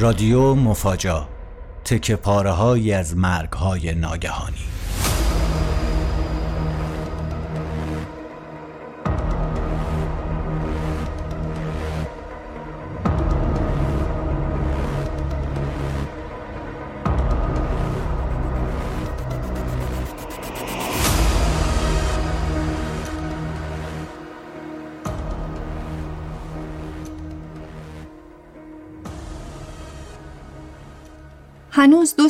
رادیو 0.00 0.54
مفاجا 0.54 1.28
تک 1.84 2.12
پاره 2.12 2.50
از 2.92 3.16
مرگ 3.16 3.52
های 3.52 3.94
ناگهانی. 3.94 4.77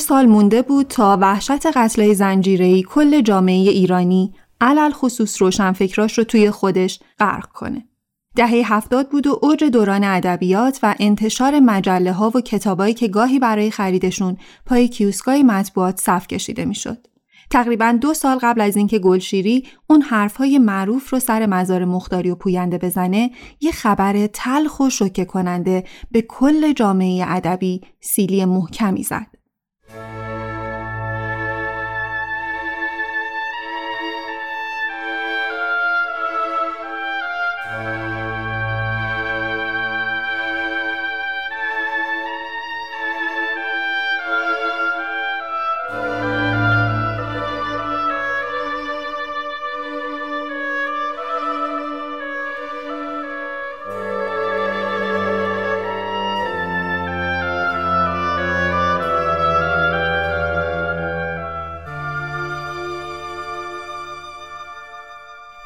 سال 0.09 0.27
مونده 0.27 0.63
بود 0.63 0.87
تا 0.87 1.19
وحشت 1.21 1.67
قتلای 1.67 2.15
زنجیره‌ای 2.15 2.83
کل 2.83 3.21
جامعه 3.21 3.55
ایرانی 3.55 4.35
علل 4.61 4.91
خصوص 4.91 5.43
روشنفکراش 5.43 6.19
رو 6.19 6.25
توی 6.25 6.51
خودش 6.51 7.01
غرق 7.19 7.47
کنه. 7.47 7.89
دهه 8.37 8.75
هفتاد 8.75 9.09
بود 9.09 9.27
و 9.27 9.39
اوج 9.43 9.65
دوران 9.65 10.05
ادبیات 10.05 10.79
و 10.83 10.95
انتشار 11.01 11.61
مجله 11.61 12.13
ها 12.13 12.33
و 12.35 12.41
کتابایی 12.41 12.95
که 12.95 13.09
گاهی 13.09 13.39
برای 13.39 13.71
خریدشون 13.71 14.37
پای 14.67 14.89
کیوسکای 14.89 15.43
مطبوعات 15.43 16.01
صف 16.01 16.27
کشیده 16.27 16.65
می‌شد. 16.65 17.07
تقریبا 17.51 17.99
دو 18.01 18.15
سال 18.15 18.39
قبل 18.43 18.61
از 18.61 18.77
اینکه 18.77 18.99
گلشیری 18.99 19.67
اون 19.87 20.03
حرفهای 20.03 20.59
معروف 20.59 21.11
رو 21.11 21.19
سر 21.19 21.47
مزار 21.47 21.85
مختاری 21.85 22.31
و 22.31 22.35
پوینده 22.35 22.79
بزنه 22.79 23.31
یه 23.61 23.73
خبر 23.73 24.27
تلخ 24.27 24.81
و 24.81 24.91
شوکه 24.91 25.25
کننده 25.25 25.85
به 26.11 26.23
کل 26.23 26.73
جامعه 26.73 27.25
ادبی 27.29 27.81
سیلی 28.01 28.45
محکمی 28.45 29.03
زد. 29.03 29.38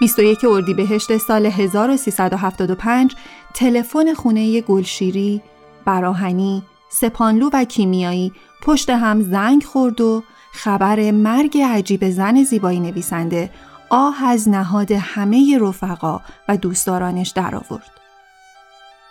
21 0.03 0.45
اردیبهشت 0.45 1.17
سال 1.17 1.47
1375 1.47 3.17
تلفن 3.55 4.15
خونه 4.15 4.61
گلشیری، 4.61 5.43
براهنی، 5.85 6.63
سپانلو 6.89 7.51
و 7.53 7.65
کیمیایی 7.65 8.33
پشت 8.62 8.91
هم 8.91 9.23
زنگ 9.23 9.65
خورد 9.65 10.01
و 10.01 10.23
خبر 10.53 11.11
مرگ 11.11 11.59
عجیب 11.59 12.11
زن 12.11 12.43
زیبایی 12.43 12.81
نویسنده 12.81 13.51
آه 13.91 14.25
از 14.25 14.49
نهاد 14.49 14.93
همه 14.93 15.59
رفقا 15.61 16.21
و 16.49 16.57
دوستدارانش 16.57 17.31
درآورد. 17.31 17.91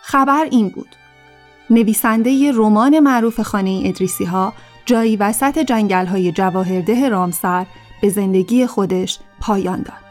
خبر 0.02 0.48
این 0.52 0.70
بود. 0.70 0.96
نویسنده 1.70 2.52
رمان 2.56 3.00
معروف 3.00 3.42
خانه 3.42 3.82
ادریسی 3.86 4.26
ها 4.26 4.54
جایی 4.86 5.16
وسط 5.16 5.60
جنگل 5.60 6.06
های 6.06 6.32
جواهرده 6.32 7.10
رامسر 7.10 7.66
به 8.02 8.10
زندگی 8.10 8.68
خودش 8.68 9.20
پایان 9.42 9.82
داد. 9.82 10.11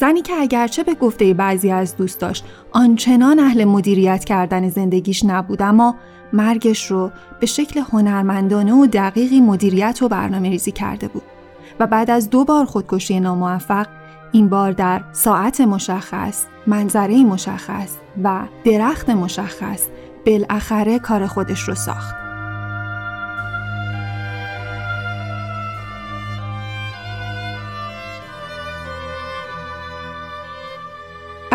زنی 0.00 0.22
که 0.22 0.34
اگرچه 0.34 0.82
به 0.82 0.94
گفته 0.94 1.34
بعضی 1.34 1.70
از 1.70 1.96
دوستاش 1.96 2.42
آنچنان 2.72 3.38
اهل 3.38 3.64
مدیریت 3.64 4.24
کردن 4.24 4.68
زندگیش 4.68 5.24
نبود 5.24 5.62
اما 5.62 5.96
مرگش 6.32 6.90
رو 6.90 7.10
به 7.40 7.46
شکل 7.46 7.80
هنرمندانه 7.92 8.74
و 8.74 8.86
دقیقی 8.86 9.40
مدیریت 9.40 9.98
و 10.02 10.08
برنامه 10.08 10.48
ریزی 10.48 10.72
کرده 10.72 11.08
بود 11.08 11.22
و 11.80 11.86
بعد 11.86 12.10
از 12.10 12.30
دو 12.30 12.44
بار 12.44 12.64
خودکشی 12.64 13.20
ناموفق 13.20 13.86
این 14.32 14.48
بار 14.48 14.72
در 14.72 15.02
ساعت 15.12 15.60
مشخص، 15.60 16.44
منظره 16.66 17.24
مشخص 17.24 17.96
و 18.24 18.40
درخت 18.64 19.10
مشخص 19.10 19.82
بالاخره 20.26 20.98
کار 20.98 21.26
خودش 21.26 21.60
رو 21.60 21.74
ساخت. 21.74 22.25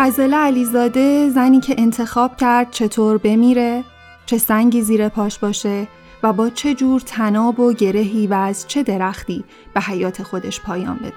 غزله 0.02 0.36
علیزاده 0.36 1.30
زنی 1.30 1.60
که 1.60 1.74
انتخاب 1.78 2.36
کرد 2.36 2.70
چطور 2.70 3.18
بمیره، 3.18 3.84
چه 4.26 4.38
سنگی 4.38 4.82
زیر 4.82 5.08
پاش 5.08 5.38
باشه 5.38 5.88
و 6.22 6.32
با 6.32 6.50
چه 6.50 6.74
جور 6.74 7.00
تناب 7.00 7.60
و 7.60 7.72
گرهی 7.72 8.26
و 8.26 8.34
از 8.34 8.68
چه 8.68 8.82
درختی 8.82 9.44
به 9.74 9.80
حیات 9.80 10.22
خودش 10.22 10.60
پایان 10.60 10.96
بده. 10.96 11.12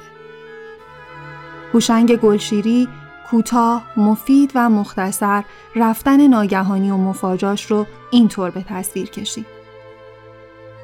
هوشنگ 1.74 2.16
گلشیری 2.16 2.88
کوتاه، 3.30 3.84
مفید 3.98 4.52
و 4.56 4.70
مختصر 4.70 5.44
رفتن 5.76 6.28
ناگهانی 6.28 6.92
و 6.92 6.98
مفاجاش 6.98 7.72
رو 7.72 7.86
اینطور 8.12 8.50
به 8.50 8.62
تصویر 8.70 9.10
کشید. 9.10 9.46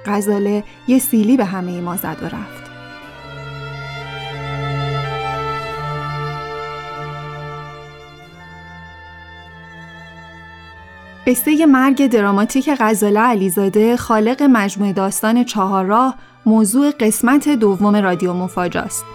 غزاله 0.05 0.63
یه 0.87 0.99
سیلی 0.99 1.37
به 1.37 1.45
همه 1.45 1.81
ما 1.81 1.95
زد 1.95 2.17
و 2.21 2.25
رفت. 2.25 2.60
قصه 11.31 11.65
مرگ 11.65 12.07
دراماتیک 12.07 12.69
غزاله 12.79 13.19
علیزاده 13.19 13.97
خالق 13.97 14.43
مجموعه 14.43 14.93
داستان 14.93 15.43
چهار 15.43 15.85
راه 15.85 16.15
موضوع 16.45 16.91
قسمت 16.91 17.49
دوم 17.49 17.95
رادیو 17.95 18.33
مفاجاست. 18.33 19.05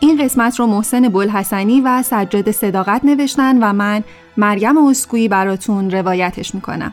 این 0.00 0.24
قسمت 0.24 0.60
رو 0.60 0.66
محسن 0.66 1.08
بلحسنی 1.08 1.80
و 1.80 2.02
سجاد 2.02 2.50
صداقت 2.50 3.04
نوشتن 3.04 3.58
و 3.62 3.72
من 3.72 4.04
مریم 4.36 4.78
اسکویی 4.78 5.28
براتون 5.28 5.90
روایتش 5.90 6.54
می‌کنم. 6.54 6.92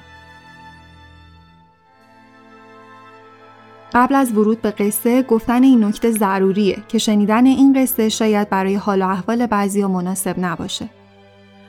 قبل 3.93 4.15
از 4.15 4.37
ورود 4.37 4.61
به 4.61 4.71
قصه 4.71 5.23
گفتن 5.23 5.63
این 5.63 5.83
نکته 5.83 6.11
ضروریه 6.11 6.77
که 6.87 6.97
شنیدن 6.97 7.45
این 7.45 7.81
قصه 7.81 8.09
شاید 8.09 8.49
برای 8.49 8.75
حال 8.75 9.01
و 9.01 9.07
احوال 9.07 9.45
بعضی 9.45 9.85
مناسب 9.85 10.35
نباشه. 10.39 10.89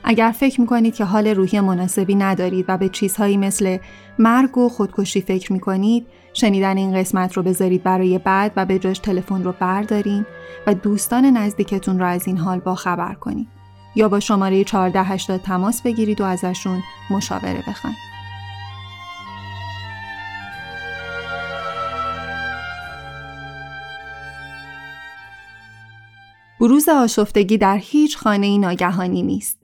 اگر 0.03 0.31
فکر 0.31 0.61
می‌کنید 0.61 0.95
که 0.95 1.05
حال 1.05 1.27
روحی 1.27 1.59
مناسبی 1.59 2.15
ندارید 2.15 2.65
و 2.67 2.77
به 2.77 2.89
چیزهایی 2.89 3.37
مثل 3.37 3.77
مرگ 4.19 4.57
و 4.57 4.69
خودکشی 4.69 5.21
فکر 5.21 5.53
می‌کنید 5.53 6.07
شنیدن 6.33 6.77
این 6.77 6.95
قسمت 6.95 7.33
رو 7.33 7.43
بذارید 7.43 7.83
برای 7.83 8.17
بعد 8.17 8.53
و 8.55 8.65
به 8.65 8.79
جاش 8.79 8.99
تلفن 8.99 9.43
رو 9.43 9.53
بردارین 9.59 10.25
و 10.67 10.73
دوستان 10.73 11.25
نزدیکتون 11.25 11.99
رو 11.99 12.05
از 12.05 12.27
این 12.27 12.37
حال 12.37 12.59
با 12.59 12.75
خبر 12.75 13.13
کنید 13.13 13.47
یا 13.95 14.09
با 14.09 14.19
شماره 14.19 14.55
1480 14.55 15.41
تماس 15.41 15.81
بگیرید 15.81 16.21
و 16.21 16.23
ازشون 16.23 16.83
مشاوره 17.09 17.63
بخواید. 17.67 18.09
بروز 26.59 26.89
آشفتگی 26.89 27.57
در 27.57 27.77
هیچ 27.77 28.17
خانه 28.17 28.57
ناگهانی 28.57 29.23
نیست. 29.23 29.58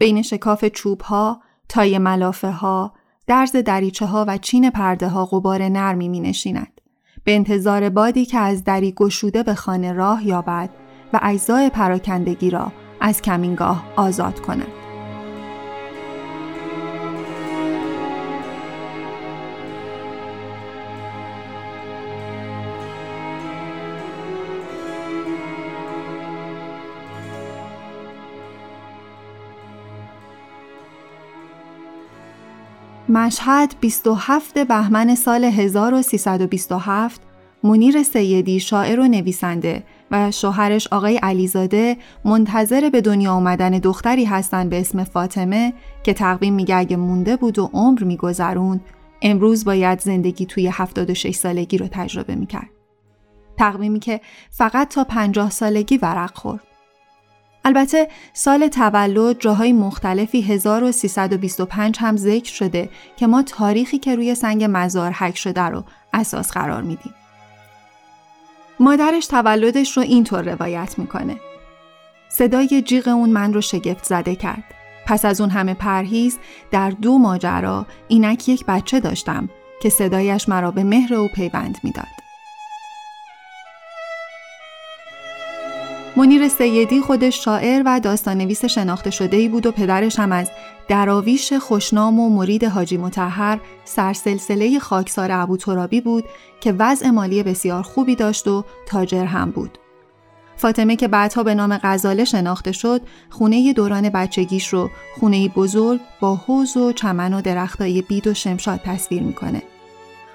بین 0.00 0.22
شکاف 0.22 0.64
چوب 0.64 1.00
ها، 1.00 1.40
تای 1.68 1.98
ملافه 1.98 2.50
ها، 2.50 2.92
درز 3.26 3.56
دریچه 3.56 4.06
ها 4.06 4.24
و 4.28 4.38
چین 4.38 4.70
پرده 4.70 5.08
ها 5.08 5.26
غبار 5.26 5.62
نرمی 5.62 6.08
می 6.08 6.20
نشیند. 6.20 6.80
به 7.24 7.34
انتظار 7.34 7.88
بادی 7.88 8.26
که 8.26 8.38
از 8.38 8.64
دری 8.64 8.92
گشوده 8.92 9.42
به 9.42 9.54
خانه 9.54 9.92
راه 9.92 10.26
یابد 10.26 10.70
و 11.12 11.20
اجزای 11.22 11.70
پراکندگی 11.70 12.50
را 12.50 12.72
از 13.00 13.22
کمینگاه 13.22 13.84
آزاد 13.96 14.40
کند. 14.40 14.79
مشهد 33.10 33.74
27 33.80 34.58
بهمن 34.58 35.14
سال 35.14 35.44
1327 35.44 37.20
منیر 37.62 38.02
سیدی 38.02 38.60
شاعر 38.60 39.00
و 39.00 39.08
نویسنده 39.08 39.82
و 40.10 40.30
شوهرش 40.30 40.88
آقای 40.92 41.16
علیزاده 41.16 41.96
منتظر 42.24 42.90
به 42.90 43.00
دنیا 43.00 43.32
آمدن 43.32 43.70
دختری 43.70 44.24
هستن 44.24 44.68
به 44.68 44.80
اسم 44.80 45.04
فاطمه 45.04 45.72
که 46.02 46.12
تقویم 46.12 46.54
میگه 46.54 46.76
اگه 46.76 46.96
مونده 46.96 47.36
بود 47.36 47.58
و 47.58 47.70
عمر 47.72 48.04
میگذروند 48.04 48.80
امروز 49.22 49.64
باید 49.64 50.00
زندگی 50.00 50.46
توی 50.46 50.66
76 50.66 51.34
سالگی 51.34 51.78
رو 51.78 51.88
تجربه 51.90 52.34
می‌کرد. 52.34 52.70
تقویمی 53.58 53.98
که 53.98 54.20
فقط 54.50 54.88
تا 54.88 55.04
50 55.04 55.50
سالگی 55.50 55.98
ورق 55.98 56.38
خورد. 56.38 56.69
البته 57.64 58.08
سال 58.32 58.68
تولد 58.68 59.40
جاهای 59.40 59.72
مختلفی 59.72 60.42
1325 60.42 61.96
هم 62.00 62.16
ذکر 62.16 62.52
شده 62.52 62.88
که 63.16 63.26
ما 63.26 63.42
تاریخی 63.42 63.98
که 63.98 64.16
روی 64.16 64.34
سنگ 64.34 64.66
مزار 64.70 65.12
حک 65.12 65.36
شده 65.36 65.62
رو 65.62 65.84
اساس 66.12 66.50
قرار 66.50 66.82
میدیم. 66.82 67.14
مادرش 68.80 69.26
تولدش 69.26 69.96
رو 69.96 70.02
اینطور 70.02 70.42
روایت 70.52 70.98
می‌کنه. 70.98 71.36
صدای 72.28 72.82
جیغ 72.82 73.08
اون 73.08 73.30
من 73.30 73.54
رو 73.54 73.60
شگفت 73.60 74.04
زده 74.04 74.34
کرد. 74.34 74.64
پس 75.06 75.24
از 75.24 75.40
اون 75.40 75.50
همه 75.50 75.74
پرهیز 75.74 76.38
در 76.70 76.90
دو 76.90 77.18
ماجرا 77.18 77.86
اینک 78.08 78.48
یک 78.48 78.64
بچه 78.66 79.00
داشتم 79.00 79.48
که 79.82 79.88
صدایش 79.88 80.48
مرا 80.48 80.70
به 80.70 80.84
مهر 80.84 81.14
او 81.14 81.28
پیوند 81.28 81.78
می‌داد. 81.82 82.19
منیر 86.16 86.48
سیدی 86.48 87.00
خودش 87.00 87.44
شاعر 87.44 87.82
و 87.86 88.00
داستانویس 88.00 88.64
شناخته 88.64 89.10
شده 89.10 89.36
ای 89.36 89.48
بود 89.48 89.66
و 89.66 89.72
پدرش 89.72 90.18
هم 90.18 90.32
از 90.32 90.50
دراویش 90.88 91.52
خوشنام 91.52 92.20
و 92.20 92.28
مرید 92.28 92.64
حاجی 92.64 92.96
متحر 92.96 93.58
سرسلسله 93.84 94.78
خاکسار 94.78 95.32
ابو 95.32 95.56
ترابی 95.56 96.00
بود 96.00 96.24
که 96.60 96.72
وضع 96.72 97.10
مالی 97.10 97.42
بسیار 97.42 97.82
خوبی 97.82 98.16
داشت 98.16 98.48
و 98.48 98.64
تاجر 98.86 99.24
هم 99.24 99.50
بود. 99.50 99.78
فاطمه 100.56 100.96
که 100.96 101.08
بعدها 101.08 101.42
به 101.42 101.54
نام 101.54 101.80
غزاله 101.82 102.24
شناخته 102.24 102.72
شد 102.72 103.00
خونه 103.30 103.72
دوران 103.72 104.08
بچگیش 104.08 104.68
رو 104.68 104.90
خونه 105.20 105.48
بزرگ 105.48 106.00
با 106.20 106.34
حوز 106.34 106.76
و 106.76 106.92
چمن 106.92 107.34
و 107.34 107.40
درختای 107.40 108.02
بید 108.02 108.26
و 108.26 108.34
شمشاد 108.34 108.80
تصویر 108.84 109.22
می‌کنه. 109.22 109.62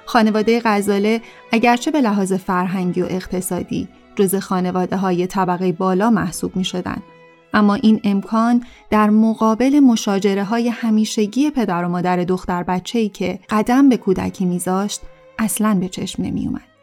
خانواده 0.05 0.61
غزاله 0.65 1.21
اگرچه 1.51 1.91
به 1.91 2.01
لحاظ 2.01 2.33
فرهنگی 2.33 3.01
و 3.01 3.05
اقتصادی 3.09 3.87
جز 4.15 4.35
خانواده 4.35 4.97
های 4.97 5.27
طبقه 5.27 5.71
بالا 5.71 6.09
محسوب 6.09 6.55
می 6.55 6.65
شدن. 6.65 7.01
اما 7.53 7.75
این 7.75 8.01
امکان 8.03 8.63
در 8.89 9.09
مقابل 9.09 9.79
مشاجره 9.79 10.43
های 10.43 10.69
همیشگی 10.69 11.49
پدر 11.49 11.83
و 11.83 11.89
مادر 11.89 12.17
دختر 12.17 12.63
بچه 12.63 12.99
ای 12.99 13.09
که 13.09 13.39
قدم 13.49 13.89
به 13.89 13.97
کودکی 13.97 14.45
میذاشت 14.45 15.01
اصلا 15.39 15.77
به 15.79 15.89
چشم 15.89 16.23
نمی 16.23 16.47
اومد. 16.47 16.75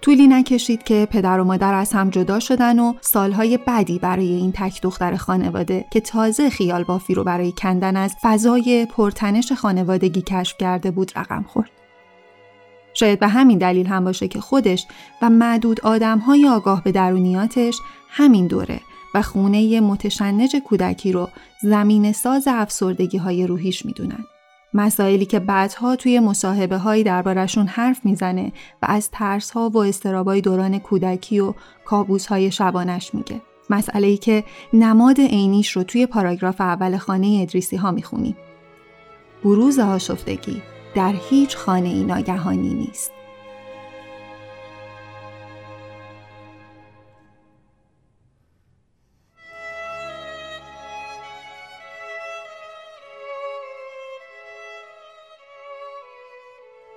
طولی 0.00 0.26
نکشید 0.26 0.82
که 0.82 1.08
پدر 1.10 1.40
و 1.40 1.44
مادر 1.44 1.74
از 1.74 1.92
هم 1.92 2.10
جدا 2.10 2.40
شدن 2.40 2.78
و 2.78 2.94
سالهای 3.00 3.58
بعدی 3.58 3.98
برای 3.98 4.28
این 4.28 4.52
تک 4.52 4.82
دختر 4.82 5.16
خانواده 5.16 5.84
که 5.90 6.00
تازه 6.00 6.50
خیال 6.50 6.84
بافی 6.84 7.14
رو 7.14 7.24
برای 7.24 7.52
کندن 7.52 7.96
از 7.96 8.14
فضای 8.22 8.86
پرتنش 8.86 9.52
خانوادگی 9.52 10.22
کشف 10.22 10.56
کرده 10.58 10.90
بود 10.90 11.12
رقم 11.16 11.44
خورد. 11.48 11.75
شاید 12.98 13.20
به 13.20 13.28
همین 13.28 13.58
دلیل 13.58 13.86
هم 13.86 14.04
باشه 14.04 14.28
که 14.28 14.40
خودش 14.40 14.86
و 15.22 15.30
معدود 15.30 15.80
آدمهای 15.80 16.48
آگاه 16.48 16.84
به 16.84 16.92
درونیاتش 16.92 17.78
همین 18.08 18.46
دوره 18.46 18.80
و 19.14 19.22
خونه 19.22 19.80
متشنج 19.80 20.56
کودکی 20.56 21.12
رو 21.12 21.28
زمین 21.62 22.12
ساز 22.12 22.48
افسردگی 22.48 23.18
های 23.18 23.46
روحیش 23.46 23.86
می‌دونن. 23.86 24.24
مسائلی 24.74 25.26
که 25.26 25.38
بعدها 25.38 25.96
توی 25.96 26.20
مصاحبه 26.20 26.76
هایی 26.76 27.04
دربارشون 27.04 27.66
حرف 27.66 28.00
می‌زنه 28.04 28.52
و 28.82 28.86
از 28.88 29.10
ترس 29.10 29.50
ها 29.50 29.68
و 29.68 29.78
استرابای 29.78 30.40
دوران 30.40 30.78
کودکی 30.78 31.40
و 31.40 31.54
کابوس 31.84 32.26
های 32.26 32.50
شبانش 32.50 33.14
میگه. 33.14 33.40
مسئله 33.70 34.06
ای 34.06 34.16
که 34.16 34.44
نماد 34.72 35.20
عینیش 35.20 35.70
رو 35.70 35.82
توی 35.82 36.06
پاراگراف 36.06 36.60
اول 36.60 36.96
خانه 36.96 37.38
ادریسی 37.42 37.76
ها 37.76 37.90
می‌خونیم. 37.90 38.36
بروز 39.44 39.78
آشفتگی 39.78 40.62
در 40.96 41.14
هیچ 41.30 41.56
خانه 41.56 41.88
ای 41.88 42.04
ناگهانی 42.04 42.74
نیست. 42.74 43.12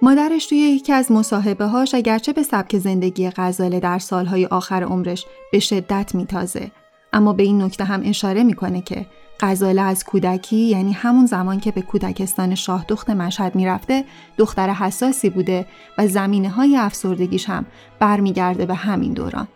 مادرش 0.02 0.46
توی 0.46 0.58
یکی 0.58 0.94
از 0.94 1.12
مصاحبه 1.12 1.66
هاش 1.66 1.96
اگرچه 1.96 2.34
به 2.34 2.44
سبک 2.44 2.78
زندگی 2.78 3.30
غزاله 3.30 3.80
در 3.80 4.00
سالهای 4.00 4.46
آخر 4.46 4.84
عمرش 4.84 5.26
به 5.52 5.60
شدت 5.60 6.16
میتازه 6.16 6.72
اما 7.14 7.34
به 7.34 7.44
این 7.44 7.62
نکته 7.62 7.84
هم 7.84 8.02
اشاره 8.06 8.44
می‌کنه 8.44 8.82
که 8.82 9.06
غزاله 9.40 9.82
از 9.82 10.04
کودکی 10.04 10.58
یعنی 10.58 10.92
همون 10.92 11.26
زمان 11.26 11.60
که 11.60 11.72
به 11.72 11.82
کودکستان 11.82 12.56
شاه 12.56 12.86
دخت 12.88 13.10
مشهد 13.10 13.56
می‌رفته 13.56 14.06
دختر 14.38 14.70
حساسی 14.70 15.30
بوده 15.30 15.66
و 15.98 16.08
زمینه 16.08 16.50
های 16.50 16.78
افسردگیش 16.78 17.50
هم 17.50 17.66
برمیگرده 18.00 18.66
به 18.66 18.76
همین 18.76 19.14
دوران. 19.14 19.48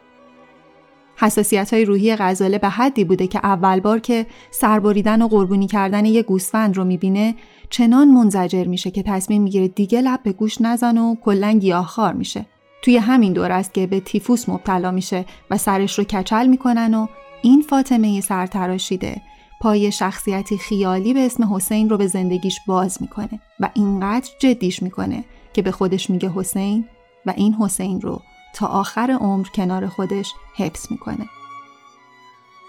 حساسیت 1.16 1.74
های 1.74 1.86
روحی 1.86 2.16
غزاله 2.16 2.58
به 2.58 2.70
حدی 2.70 3.04
بوده 3.04 3.28
که 3.28 3.40
اول 3.44 3.80
بار 3.80 4.00
که 4.00 4.26
سربریدن 4.52 5.22
و 5.22 5.28
قربونی 5.28 5.68
کردن 5.68 6.06
یه 6.06 6.24
گوسفند 6.24 6.78
رو 6.78 6.84
می‌بینه 6.84 7.36
چنان 7.70 8.08
منزجر 8.08 8.64
میشه 8.68 8.92
که 8.92 9.04
تصمیم 9.04 9.42
می‌گیره 9.42 9.68
دیگه 9.68 10.02
لب 10.02 10.20
به 10.24 10.34
گوش 10.34 10.62
نزن 10.62 10.98
و 10.98 11.16
کلا 11.16 11.52
گیاهخوار 11.52 12.14
میشه. 12.14 12.46
توی 12.82 12.98
همین 12.98 13.34
دور 13.34 13.52
است 13.52 13.74
که 13.74 13.88
به 13.88 14.00
تیفوس 14.00 14.50
مبتلا 14.50 14.92
میشه 14.92 15.26
و 15.50 15.58
سرش 15.58 16.00
رو 16.00 16.04
کچل 16.04 16.48
می‌کنن 16.48 16.94
و 16.94 17.08
این 17.42 17.62
فاطمه 17.62 18.22
سرتراشیده 18.22 19.22
پای 19.64 19.92
شخصیتی 19.92 20.58
خیالی 20.58 21.14
به 21.14 21.26
اسم 21.26 21.56
حسین 21.56 21.90
رو 21.90 21.98
به 21.98 22.08
زندگیش 22.08 22.60
باز 22.68 23.02
می‌کنه 23.02 23.40
و 23.60 23.70
اینقدر 23.74 24.30
جدیش 24.40 24.84
می‌کنه 24.84 25.24
که 25.54 25.62
به 25.62 25.72
خودش 25.72 26.10
میگه 26.10 26.32
حسین 26.36 26.86
و 27.26 27.34
این 27.38 27.54
حسین 27.54 28.02
رو 28.02 28.22
تا 28.56 28.68
آخر 28.68 29.18
عمر 29.22 29.48
کنار 29.48 29.88
خودش 29.88 30.34
حفظ 30.56 30.92
می‌کنه. 30.92 31.26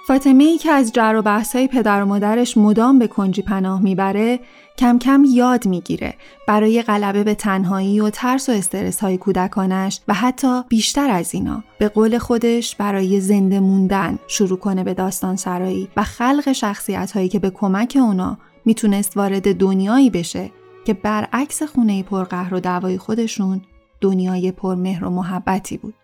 فاطمه 0.06 0.44
ای 0.44 0.58
که 0.58 0.70
از 0.70 0.92
جر 0.92 1.14
و 1.16 1.22
بحث 1.22 1.56
های 1.56 1.68
پدر 1.68 2.02
و 2.02 2.06
مادرش 2.06 2.56
مدام 2.56 2.98
به 2.98 3.06
کنجی 3.06 3.42
پناه 3.42 3.82
می‌بره 3.82 4.40
کم 4.78 4.98
کم 4.98 5.24
یاد 5.28 5.66
می‌گیره 5.66 6.14
برای 6.48 6.82
غلبه 6.82 7.24
به 7.24 7.34
تنهایی 7.34 8.00
و 8.00 8.10
ترس 8.10 8.48
و 8.48 8.52
استرس 8.52 9.00
های 9.00 9.18
کودکانش 9.18 10.00
و 10.08 10.14
حتی 10.14 10.62
بیشتر 10.68 11.10
از 11.10 11.34
اینا 11.34 11.64
به 11.78 11.88
قول 11.88 12.18
خودش 12.18 12.76
برای 12.76 13.20
زنده 13.20 13.60
موندن 13.60 14.18
شروع 14.28 14.58
کنه 14.58 14.84
به 14.84 14.94
داستان 14.94 15.36
سرایی 15.36 15.88
و 15.96 16.02
خلق 16.02 16.52
شخصیت 16.52 17.12
هایی 17.12 17.28
که 17.28 17.38
به 17.38 17.50
کمک 17.50 17.98
اونا 18.00 18.38
می‌تونست 18.64 19.16
وارد 19.16 19.56
دنیایی 19.56 20.10
بشه 20.10 20.50
که 20.84 20.94
برعکس 20.94 21.62
خونه 21.62 22.02
پرقهر 22.02 22.54
و 22.54 22.60
دعوای 22.60 22.98
خودشون 22.98 23.62
دنیای 24.00 24.52
پرمهر 24.52 25.04
و 25.04 25.10
محبتی 25.10 25.76
بود. 25.76 25.94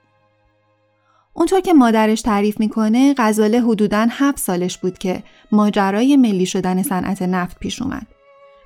اونطور 1.33 1.61
که 1.61 1.73
مادرش 1.73 2.23
تعریف 2.23 2.61
می‌کنه 2.61 3.15
غزاله 3.19 3.61
حدوداً 3.61 4.07
هفت 4.11 4.39
سالش 4.39 4.79
بود 4.79 4.99
که 4.99 5.23
ماجرای 5.53 6.17
ملی 6.17 6.47
شدن 6.47 6.83
صنعت 6.83 7.23
نفت 7.23 7.59
پیش 7.59 7.83
اومد 7.83 8.07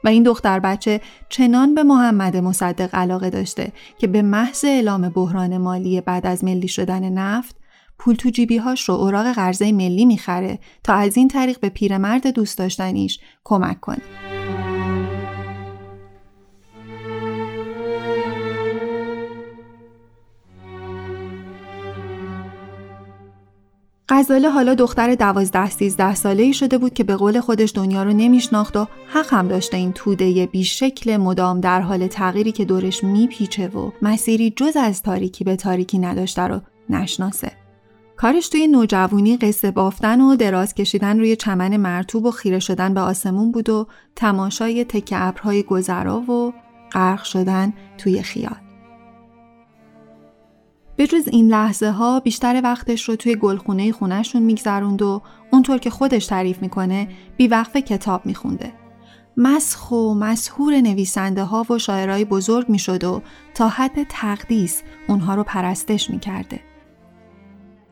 و 0.05 0.09
این 0.09 0.23
دختر 0.23 0.61
بچه 0.61 1.01
چنان 1.29 1.75
به 1.75 1.83
محمد 1.83 2.37
مصدق 2.37 2.95
علاقه 2.95 3.31
داشته 3.31 3.73
که 3.99 4.07
به 4.07 4.23
محض 4.23 4.65
اعلام 4.65 5.09
بحران 5.09 5.59
مالی 5.59 6.01
بعد 6.01 6.27
از 6.27 6.45
ملی 6.45 6.69
شدن 6.69 7.13
نفت 7.13 7.57
پول 7.99 8.15
تو 8.15 8.31
جیبیهاش 8.31 8.89
رو 8.89 8.95
اوراق 8.95 9.33
قرضه 9.33 9.73
ملی 9.73 10.05
می‌خره 10.05 10.59
تا 10.85 10.95
از 10.95 11.17
این 11.17 11.29
طریق 11.29 11.61
به 11.61 11.69
پیرمرد 11.69 12.27
دوست 12.27 12.59
داشتنیش 12.59 13.19
کمک 13.45 13.81
کنه. 13.81 14.44
غزاله 24.09 24.51
حالا 24.51 24.75
دختر 24.75 25.15
دوازده 25.15 25.71
سیزده 25.71 26.15
ساله 26.15 26.43
ای 26.43 26.53
شده 26.53 26.79
بود 26.79 26.95
که 26.95 27.05
به 27.05 27.17
قول 27.17 27.41
خودش 27.41 27.73
دنیا 27.75 28.03
رو 28.03 28.13
نمیشناخت 28.13 28.77
و 28.77 28.87
حق 29.09 29.35
هم 29.35 29.49
داشته 29.49 29.77
این 29.77 29.93
توده 29.93 30.47
بیشکل 30.47 31.17
مدام 31.17 31.61
در 31.61 31.81
حال 31.81 32.07
تغییری 32.07 32.53
که 32.53 32.65
دورش 32.65 33.05
میپیچه 33.05 33.69
و 33.69 33.91
مسیری 34.03 34.51
جز 34.51 34.77
از 34.77 35.03
تاریکی 35.03 35.45
به 35.45 35.57
تاریکی 35.57 35.99
نداشته 35.99 36.43
رو 36.43 36.61
نشناسه. 36.91 37.53
کارش 38.17 38.49
توی 38.49 38.67
نوجوانی 38.67 39.37
قصه 39.37 39.71
بافتن 39.71 40.21
و 40.21 40.37
دراز 40.37 40.75
کشیدن 40.75 41.19
روی 41.19 41.37
چمن 41.37 41.77
مرتوب 41.77 42.25
و 42.25 42.31
خیره 42.31 42.59
شدن 42.59 42.95
به 42.95 43.01
آسمون 43.01 43.53
بود 43.53 43.69
و 43.69 43.87
تماشای 44.17 44.85
تک 44.85 45.09
ابرهای 45.17 45.63
گذرا 45.63 46.21
و 46.21 46.53
غرق 46.93 47.25
شدن 47.25 47.73
توی 47.99 48.23
خیال. 48.23 48.64
به 50.97 51.07
جز 51.07 51.29
این 51.29 51.49
لحظه 51.49 51.91
ها 51.91 52.21
بیشتر 52.21 52.61
وقتش 52.65 53.09
رو 53.09 53.17
توی 53.17 53.37
گلخونه 53.37 53.93
خونهشون 53.93 54.43
میگذروند 54.43 55.03
و 55.03 55.23
اونطور 55.53 55.79
که 55.79 55.91
خودش 55.91 56.27
تعریف 56.27 56.63
می‌کنه 56.63 57.09
بیوقفه 57.37 57.83
کتاب 57.83 58.27
میخونده. 58.27 58.73
مسخ 59.37 59.93
و 59.93 60.15
مسهور 60.15 60.81
نویسنده 60.81 61.45
ها 61.45 61.67
و 61.71 61.79
شاعرای 61.79 62.25
بزرگ 62.25 62.69
می‌شد 62.69 63.05
و 63.05 63.23
تا 63.55 63.69
حد 63.69 64.07
تقدیس 64.09 64.83
اونها 65.09 65.35
رو 65.35 65.43
پرستش 65.43 66.11
می‌کرده. 66.11 66.61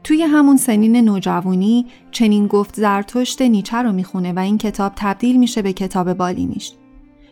توی 0.05 0.23
همون 0.23 0.57
سنین 0.57 0.97
نوجوانی 0.97 1.87
چنین 2.11 2.47
گفت 2.47 2.77
زرتشت 2.77 3.43
نیچه 3.43 3.77
رو 3.77 3.93
می‌خونه 3.93 4.33
و 4.33 4.39
این 4.39 4.59
کتاب 4.59 4.93
تبدیل 4.97 5.39
میشه 5.39 5.63
به 5.63 5.73
کتاب 5.73 6.13
بالینیش. 6.13 6.73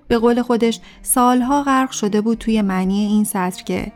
به 0.08 0.18
قول 0.18 0.42
خودش 0.42 0.80
سالها 1.02 1.62
غرق 1.62 1.90
شده 1.90 2.20
بود 2.20 2.38
توی 2.38 2.62
معنی 2.62 2.98
این 2.98 3.24
سطر 3.24 3.62
که 3.62 3.92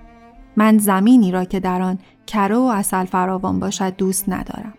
من 0.57 0.79
زمینی 0.79 1.33
را 1.33 1.45
که 1.45 1.61
در 1.61 1.83
آن 1.83 1.99
کره 2.27 2.57
و 2.57 2.73
اصل 2.75 3.05
فراوان 3.05 3.61
باشد 3.61 3.97
دوست 3.97 4.29
ندارم. 4.29 4.75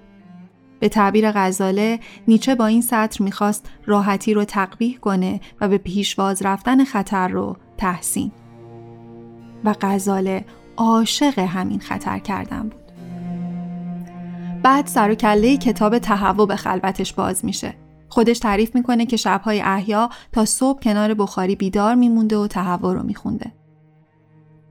به 0.80 0.90
تعبیر 0.90 1.32
غزاله 1.32 2.00
نیچه 2.28 2.56
با 2.56 2.66
این 2.66 2.82
سطر 2.82 3.24
می‌خواست 3.24 3.70
راحتی 3.86 4.34
رو 4.34 4.46
تقبیح 4.46 4.98
کنه 4.98 5.40
و 5.62 5.68
به 5.68 5.78
پیشواز 5.78 6.42
رفتن 6.42 6.84
خطر 6.84 7.28
رو 7.28 7.58
تحسین. 7.78 8.32
و 9.64 9.76
غزاله 9.82 10.46
عاشق 10.78 11.40
همین 11.40 11.80
خطر 11.80 12.20
کردن 12.20 12.62
بود. 12.62 12.82
بعد 14.64 14.88
سر 14.88 15.12
و 15.12 15.16
کله 15.16 15.58
کتاب 15.58 16.00
تهوع 16.00 16.48
به 16.48 16.56
خلوتش 16.56 17.14
باز 17.14 17.46
میشه. 17.46 17.74
خودش 18.10 18.40
تعریف 18.40 18.76
می‌کنه 18.76 19.06
که 19.06 19.18
شبهای 19.18 19.62
احیا 19.62 20.10
تا 20.32 20.46
صبح 20.46 20.80
کنار 20.80 21.14
بخاری 21.14 21.56
بیدار 21.56 21.96
میمونده 21.96 22.38
و 22.38 22.48
تهوع 22.48 22.94
رو 22.94 23.04
میخونده. 23.04 23.52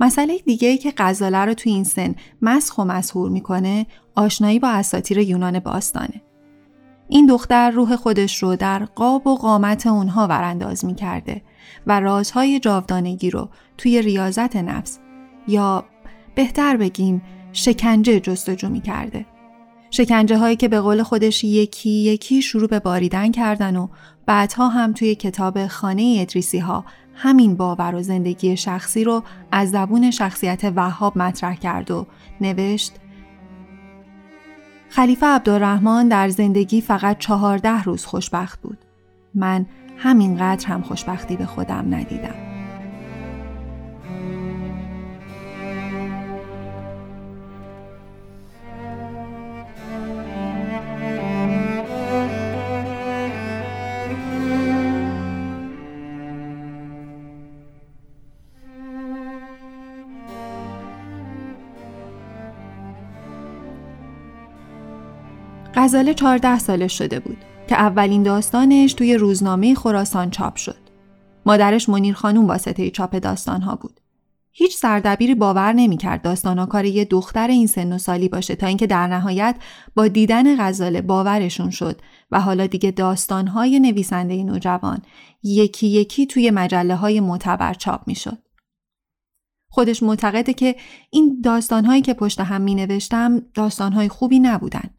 مسئله 0.01 0.39
دیگه 0.39 0.77
که 0.77 0.93
غزاله 0.97 1.39
رو 1.39 1.55
توی 1.55 1.73
این 1.73 1.85
سن 1.85 2.15
مسخ 2.43 2.79
و 2.79 2.85
مسهور 2.85 3.31
می‌کنه 3.31 3.87
آشنایی 4.15 4.59
با 4.59 4.69
اساتیر 4.69 5.19
یونان 5.19 5.59
باستانه. 5.59 6.23
این 7.09 7.27
دختر 7.27 7.71
روح 7.71 7.97
خودش 7.97 8.43
رو 8.43 8.57
در 8.57 8.85
قاب 8.85 9.27
و 9.27 9.37
قامت 9.37 9.87
اونها 9.87 10.27
ورانداز 10.27 10.85
می‌کرده 10.85 11.43
و 11.87 12.01
رازهای 12.01 12.61
جاودانگی 12.61 13.31
رو 13.31 13.49
توی 13.79 14.03
ریاضت 14.03 14.57
نفس 14.57 14.99
یا 15.49 15.85
بهتر 16.35 16.77
بگیم 16.77 17.23
شکنجه 17.53 18.21
جستجو 18.21 18.69
می‌کرده. 18.69 19.27
شکنجه 19.91 20.39
هایی 20.39 20.57
که 20.57 20.69
به 20.69 20.81
قول 20.81 21.03
خودش 21.03 21.45
یکی 21.45 21.91
یکی 21.91 22.43
شروع 22.43 22.69
به 22.69 22.81
باریدن 22.81 23.31
کردن 23.31 23.77
و 23.77 23.89
بعدها 24.27 24.69
هم 24.69 24.93
توی 24.93 25.15
کتاب 25.15 25.67
خانه 25.67 26.17
ادریسی 26.21 26.59
ها 26.59 26.85
همین 27.15 27.57
باور 27.57 27.95
و 27.95 28.03
زندگی 28.03 28.57
شخصی 28.57 29.05
رو 29.05 29.23
از 29.53 29.71
زبون 29.71 30.11
شخصیت 30.11 30.73
وهاب 30.77 31.19
مطرح 31.19 31.55
کرد 31.55 31.91
و 31.91 32.07
نوشت 32.41 32.93
خلیفه 34.89 35.27
عبدالرحمن 35.27 36.09
در 36.09 36.29
زندگی 36.29 36.81
فقط 36.81 37.19
چهارده 37.19 37.83
روز 37.83 38.05
خوشبخت 38.05 38.61
بود. 38.61 38.79
من 39.35 39.67
همینقدر 39.99 40.67
هم 40.67 40.83
خوشبختی 40.83 41.37
به 41.37 41.47
خودم 41.47 41.95
ندیدم. 41.95 42.54
غزاله 65.85 66.15
14 66.15 66.59
سالش 66.59 66.99
شده 66.99 67.21
بود 67.21 67.37
که 67.69 67.75
اولین 67.75 68.23
داستانش 68.23 68.95
توی 68.95 69.15
روزنامه 69.15 69.75
خراسان 69.75 70.31
چاپ 70.31 70.57
شد. 70.57 70.77
مادرش 71.47 71.89
منیر 71.89 72.15
خانوم 72.15 72.47
واسطه 72.47 72.91
چاپ 72.91 73.17
داستانها 73.17 73.77
بود. 73.77 74.01
هیچ 74.53 74.77
سردبیری 74.77 75.35
باور 75.35 75.73
نمی‌کرد 75.73 76.23
داستانا 76.23 76.67
کار 76.67 76.85
یه 76.85 77.05
دختر 77.05 77.49
این 77.49 77.67
سن 77.67 77.93
و 77.93 77.99
سالی 77.99 78.29
باشه 78.29 78.55
تا 78.55 78.67
اینکه 78.67 78.87
در 78.87 79.07
نهایت 79.07 79.57
با 79.95 80.09
دیدن 80.09 80.57
غزاله 80.61 81.01
باورشون 81.01 81.71
شد 81.71 82.01
و 82.31 82.41
حالا 82.41 82.67
دیگه 82.67 82.91
داستانهای 82.91 83.81
نویسنده 83.81 84.43
نوجوان 84.43 85.03
یکی 85.43 85.87
یکی 85.87 86.27
توی 86.27 86.51
مجله 86.51 86.95
های 86.95 87.21
معتبر 87.21 87.75
چاپ 87.75 88.01
می‌شد. 88.07 88.39
خودش 89.71 90.03
معتقده 90.03 90.53
که 90.53 90.77
این 91.11 91.41
داستانهایی 91.45 92.03
که 92.03 92.15
پشت 92.15 92.41
هم 92.41 92.61
می 92.61 92.75
نوشتم 92.75 93.43
داستانهای 93.55 94.09
خوبی 94.09 94.39
نبودن. 94.39 94.94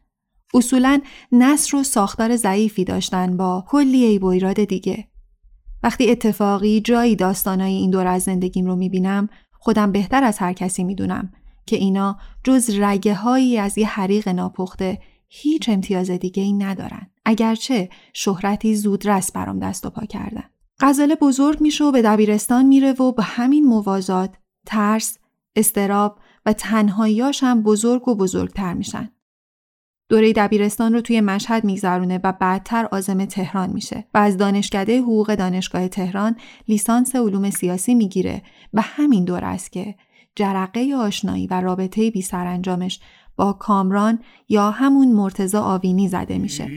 اصولا 0.55 1.01
نصر 1.31 1.77
و 1.77 1.83
ساختار 1.83 2.35
ضعیفی 2.35 2.83
داشتن 2.83 3.37
با 3.37 3.63
کلی 3.67 4.03
ای 4.03 4.19
ایراد 4.23 4.63
دیگه. 4.63 5.07
وقتی 5.83 6.11
اتفاقی 6.11 6.81
جایی 6.81 7.15
داستانای 7.15 7.73
این 7.73 7.89
دور 7.89 8.07
از 8.07 8.23
زندگیم 8.23 8.65
رو 8.65 8.75
می‌بینم 8.75 9.29
خودم 9.51 9.91
بهتر 9.91 10.23
از 10.23 10.37
هر 10.37 10.53
کسی 10.53 10.83
می‌دونم 10.83 11.31
که 11.65 11.75
اینا 11.75 12.17
جز 12.43 12.69
رگه 12.79 13.13
هایی 13.13 13.57
از 13.57 13.77
یه 13.77 13.87
حریق 13.87 14.29
ناپخته 14.29 14.99
هیچ 15.29 15.69
امتیاز 15.69 16.11
دیگه 16.11 16.43
ای 16.43 16.53
ندارن. 16.53 17.07
اگرچه 17.25 17.89
شهرتی 18.13 18.75
زودرس 18.75 19.31
برام 19.31 19.59
دست 19.59 19.85
و 19.85 19.89
پا 19.89 20.05
کردن. 20.05 20.43
غزاله 20.79 21.15
بزرگ 21.15 21.61
میشه 21.61 21.83
و 21.83 21.91
به 21.91 22.01
دبیرستان 22.01 22.65
میره 22.65 22.91
و 22.91 23.11
به 23.11 23.23
همین 23.23 23.65
موازات 23.65 24.35
ترس، 24.65 25.17
استراب 25.55 26.19
و 26.45 26.53
تنهاییاش 26.53 27.43
هم 27.43 27.63
بزرگ 27.63 28.07
و 28.07 28.15
بزرگتر 28.15 28.73
میشن. 28.73 29.11
دوره 30.09 30.33
دبیرستان 30.33 30.93
رو 30.93 31.01
توی 31.01 31.21
مشهد 31.21 31.63
میگذرونه 31.63 32.19
و 32.23 32.31
بعدتر 32.31 32.87
آزم 32.91 33.25
تهران 33.25 33.69
میشه 33.69 34.05
و 34.13 34.17
از 34.17 34.37
دانشکده 34.37 35.01
حقوق 35.01 35.35
دانشگاه 35.35 35.87
تهران 35.87 36.35
لیسانس 36.67 37.15
علوم 37.15 37.49
سیاسی 37.49 37.95
می‌گیره 37.95 38.41
و 38.73 38.81
همین 38.81 39.25
دور 39.25 39.45
است 39.45 39.71
که 39.71 39.95
جرقه 40.35 40.95
آشنایی 40.97 41.47
و 41.47 41.61
رابطه 41.61 42.11
بی 42.11 42.21
سرانجامش 42.21 42.99
با 43.35 43.53
کامران 43.53 44.19
یا 44.49 44.71
همون 44.71 45.11
مرتزا 45.11 45.61
آوینی 45.61 46.07
زده 46.07 46.37
میشه. 46.37 46.67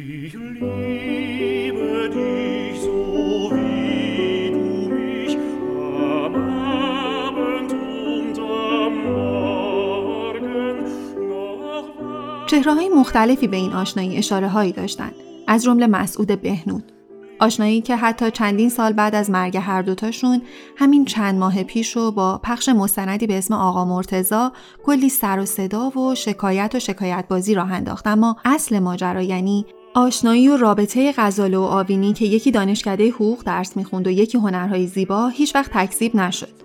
چهرههای 12.58 12.88
مختلفی 12.88 13.46
به 13.46 13.56
این 13.56 13.72
آشنایی 13.72 14.16
اشاره 14.16 14.48
هایی 14.48 14.72
داشتند. 14.72 15.14
از 15.46 15.64
جمله 15.64 15.86
مسعود 15.86 16.42
بهنود. 16.42 16.92
آشنایی 17.40 17.80
که 17.80 17.96
حتی 17.96 18.30
چندین 18.30 18.68
سال 18.68 18.92
بعد 18.92 19.14
از 19.14 19.30
مرگ 19.30 19.56
هر 19.56 19.82
دوتاشون 19.82 20.42
همین 20.76 21.04
چند 21.04 21.38
ماه 21.38 21.62
پیش 21.62 21.96
و 21.96 22.10
با 22.10 22.40
پخش 22.42 22.68
مستندی 22.68 23.26
به 23.26 23.38
اسم 23.38 23.54
آقا 23.54 23.84
مرتزا 23.84 24.52
کلی 24.84 25.08
سر 25.08 25.38
و 25.40 25.44
صدا 25.44 25.90
و 25.90 26.14
شکایت 26.14 26.74
و 26.74 26.78
شکایت 26.78 27.24
بازی 27.28 27.54
راه 27.54 27.72
انداخت. 27.72 28.06
اما 28.06 28.36
اصل 28.44 28.78
ماجرا 28.78 29.22
یعنی 29.22 29.66
آشنایی 29.94 30.48
و 30.48 30.56
رابطه 30.56 31.14
غزاله 31.16 31.58
و 31.58 31.62
آوینی 31.62 32.12
که 32.12 32.24
یکی 32.24 32.50
دانشکده 32.50 33.10
حقوق 33.10 33.42
درس 33.44 33.76
می‌خوند 33.76 34.06
و 34.06 34.10
یکی 34.10 34.38
هنرهای 34.38 34.86
زیبا 34.86 35.28
هیچ 35.28 35.54
وقت 35.54 35.70
تکذیب 35.74 36.16
نشد. 36.16 36.58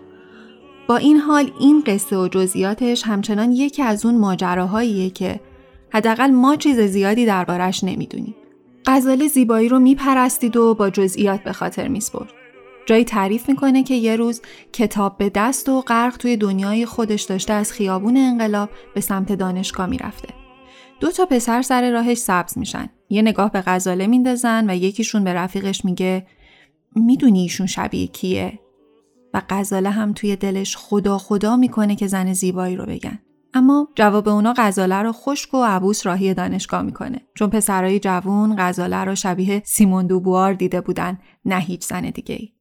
با 0.88 0.98
این 0.98 1.18
حال 1.18 1.52
این 1.60 1.84
قصه 1.88 2.18
و 2.18 2.28
جزئیاتش 2.28 3.04
همچنان 3.04 3.52
یکی 3.52 3.82
از 3.82 4.06
اون 4.06 4.18
ماجراهاییه 4.18 5.10
که 5.10 5.40
حداقل 5.94 6.32
ما 6.32 6.56
چیز 6.56 6.80
زیادی 6.80 7.26
دربارش 7.26 7.84
نمی‌دونیم. 7.84 8.36
غزاله 8.86 9.28
زیبایی 9.28 9.70
رو 9.70 9.80
میپرستید 9.80 10.58
و 10.58 10.74
با 10.74 10.90
جزئیات 10.90 11.44
به 11.44 11.54
خاطر 11.54 11.88
میسپرد. 11.88 12.30
جایی 12.86 13.04
تعریف 13.04 13.50
می‌کنه 13.50 13.84
که 13.84 13.94
یه 13.96 14.16
روز 14.16 14.42
کتاب 14.74 15.18
به 15.18 15.32
دست 15.36 15.70
و 15.70 15.82
غرق 15.82 16.18
توی 16.18 16.38
دنیای 16.38 16.86
خودش 16.86 17.22
داشته 17.22 17.54
از 17.54 17.72
خیابون 17.72 18.18
انقلاب 18.18 18.70
به 18.96 19.02
سمت 19.02 19.32
دانشگاه 19.32 19.86
می‌رفته. 19.86 20.30
دو 21.00 21.12
تا 21.12 21.26
پسر 21.26 21.62
سر 21.62 21.92
راهش 21.92 22.18
سبز 22.18 22.58
میشن. 22.58 22.90
یه 23.10 23.22
نگاه 23.22 23.52
به 23.52 23.64
غزاله 23.66 24.08
میندازن 24.08 24.70
و 24.70 24.76
یکیشون 24.76 25.24
به 25.24 25.34
رفیقش 25.34 25.86
میگه 25.86 26.28
می‌دونی 26.96 27.42
ایشون 27.42 27.68
شبیه 27.68 28.08
کیه؟ 28.08 28.60
و 29.34 29.42
غزاله 29.50 29.90
هم 29.90 30.14
توی 30.14 30.36
دلش 30.36 30.78
خدا 30.78 31.18
خدا 31.18 31.58
می‌کنه 31.58 31.96
که 31.96 32.08
زن 32.08 32.34
زیبایی 32.34 32.76
رو 32.76 32.86
بگن. 32.86 33.20
اما 33.56 33.88
جواب 33.96 34.30
اونا 34.30 34.54
غزاله 34.58 34.96
رو 34.96 35.12
خشک 35.12 35.54
و 35.54 35.64
عبوس 35.64 36.06
راهی 36.06 36.34
دانشگاه 36.34 36.82
می‌کنه 36.82 37.22
چون 37.34 37.50
پسرای 37.50 38.00
جوون 38.00 38.56
غزاله 38.58 39.04
رو 39.04 39.16
شبیه 39.16 39.62
سیمون 39.66 40.08
دوبوار 40.08 40.54
دیده 40.54 40.82
بودن 40.82 41.18
نه 41.46 41.60
هیچ 41.60 41.86
زن 41.86 42.02
دیگه 42.02 42.36
ای. 42.36 42.52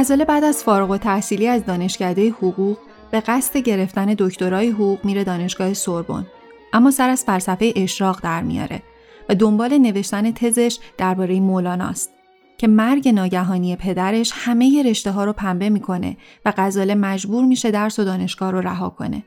غزاله 0.00 0.24
بعد 0.24 0.44
از 0.44 0.64
فارغ 0.64 0.90
و 0.90 0.98
تحصیلی 0.98 1.48
از 1.48 1.64
دانشکده 1.64 2.30
حقوق 2.30 2.78
به 3.10 3.20
قصد 3.20 3.56
گرفتن 3.56 4.14
دکترای 4.18 4.70
حقوق 4.70 5.04
میره 5.04 5.24
دانشگاه 5.24 5.74
سوربن 5.74 6.26
اما 6.72 6.90
سر 6.90 7.08
از 7.08 7.24
فلسفه 7.24 7.72
اشراق 7.76 8.20
در 8.22 8.42
میاره 8.42 8.82
و 9.28 9.34
دنبال 9.34 9.78
نوشتن 9.78 10.32
تزش 10.32 10.78
درباره 10.98 11.40
مولاناست 11.40 12.10
که 12.58 12.68
مرگ 12.68 13.08
ناگهانی 13.08 13.76
پدرش 13.76 14.32
همه 14.34 14.82
رشته 14.82 15.10
ها 15.10 15.24
رو 15.24 15.32
پنبه 15.32 15.68
می‌کنه 15.68 16.16
و 16.44 16.52
غزاله 16.56 16.94
مجبور 16.94 17.44
میشه 17.44 17.70
درس 17.70 17.98
و 17.98 18.04
دانشگاه 18.04 18.50
رو 18.50 18.60
رها 18.60 18.90
کنه. 18.90 19.24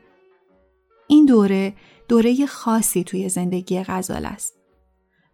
این 1.08 1.26
دوره 1.26 1.72
دوره 2.08 2.46
خاصی 2.46 3.04
توی 3.04 3.28
زندگی 3.28 3.82
غزاله 3.82 4.28
است. 4.28 4.63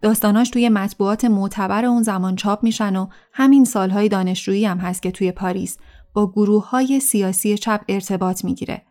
داستاناش 0.02 0.50
توی 0.50 0.68
مطبوعات 0.68 1.24
معتبر 1.24 1.84
اون 1.84 2.02
زمان 2.02 2.36
چاپ 2.36 2.62
میشن 2.64 2.96
و 2.96 3.06
همین 3.32 3.64
سالهای 3.64 4.08
دانشجویی 4.08 4.66
هم 4.66 4.78
هست 4.78 5.02
که 5.02 5.10
توی 5.10 5.32
پاریس 5.32 5.78
با 6.12 6.30
گروه 6.30 6.70
های 6.70 7.00
سیاسی 7.00 7.58
چپ 7.58 7.80
ارتباط 7.88 8.44
می‌گیره 8.44 8.82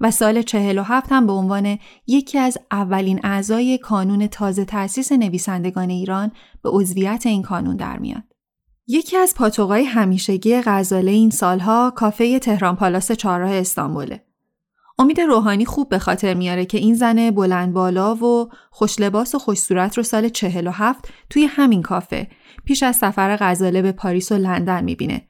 و 0.00 0.10
سال 0.10 0.42
47 0.42 1.06
هم 1.12 1.26
به 1.26 1.32
عنوان 1.32 1.78
یکی 2.06 2.38
از 2.38 2.58
اولین 2.70 3.20
اعضای 3.24 3.78
کانون 3.78 4.26
تازه 4.26 4.64
تأسیس 4.64 5.12
نویسندگان 5.12 5.90
ایران 5.90 6.32
به 6.62 6.70
عضویت 6.70 7.22
این 7.26 7.42
کانون 7.42 7.76
در 7.76 7.98
میاد. 7.98 8.22
یکی 8.86 9.16
از 9.16 9.34
پاتوقای 9.34 9.84
همیشگی 9.84 10.60
غزاله 10.60 11.10
این 11.10 11.30
سالها 11.30 11.92
کافه 11.96 12.38
تهران 12.38 12.76
پالاس 12.76 13.12
چهارراه 13.12 13.52
استانبوله. 13.52 14.25
امید 14.98 15.20
روحانی 15.20 15.64
خوب 15.64 15.88
به 15.88 15.98
خاطر 15.98 16.34
میاره 16.34 16.66
که 16.66 16.78
این 16.78 16.94
زن 16.94 17.30
بلند 17.30 17.72
بالا 17.72 18.14
و 18.14 18.48
خوش 18.70 19.00
لباس 19.00 19.34
و 19.34 19.38
خوش 19.38 19.58
صورت 19.58 19.96
رو 19.96 20.02
سال 20.02 20.28
47 20.28 21.08
توی 21.30 21.44
همین 21.44 21.82
کافه 21.82 22.28
پیش 22.64 22.82
از 22.82 22.96
سفر 22.96 23.36
غزاله 23.40 23.82
به 23.82 23.92
پاریس 23.92 24.32
و 24.32 24.34
لندن 24.34 24.84
می‌بینه 24.84 25.28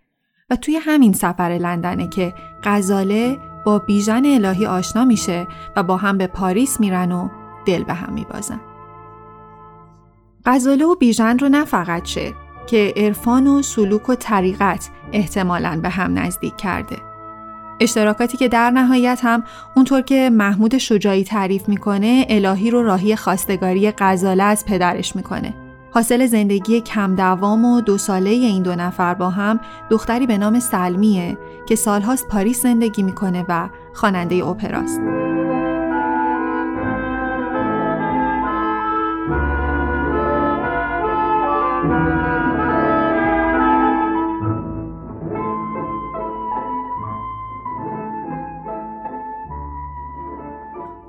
و 0.50 0.56
توی 0.56 0.76
همین 0.76 1.12
سفر 1.12 1.58
لندنه 1.62 2.08
که 2.08 2.34
غزاله 2.64 3.38
با 3.66 3.78
بیژن 3.78 4.26
الهی 4.26 4.66
آشنا 4.66 5.04
میشه 5.04 5.46
و 5.76 5.82
با 5.82 5.96
هم 5.96 6.18
به 6.18 6.26
پاریس 6.26 6.80
میرن 6.80 7.12
و 7.12 7.28
دل 7.66 7.84
به 7.84 7.94
هم 7.94 8.12
میبازن. 8.12 8.60
غزاله 10.44 10.84
و 10.84 10.94
بیژن 10.94 11.38
رو 11.38 11.48
نه 11.48 11.64
فقط 11.64 12.02
چه 12.02 12.34
که 12.66 12.94
عرفان 12.96 13.46
و 13.46 13.62
سلوک 13.62 14.08
و 14.08 14.14
طریقت 14.14 14.90
احتمالاً 15.12 15.80
به 15.82 15.88
هم 15.88 16.18
نزدیک 16.18 16.56
کرده. 16.56 17.15
اشتراکاتی 17.80 18.36
که 18.36 18.48
در 18.48 18.70
نهایت 18.70 19.20
هم 19.22 19.44
اونطور 19.76 20.00
که 20.00 20.30
محمود 20.32 20.78
شجاعی 20.78 21.24
تعریف 21.24 21.68
می‌کنه 21.68 22.26
الهی 22.28 22.70
رو 22.70 22.82
راهی 22.82 23.16
خواستگاری 23.16 23.92
غزاله 23.98 24.42
از 24.42 24.64
پدرش 24.66 25.16
می‌کنه. 25.16 25.54
حاصل 25.90 26.26
زندگی 26.26 26.80
کم 26.80 27.14
دوام 27.14 27.64
و 27.64 27.80
دو 27.80 27.98
ساله 27.98 28.30
این 28.30 28.62
دو 28.62 28.74
نفر 28.74 29.14
با 29.14 29.30
هم 29.30 29.60
دختری 29.90 30.26
به 30.26 30.38
نام 30.38 30.60
سلمیه 30.60 31.38
که 31.66 31.76
سالهاست 31.76 32.28
پاریس 32.28 32.62
زندگی 32.62 33.02
می‌کنه 33.02 33.44
و 33.48 33.68
خواننده 33.94 34.46
اپراست. 34.46 35.00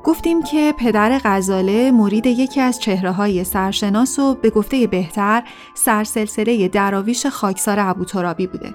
گفتیم 0.08 0.44
که 0.44 0.74
پدر 0.78 1.22
غزاله 1.24 1.92
مرید 1.92 2.26
یکی 2.26 2.62
از 2.62 2.80
چهره 2.80 3.12
های 3.12 3.44
سرشناس 3.44 4.20
و 4.20 4.36
به 4.36 4.50
گفته 4.50 4.88
بهتر 4.88 5.44
سرسلسله 5.74 6.68
دراویش 6.68 7.26
خاکسار 7.26 7.80
ابوترابی 7.80 8.48
بوده 8.48 8.74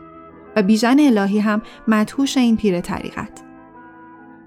و 0.57 0.62
بیژن 0.62 1.01
الهی 1.01 1.38
هم 1.38 1.62
مدهوش 1.88 2.37
این 2.37 2.57
پیر 2.57 2.81
طریقت. 2.81 3.42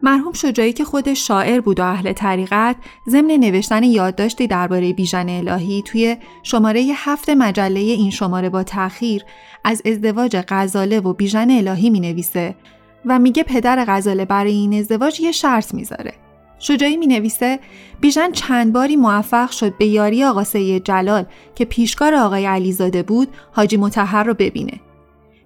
مرحوم 0.03 0.33
شجاعی 0.33 0.73
که 0.73 0.83
خود 0.83 1.13
شاعر 1.13 1.61
بود 1.61 1.79
و 1.79 1.83
اهل 1.83 2.13
طریقت 2.13 2.75
ضمن 3.09 3.31
نوشتن 3.31 3.83
یادداشتی 3.83 4.47
درباره 4.47 4.93
بیژن 4.93 5.29
الهی 5.29 5.81
توی 5.81 6.17
شماره 6.43 6.91
هفت 6.95 7.29
مجله 7.29 7.79
این 7.79 8.11
شماره 8.11 8.49
با 8.49 8.63
تأخیر 8.63 9.23
از 9.63 9.81
ازدواج 9.85 10.43
غزاله 10.47 10.99
و 10.99 11.13
بیژن 11.13 11.51
الهی 11.51 11.89
می 11.89 11.99
نویسه 11.99 12.55
و 13.05 13.19
میگه 13.19 13.43
پدر 13.43 13.85
غزاله 13.87 14.25
برای 14.25 14.53
این 14.53 14.73
ازدواج 14.73 15.19
یه 15.19 15.31
شرط 15.31 15.73
می‌ذاره 15.73 16.24
شجاعی 16.59 16.97
می 16.97 17.07
نویسه 17.07 17.59
بیژن 18.01 18.31
چند 18.31 18.73
باری 18.73 18.95
موفق 18.95 19.51
شد 19.51 19.77
به 19.77 19.85
یاری 19.85 20.23
آقا 20.23 20.43
سید 20.43 20.83
جلال 20.83 21.25
که 21.55 21.65
پیشکار 21.65 22.15
آقای 22.15 22.45
علیزاده 22.45 23.03
بود 23.03 23.27
حاجی 23.51 23.77
متحر 23.77 24.23
رو 24.23 24.33
ببینه. 24.33 24.79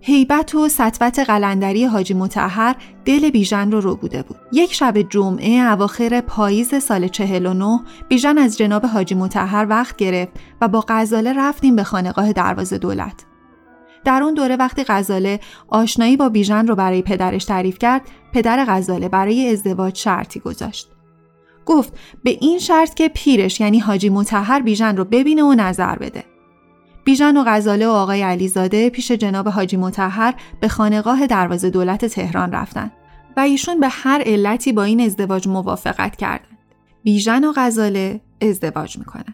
هیبت 0.01 0.55
و 0.55 0.69
سطوت 0.69 1.19
قلندری 1.19 1.85
حاجی 1.85 2.13
متحر 2.13 2.75
دل 3.05 3.29
بیژن 3.29 3.71
رو 3.71 3.81
رو 3.81 3.95
بوده 3.95 4.23
بود. 4.23 4.37
یک 4.51 4.73
شب 4.73 5.01
جمعه 5.01 5.71
اواخر 5.71 6.21
پاییز 6.21 6.75
سال 6.83 7.07
49 7.07 7.79
بیژن 8.09 8.37
از 8.37 8.57
جناب 8.57 8.85
حاجی 8.85 9.15
متحر 9.15 9.65
وقت 9.69 9.95
گرفت 9.95 10.31
و 10.61 10.67
با 10.67 10.85
غزاله 10.87 11.33
رفتیم 11.33 11.75
به 11.75 11.83
خانقاه 11.83 12.33
دروازه 12.33 12.77
دولت. 12.77 13.25
در 14.05 14.23
اون 14.23 14.33
دوره 14.33 14.55
وقتی 14.55 14.83
غزاله 14.87 15.39
آشنایی 15.67 16.17
با 16.17 16.29
بیژن 16.29 16.67
رو 16.67 16.75
برای 16.75 17.01
پدرش 17.01 17.45
تعریف 17.45 17.79
کرد، 17.79 18.01
پدر 18.33 18.65
غزاله 18.67 19.09
برای 19.09 19.51
ازدواج 19.51 19.97
شرطی 19.97 20.39
گذاشت. 20.39 20.89
گفت 21.69 21.93
به 22.23 22.37
این 22.41 22.59
شرط 22.59 22.93
که 22.93 23.09
پیرش 23.09 23.59
یعنی 23.59 23.79
حاجی 23.79 24.09
متحر 24.09 24.59
بیژن 24.59 24.97
رو 24.97 25.05
ببینه 25.05 25.43
و 25.43 25.53
نظر 25.53 25.95
بده. 25.95 26.23
بیژن 27.05 27.37
و 27.37 27.43
غزاله 27.47 27.87
و 27.87 27.91
آقای 27.91 28.21
علیزاده 28.21 28.89
پیش 28.89 29.11
جناب 29.11 29.47
حاجی 29.47 29.77
متحر 29.77 30.33
به 30.59 30.67
خانقاه 30.67 31.27
دروازه 31.27 31.69
دولت 31.69 32.05
تهران 32.05 32.51
رفتن 32.51 32.91
و 33.37 33.39
ایشون 33.39 33.79
به 33.79 33.87
هر 33.87 34.21
علتی 34.25 34.71
با 34.71 34.83
این 34.83 35.01
ازدواج 35.01 35.47
موافقت 35.47 36.15
کردند. 36.15 36.57
بیژن 37.03 37.43
و 37.43 37.53
غزاله 37.55 38.21
ازدواج 38.41 38.97
می‌کنن. 38.97 39.33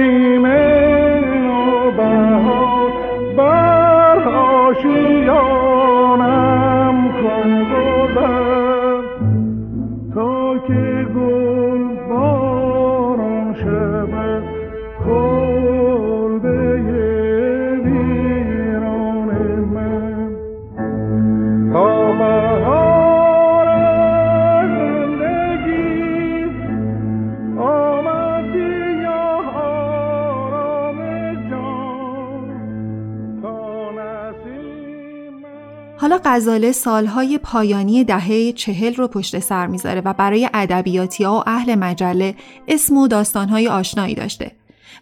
غزاله 36.25 36.71
سالهای 36.71 37.37
پایانی 37.37 38.03
دهه 38.03 38.51
چهل 38.51 38.95
رو 38.95 39.07
پشت 39.07 39.39
سر 39.39 39.67
می‌ذاره 39.67 40.01
و 40.01 40.13
برای 40.13 40.49
ادبیاتی 40.53 41.23
ها 41.23 41.39
و 41.39 41.43
اهل 41.49 41.75
مجله 41.75 42.35
اسم 42.67 42.97
و 42.97 43.07
داستانهای 43.07 43.67
آشنایی 43.67 44.15
داشته 44.15 44.51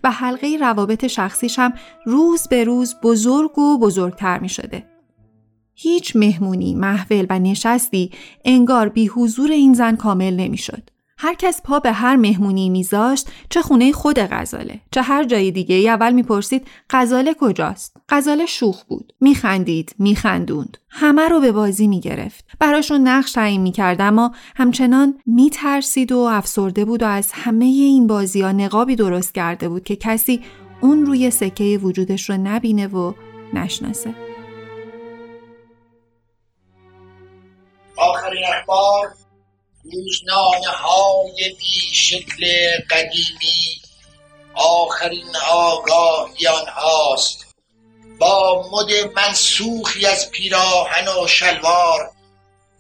و 0.03 0.11
حلقه 0.11 0.57
روابط 0.61 1.07
شخصیش 1.07 1.59
هم 1.59 1.73
روز 2.05 2.47
به 2.47 2.63
روز 2.63 2.95
بزرگ 3.03 3.59
و 3.59 3.79
بزرگتر 3.79 4.39
می 4.39 4.49
شده. 4.49 4.85
هیچ 5.75 6.15
مهمونی، 6.15 6.75
محول 6.75 7.25
و 7.29 7.39
نشستی 7.39 8.11
انگار 8.45 8.89
بی 8.89 9.07
حضور 9.07 9.51
این 9.51 9.73
زن 9.73 9.95
کامل 9.95 10.35
نمی‌شد. 10.35 10.89
هر 11.21 11.33
کس 11.33 11.61
پا 11.61 11.79
به 11.79 11.91
هر 11.91 12.15
مهمونی 12.15 12.69
میذاشت 12.69 13.29
چه 13.49 13.61
خونه 13.61 13.91
خود 13.91 14.19
غزاله 14.19 14.79
چه 14.91 15.01
هر 15.01 15.23
جای 15.23 15.51
دیگه 15.51 15.75
ای 15.75 15.89
اول 15.89 16.13
می‌پرسید 16.13 16.67
غزاله 16.89 17.35
کجاست؟ 17.39 17.97
غزاله 18.09 18.45
شوخ 18.45 18.83
بود. 18.83 19.13
میخندید 19.21 19.95
میخندوند. 19.99 20.77
همه 20.89 21.27
رو 21.27 21.39
به 21.39 21.51
بازی 21.51 21.87
می‌گرفت. 21.87 22.45
براشون 22.59 23.07
نقش 23.07 23.31
تعیین 23.31 23.61
می‌کرد 23.61 24.01
اما 24.01 24.31
همچنان 24.55 25.19
میترسید 25.25 26.11
و 26.11 26.17
افسرده 26.17 26.85
بود 26.85 27.03
و 27.03 27.05
از 27.05 27.31
همه 27.31 27.65
این 27.65 28.07
بازی 28.07 28.41
ها 28.41 28.51
نقابی 28.51 28.95
درست 28.95 29.35
کرده 29.35 29.69
بود 29.69 29.83
که 29.83 29.95
کسی 29.95 30.41
اون 30.81 31.05
روی 31.05 31.31
سکه 31.31 31.79
وجودش 31.83 32.29
رو 32.29 32.37
نبینه 32.37 32.87
و 32.87 33.13
نشناسه. 33.53 34.13
آخرین 37.97 38.43
اخبار 38.59 39.18
روزنامه 39.83 40.67
های 40.67 41.55
بی 41.59 41.93
شکل 41.93 42.45
قدیمی 42.89 43.81
آخرین 44.53 45.35
آگاهی 45.51 46.47
آنهاست. 46.47 47.55
با 48.19 48.69
مد 48.71 49.13
منسوخی 49.15 50.05
از 50.05 50.31
پیراهن 50.31 51.07
و 51.07 51.27
شلوار 51.27 52.11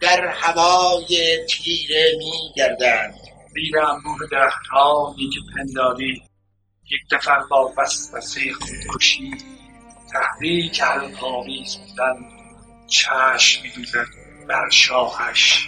در 0.01 0.27
هوای 0.27 1.45
تیره 1.49 2.11
می 2.17 2.53
گردند 2.55 3.15
زیر 3.53 3.79
انبوه 3.79 4.27
درختهایی 4.31 5.29
که 5.29 5.39
پنداری 5.55 6.23
یک 6.91 7.01
دفر 7.11 7.39
با 7.49 7.73
وسوسه 7.77 8.41
خودکشی 8.53 9.31
تحریک 10.13 10.81
القاویز 10.83 11.77
بودن 11.77 12.15
چشم 12.87 13.61
میدوزد 13.63 14.07
بر 14.47 14.69
شاهش 14.69 15.67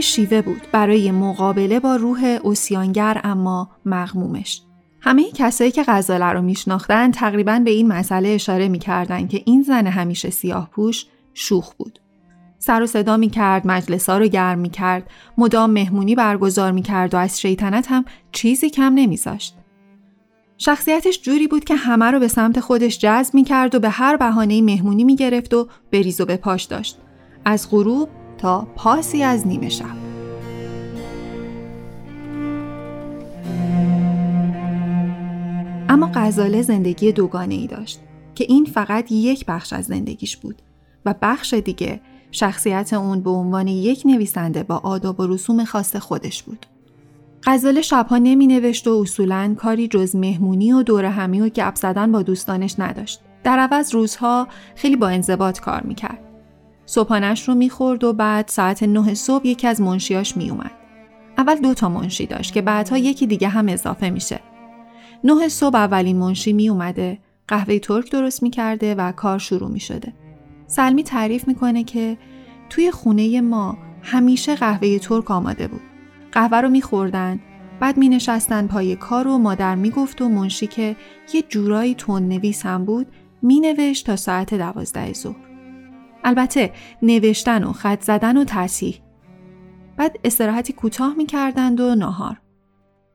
شیوه 0.00 0.42
بود 0.42 0.62
برای 0.72 1.10
مقابله 1.10 1.80
با 1.80 1.96
روح 1.96 2.38
اوسیانگر 2.42 3.20
اما 3.24 3.70
مغمومش. 3.86 4.62
همه 5.00 5.30
کسایی 5.30 5.70
که 5.70 5.84
غزاله 5.88 6.26
رو 6.26 6.42
میشناختن 6.42 7.10
تقریبا 7.10 7.58
به 7.64 7.70
این 7.70 7.88
مسئله 7.88 8.28
اشاره 8.28 8.68
می‌کردن 8.68 9.26
که 9.26 9.42
این 9.44 9.62
زن 9.62 9.86
همیشه 9.86 10.30
سیاه 10.30 10.70
پوش 10.70 11.06
شوخ 11.34 11.74
بود. 11.74 11.98
سر 12.58 12.82
و 12.82 12.86
صدا 12.86 13.16
می 13.16 13.30
کرد، 13.30 13.66
مجلسا 13.66 14.18
رو 14.18 14.26
گرم 14.26 14.58
می 14.58 14.70
کرد، 14.70 15.10
مدام 15.38 15.70
مهمونی 15.70 16.14
برگزار 16.14 16.72
می 16.72 16.82
کرد 16.82 17.14
و 17.14 17.16
از 17.16 17.40
شیطنت 17.40 17.86
هم 17.90 18.04
چیزی 18.32 18.70
کم 18.70 18.94
نمیذاشت. 18.94 19.56
شخصیتش 20.58 21.22
جوری 21.22 21.46
بود 21.46 21.64
که 21.64 21.74
همه 21.74 22.04
رو 22.04 22.20
به 22.20 22.28
سمت 22.28 22.60
خودش 22.60 22.98
جذب 22.98 23.34
می 23.34 23.44
کرد 23.44 23.74
و 23.74 23.80
به 23.80 23.88
هر 23.88 24.16
بهانه 24.16 24.62
مهمونی 24.62 25.04
می 25.04 25.16
گرفت 25.16 25.54
و 25.54 25.68
بریز 25.92 26.20
و 26.20 26.24
به 26.26 26.36
پاش 26.36 26.64
داشت. 26.64 26.98
از 27.44 27.70
غروب 27.70 28.08
تا 28.38 28.66
پاسی 28.76 29.22
از 29.22 29.46
نیمه 29.46 29.68
شب. 29.68 30.06
اما 35.88 36.10
غزاله 36.14 36.62
زندگی 36.62 37.12
دوگانه 37.12 37.54
ای 37.54 37.66
داشت 37.66 38.00
که 38.34 38.44
این 38.48 38.64
فقط 38.64 39.12
یک 39.12 39.46
بخش 39.46 39.72
از 39.72 39.84
زندگیش 39.84 40.36
بود 40.36 40.62
و 41.06 41.14
بخش 41.22 41.54
دیگه 41.54 42.00
شخصیت 42.30 42.92
اون 42.92 43.20
به 43.20 43.30
عنوان 43.30 43.68
یک 43.68 44.02
نویسنده 44.04 44.62
با 44.62 44.76
آداب 44.76 45.20
و 45.20 45.26
رسوم 45.26 45.64
خاص 45.64 45.96
خودش 45.96 46.42
بود. 46.42 46.66
غزاله 47.44 47.82
شبها 47.82 48.18
نمی 48.18 48.46
نوشت 48.46 48.88
و 48.88 48.90
اصولا 48.90 49.54
کاری 49.58 49.88
جز 49.88 50.16
مهمونی 50.16 50.72
و 50.72 50.82
دور 50.82 51.04
همی 51.04 51.40
و 51.40 51.48
گپ 51.48 51.74
زدن 51.74 52.12
با 52.12 52.22
دوستانش 52.22 52.74
نداشت. 52.78 53.20
در 53.44 53.58
عوض 53.58 53.94
روزها 53.94 54.48
خیلی 54.74 54.96
با 54.96 55.08
انضباط 55.08 55.60
کار 55.60 55.82
می‌کرد. 55.82 56.25
صبحانش 56.86 57.48
رو 57.48 57.54
می‌خورد 57.54 58.04
و 58.04 58.12
بعد 58.12 58.48
ساعت 58.48 58.82
نه 58.82 59.14
صبح 59.14 59.46
یکی 59.46 59.66
از 59.66 59.80
منشیاش 59.80 60.36
میومد. 60.36 60.70
اول 61.38 61.54
دو 61.54 61.74
تا 61.74 61.88
منشی 61.88 62.26
داشت 62.26 62.52
که 62.52 62.62
بعدها 62.62 62.98
یکی 62.98 63.26
دیگه 63.26 63.48
هم 63.48 63.68
اضافه 63.68 64.10
میشه. 64.10 64.40
نه 65.24 65.48
صبح 65.48 65.76
اولین 65.76 66.16
منشی 66.16 66.52
میومده، 66.52 67.18
قهوه 67.48 67.78
ترک 67.78 68.10
درست 68.10 68.42
می‌کرده 68.42 68.94
و 68.94 69.12
کار 69.12 69.38
شروع 69.38 69.70
می‌شده. 69.70 70.12
سلمی 70.66 71.02
تعریف 71.02 71.48
می‌کنه 71.48 71.84
که 71.84 72.18
توی 72.70 72.90
خونه 72.90 73.40
ما 73.40 73.78
همیشه 74.02 74.54
قهوه 74.54 74.98
ترک 74.98 75.30
آماده 75.30 75.68
بود. 75.68 75.80
قهوه 76.32 76.60
رو 76.60 76.68
میخوردن 76.68 77.40
بعد 77.80 77.96
می 77.96 78.08
نشستن 78.08 78.66
پای 78.66 78.96
کار 78.96 79.28
و 79.28 79.38
مادر 79.38 79.74
می‌گفت 79.74 80.22
و 80.22 80.28
منشی 80.28 80.66
که 80.66 80.96
یه 81.34 81.42
جورایی 81.42 81.94
تون 81.94 82.28
نویس 82.28 82.66
هم 82.66 82.84
بود 82.84 83.06
می 83.42 83.60
نوشت 83.60 84.06
تا 84.06 84.16
ساعت 84.16 84.54
دوازده 84.54 85.12
ظهر. 85.12 85.45
البته 86.26 86.72
نوشتن 87.02 87.64
و 87.64 87.72
خط 87.72 88.02
زدن 88.02 88.36
و 88.36 88.44
تصیح. 88.44 89.00
بعد 89.96 90.16
استراحتی 90.24 90.72
کوتاه 90.72 91.14
می 91.14 91.26
کردند 91.26 91.80
و 91.80 91.94
ناهار. 91.94 92.40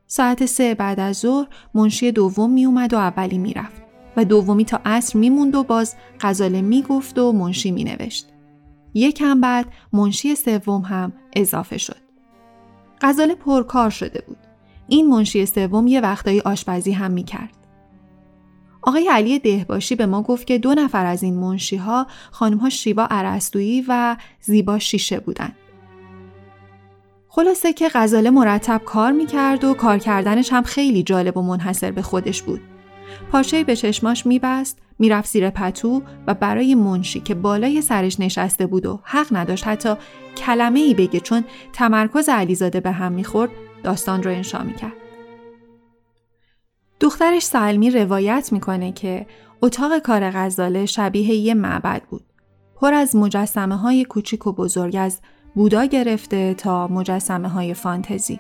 ساعت 0.08 0.46
سه 0.46 0.76
بعد 0.76 1.00
از 1.00 1.18
ظهر 1.18 1.48
منشی 1.74 2.12
دوم 2.12 2.52
می 2.52 2.66
اومد 2.66 2.94
و 2.94 2.98
اولی 2.98 3.38
می 3.38 3.54
رفت 3.54 3.82
و 4.18 4.26
دومی 4.26 4.66
تا 4.66 4.80
عصر 4.86 5.20
می 5.20 5.30
موند 5.30 5.56
و 5.56 5.64
باز 5.64 5.96
غزاله 6.22 6.62
می 6.62 6.82
گفت 6.82 7.20
و 7.20 7.32
منشی 7.32 7.72
می 7.72 7.84
نوشت. 7.84 8.28
یکم 8.94 9.42
بعد 9.42 9.66
منشی 9.94 10.36
سوم 10.36 10.82
هم 10.82 11.14
اضافه 11.36 11.78
شد. 11.78 11.98
غزاله 13.02 13.36
پرکار 13.36 13.90
شده 13.90 14.24
بود. 14.28 14.38
این 14.88 15.08
منشی 15.10 15.46
سوم 15.46 15.88
یه 15.88 16.02
وقتایی 16.02 16.40
آشپزی 16.40 16.92
هم 16.92 17.12
می 17.12 17.24
کرد. 17.24 17.61
آقای 18.82 19.10
علی 19.10 19.40
دهباشی 19.40 19.96
به 19.96 20.06
ما 20.06 20.22
گفت 20.22 20.48
که 20.48 20.58
دو 20.58 20.74
نفر 20.74 21.06
از 21.06 21.24
این 21.24 21.36
منشی 21.36 21.78
ها 21.78 22.08
خانم 22.32 22.58
ها 22.58 22.70
شیوا 22.70 23.08
عرستویی 23.12 23.86
و 23.88 24.18
زیبا 24.42 24.80
شیشه 24.80 25.20
بودند. 25.20 25.56
خلاصه 27.28 27.74
که 27.74 27.90
غزاله 27.94 28.30
مرتب 28.30 28.82
کار 28.86 29.12
می‌کرد 29.12 29.64
و 29.64 29.74
کار 29.74 29.98
کردنش 29.98 30.54
هم 30.54 30.64
خیلی 30.64 31.04
جالب 31.04 31.38
و 31.38 31.42
منحصر 31.42 31.92
به 31.92 32.02
خودش 32.02 32.42
بود. 32.42 32.62
پاچه 33.32 33.64
به 33.64 33.76
چشماش 33.76 34.26
میبست، 34.26 34.78
می‌رفت 35.00 35.30
زیر 35.30 35.50
پتو 35.50 36.02
و 36.28 36.34
برای 36.34 36.76
منشی 36.76 37.20
که 37.20 37.36
بالای 37.36 37.82
سرش 37.82 38.20
نشسته 38.20 38.66
بود 38.68 38.86
و 38.86 39.00
حق 39.04 39.28
نداشت 39.32 39.68
حتی 39.68 39.94
کلمه 40.38 40.80
ای 40.80 40.94
بگه 40.94 41.20
چون 41.20 41.44
تمرکز 41.74 42.30
علیزاده 42.30 42.80
به 42.80 42.92
هم 42.92 43.12
می‌خورد 43.12 43.52
داستان 43.84 44.24
رو 44.24 44.32
انشا 44.32 44.64
می‌کرد. 44.64 45.01
دخترش 47.02 47.44
سلمی 47.44 47.90
روایت 47.90 48.50
می‌کنه 48.52 48.92
که 48.92 49.26
اتاق 49.62 50.00
کار 50.00 50.32
غزاله 50.32 50.86
شبیه 50.86 51.36
یه 51.36 51.54
معبد 51.54 52.02
بود. 52.10 52.24
پر 52.76 52.94
از 52.94 53.16
مجسمه 53.16 53.76
های 53.76 54.06
کوچیک 54.06 54.48
و 54.48 54.52
بزرگ 54.52 54.96
از 55.00 55.20
بودا 55.56 55.86
گرفته 55.86 56.54
تا 56.54 56.88
مجسمه 56.88 57.48
های 57.48 57.74
فانتزی. 57.74 58.40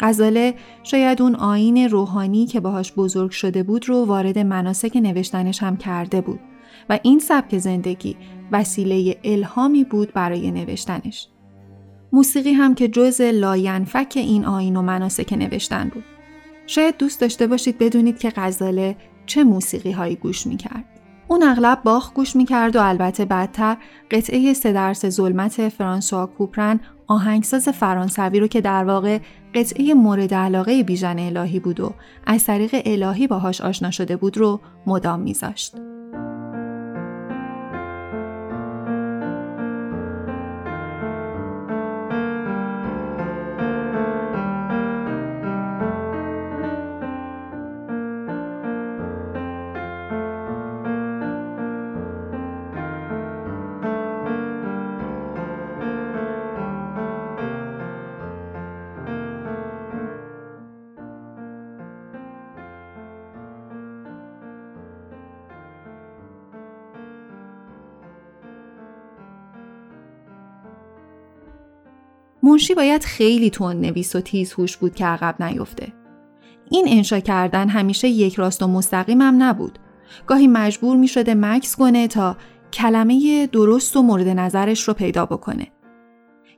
غزاله 0.00 0.54
شاید 0.82 1.22
اون 1.22 1.34
آیین 1.34 1.88
روحانی 1.88 2.46
که 2.46 2.60
باهاش 2.60 2.92
بزرگ 2.92 3.30
شده 3.30 3.62
بود 3.62 3.88
رو 3.88 4.04
وارد 4.04 4.38
مناسک 4.38 4.96
نوشتنش 4.96 5.62
هم 5.62 5.76
کرده 5.76 6.20
بود 6.20 6.40
و 6.90 6.98
این 7.02 7.18
سبک 7.18 7.58
زندگی 7.58 8.16
وسیله 8.52 9.16
الهامی 9.24 9.84
بود 9.84 10.12
برای 10.12 10.50
نوشتنش. 10.50 11.28
موسیقی 12.12 12.52
هم 12.52 12.74
که 12.74 12.88
جزء 12.88 13.20
لاینفک 13.20 14.12
این 14.16 14.44
آیین 14.44 14.76
و 14.76 14.82
مناسک 14.82 15.32
نوشتن 15.32 15.88
بود. 15.94 16.04
شاید 16.66 16.96
دوست 16.96 17.20
داشته 17.20 17.46
باشید 17.46 17.78
بدونید 17.78 18.18
که 18.18 18.32
غزاله 18.36 18.96
چه 19.26 19.44
موسیقی 19.44 19.92
هایی 19.92 20.16
گوش 20.16 20.46
می‌کرد. 20.46 20.84
اون 21.28 21.42
اغلب 21.42 21.82
باخ 21.84 22.12
گوش 22.12 22.36
می‌کرد 22.36 22.76
و 22.76 22.82
البته 22.82 23.24
بعدتر 23.24 23.76
قطعه 24.10 24.52
سه 24.54 24.72
درس 24.72 25.06
ظلمت 25.06 25.68
فرانسوا 25.68 26.26
کوپرن 26.26 26.80
آهنگساز 27.06 27.68
فرانسوی 27.68 28.40
رو 28.40 28.46
که 28.46 28.60
در 28.60 28.84
واقع 28.84 29.18
قطعه 29.54 29.94
مورد 29.94 30.34
علاقه 30.34 30.82
بیژن 30.82 31.18
الهی 31.18 31.60
بود 31.60 31.80
و 31.80 31.94
از 32.26 32.44
طریق 32.44 32.82
الهی 32.84 33.26
باهاش 33.26 33.60
آشنا 33.60 33.90
شده 33.90 34.16
بود 34.16 34.38
رو 34.38 34.60
مدام 34.86 35.20
میذاشت. 35.20 35.76
منشی 72.56 72.74
باید 72.74 73.04
خیلی 73.04 73.50
تون 73.50 73.80
نویس 73.80 74.16
و 74.16 74.20
تیز 74.20 74.52
هوش 74.52 74.76
بود 74.76 74.94
که 74.94 75.06
عقب 75.06 75.42
نیفته. 75.42 75.92
این 76.70 76.86
انشا 76.88 77.20
کردن 77.20 77.68
همیشه 77.68 78.08
یک 78.08 78.34
راست 78.34 78.62
و 78.62 78.66
مستقیم 78.66 79.20
هم 79.20 79.42
نبود. 79.42 79.78
گاهی 80.26 80.46
مجبور 80.46 80.96
می 80.96 81.08
شده 81.08 81.34
مکس 81.34 81.76
کنه 81.76 82.08
تا 82.08 82.36
کلمه 82.72 83.46
درست 83.46 83.96
و 83.96 84.02
مورد 84.02 84.28
نظرش 84.28 84.88
رو 84.88 84.94
پیدا 84.94 85.26
بکنه. 85.26 85.66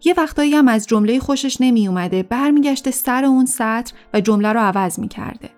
یه 0.04 0.14
وقتایی 0.16 0.54
هم 0.54 0.68
از 0.68 0.86
جمله 0.86 1.18
خوشش 1.18 1.56
نمی 1.60 1.88
اومده 1.88 2.22
برمیگشته 2.22 2.90
سر 2.90 3.24
اون 3.24 3.46
سطر 3.46 3.92
و 4.14 4.20
جمله 4.20 4.52
رو 4.52 4.60
عوض 4.60 4.98
می 4.98 5.08
کرده. 5.08 5.50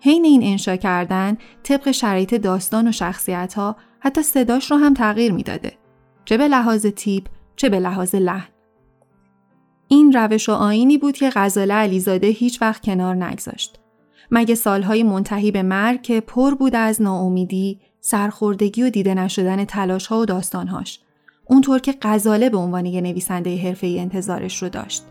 حین 0.00 0.24
این 0.24 0.42
انشا 0.42 0.76
کردن 0.76 1.36
طبق 1.62 1.90
شرایط 1.90 2.34
داستان 2.34 2.88
و 2.88 2.92
شخصیت 2.92 3.54
ها 3.54 3.76
حتی 4.00 4.22
صداش 4.22 4.70
رو 4.70 4.76
هم 4.76 4.94
تغییر 4.94 5.32
می‌داده. 5.32 5.72
چه 6.24 6.36
به 6.36 6.48
لحاظ 6.48 6.86
تیپ 6.86 7.26
چه 7.56 7.68
به 7.68 7.80
لحاظ 7.80 8.14
لحن. 8.14 8.57
این 9.88 10.12
روش 10.12 10.48
و 10.48 10.52
آینی 10.52 10.98
بود 10.98 11.16
که 11.16 11.30
غزاله 11.34 11.74
علیزاده 11.74 12.26
هیچ 12.26 12.62
وقت 12.62 12.82
کنار 12.82 13.14
نگذاشت. 13.14 13.78
مگه 14.30 14.54
سالهای 14.54 15.02
منتهی 15.02 15.50
به 15.50 15.62
مرگ 15.62 16.02
که 16.02 16.20
پر 16.20 16.54
بود 16.54 16.76
از 16.76 17.02
ناامیدی، 17.02 17.80
سرخوردگی 18.00 18.82
و 18.82 18.90
دیده 18.90 19.14
نشدن 19.14 19.64
تلاشها 19.64 20.20
و 20.20 20.24
داستانهاش. 20.24 21.00
اونطور 21.46 21.78
که 21.78 21.94
غزاله 22.02 22.50
به 22.50 22.56
عنوان 22.56 22.86
یه 22.86 23.00
نویسنده 23.00 23.56
حرفه‌ای 23.56 24.00
انتظارش 24.00 24.62
رو 24.62 24.68
داشت. 24.68 25.02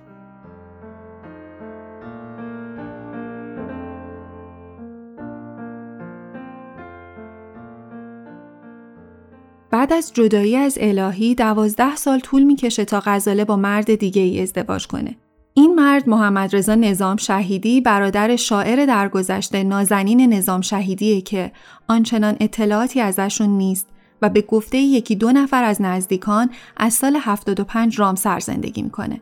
بعد 9.71 9.93
از 9.93 10.13
جدایی 10.13 10.55
از 10.55 10.77
الهی 10.81 11.35
دوازده 11.35 11.95
سال 11.95 12.19
طول 12.19 12.43
می‌کشه 12.43 12.85
تا 12.85 13.01
غزاله 13.05 13.45
با 13.45 13.55
مرد 13.55 13.95
دیگه 13.95 14.21
ای 14.21 14.41
ازدواج 14.41 14.87
کنه. 14.87 15.15
این 15.53 15.75
مرد 15.75 16.09
محمد 16.09 16.55
رضا 16.55 16.75
نظام 16.75 17.17
شهیدی 17.17 17.81
برادر 17.81 18.35
شاعر 18.35 18.85
درگذشته 18.85 19.63
نازنین 19.63 20.33
نظام 20.33 20.61
شهیدیه 20.61 21.21
که 21.21 21.51
آنچنان 21.87 22.37
اطلاعاتی 22.39 23.01
ازشون 23.01 23.49
نیست 23.49 23.87
و 24.21 24.29
به 24.29 24.41
گفته 24.41 24.77
یکی 24.77 25.15
دو 25.15 25.31
نفر 25.31 25.63
از 25.63 25.81
نزدیکان 25.81 26.49
از 26.77 26.93
سال 26.93 27.17
75 27.21 27.99
رامسر 27.99 28.39
زندگی 28.39 28.81
می‌کنه. 28.81 29.21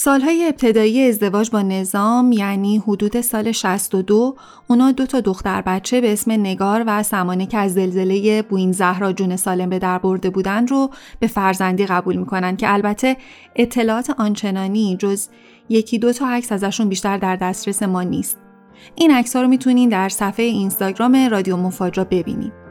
سالهای 0.00 0.44
ابتدایی 0.44 1.08
ازدواج 1.08 1.50
با 1.50 1.62
نظام 1.62 2.32
یعنی 2.32 2.78
حدود 2.78 3.20
سال 3.20 3.52
62 3.52 4.36
اونا 4.66 4.92
دو 4.92 5.06
تا 5.06 5.20
دختر 5.20 5.62
بچه 5.62 6.00
به 6.00 6.12
اسم 6.12 6.32
نگار 6.32 6.84
و 6.86 7.02
سمانه 7.02 7.46
که 7.46 7.58
از 7.58 7.74
زلزله 7.74 8.42
بوین 8.42 8.72
زهرا 8.72 9.12
جون 9.12 9.36
سالم 9.36 9.70
به 9.70 9.78
در 9.78 9.98
برده 9.98 10.30
بودن 10.30 10.66
رو 10.66 10.90
به 11.20 11.26
فرزندی 11.26 11.86
قبول 11.86 12.16
می‌کنن 12.16 12.56
که 12.56 12.72
البته 12.72 13.16
اطلاعات 13.56 14.10
آنچنانی 14.10 14.96
جز 14.96 15.28
یکی 15.68 15.98
دو 15.98 16.12
تا 16.12 16.28
عکس 16.28 16.52
ازشون 16.52 16.88
بیشتر 16.88 17.18
در 17.18 17.36
دسترس 17.36 17.82
ما 17.82 18.02
نیست. 18.02 18.38
این 18.94 19.10
عکس 19.10 19.36
رو 19.36 19.48
می‌تونین 19.48 19.88
در 19.88 20.08
صفحه 20.08 20.46
اینستاگرام 20.46 21.16
رادیو 21.30 21.56
مفاجا 21.56 22.04
ببینید. 22.04 22.67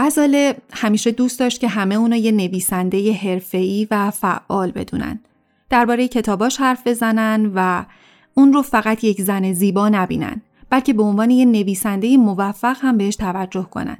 غزاله 0.00 0.56
همیشه 0.72 1.10
دوست 1.10 1.40
داشت 1.40 1.60
که 1.60 1.68
همه 1.68 1.94
اونا 1.94 2.16
یه 2.16 2.32
نویسنده 2.32 3.12
حرفه‌ای 3.12 3.88
و 3.90 4.10
فعال 4.10 4.70
بدونن. 4.70 5.20
درباره 5.70 6.08
کتاباش 6.08 6.60
حرف 6.60 6.86
بزنن 6.86 7.52
و 7.54 7.84
اون 8.34 8.52
رو 8.52 8.62
فقط 8.62 9.04
یک 9.04 9.22
زن 9.22 9.52
زیبا 9.52 9.88
نبینن 9.88 10.42
بلکه 10.70 10.92
به 10.92 11.02
عنوان 11.02 11.30
یه 11.30 11.44
نویسنده 11.44 12.16
موفق 12.16 12.76
هم 12.80 12.96
بهش 12.96 13.16
توجه 13.16 13.62
کنن. 13.62 13.98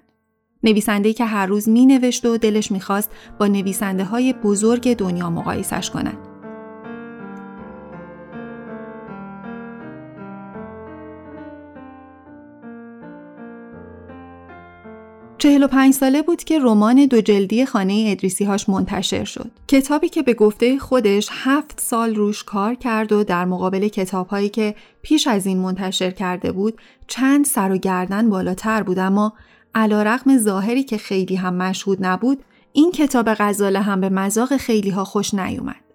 نویسنده 0.62 1.12
که 1.12 1.24
هر 1.24 1.46
روز 1.46 1.68
می 1.68 1.86
نوشت 1.86 2.26
و 2.26 2.36
دلش 2.36 2.72
می‌خواست 2.72 3.10
با 3.40 3.46
نویسنده 3.46 4.04
های 4.04 4.32
بزرگ 4.32 4.96
دنیا 4.96 5.30
مقایسش 5.30 5.90
کنند. 5.90 6.29
45 15.40 15.94
ساله 15.94 16.22
بود 16.22 16.44
که 16.44 16.58
رمان 16.58 17.06
دو 17.06 17.20
جلدی 17.20 17.66
خانه 17.66 18.06
ادریسی 18.08 18.44
هاش 18.44 18.68
منتشر 18.68 19.24
شد. 19.24 19.50
کتابی 19.68 20.08
که 20.08 20.22
به 20.22 20.34
گفته 20.34 20.78
خودش 20.78 21.28
هفت 21.32 21.80
سال 21.80 22.14
روش 22.14 22.44
کار 22.44 22.74
کرد 22.74 23.12
و 23.12 23.24
در 23.24 23.44
مقابل 23.44 23.88
کتابهایی 23.88 24.48
که 24.48 24.74
پیش 25.02 25.26
از 25.26 25.46
این 25.46 25.58
منتشر 25.58 26.10
کرده 26.10 26.52
بود 26.52 26.80
چند 27.06 27.44
سر 27.44 27.72
و 27.72 27.76
گردن 27.76 28.30
بالاتر 28.30 28.82
بود 28.82 28.98
اما 28.98 29.32
علا 29.74 30.02
رقم 30.02 30.38
ظاهری 30.38 30.82
که 30.82 30.98
خیلی 30.98 31.36
هم 31.36 31.54
مشهود 31.54 31.98
نبود 32.00 32.44
این 32.72 32.92
کتاب 32.92 33.34
غزاله 33.34 33.80
هم 33.80 34.00
به 34.00 34.08
مذاق 34.08 34.56
خیلی 34.56 34.90
ها 34.90 35.04
خوش 35.04 35.34
نیومد. 35.34 35.89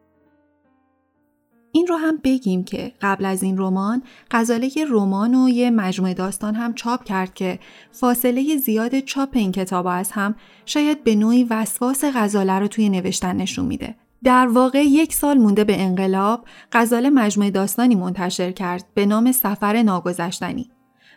این 1.76 1.88
رو 1.88 1.96
هم 1.96 2.20
بگیم 2.24 2.64
که 2.64 2.92
قبل 3.02 3.26
از 3.26 3.44
این 3.44 3.58
رمان 3.58 4.04
غزاله 4.32 4.78
یه 4.78 4.86
رمان 4.90 5.36
و 5.36 5.50
یه 5.50 5.70
مجموعه 5.70 6.14
داستان 6.14 6.56
هم 6.56 6.74
چاپ 6.74 7.04
کرد 7.04 7.34
که 7.34 7.60
فاصله 7.92 8.58
زیاد 8.58 9.00
چاپ 9.00 9.30
این 9.34 9.52
کتاب 9.52 9.88
از 9.88 10.12
هم 10.12 10.36
شاید 10.66 11.04
به 11.04 11.16
نوعی 11.16 11.44
وسواس 11.44 12.04
غزاله 12.16 12.60
رو 12.60 12.68
توی 12.68 12.90
نوشتن 12.90 13.36
نشون 13.36 13.66
میده. 13.66 13.96
در 14.24 14.48
واقع 14.48 14.84
یک 14.84 15.14
سال 15.14 15.38
مونده 15.38 15.64
به 15.64 15.82
انقلاب 15.82 16.46
غزاله 16.72 17.10
مجموعه 17.10 17.52
داستانی 17.52 17.96
منتشر 17.96 18.52
کرد 18.52 18.86
به 18.94 19.06
نام 19.06 19.32
سفر 19.32 19.84
ناگذشتنی 19.84 20.70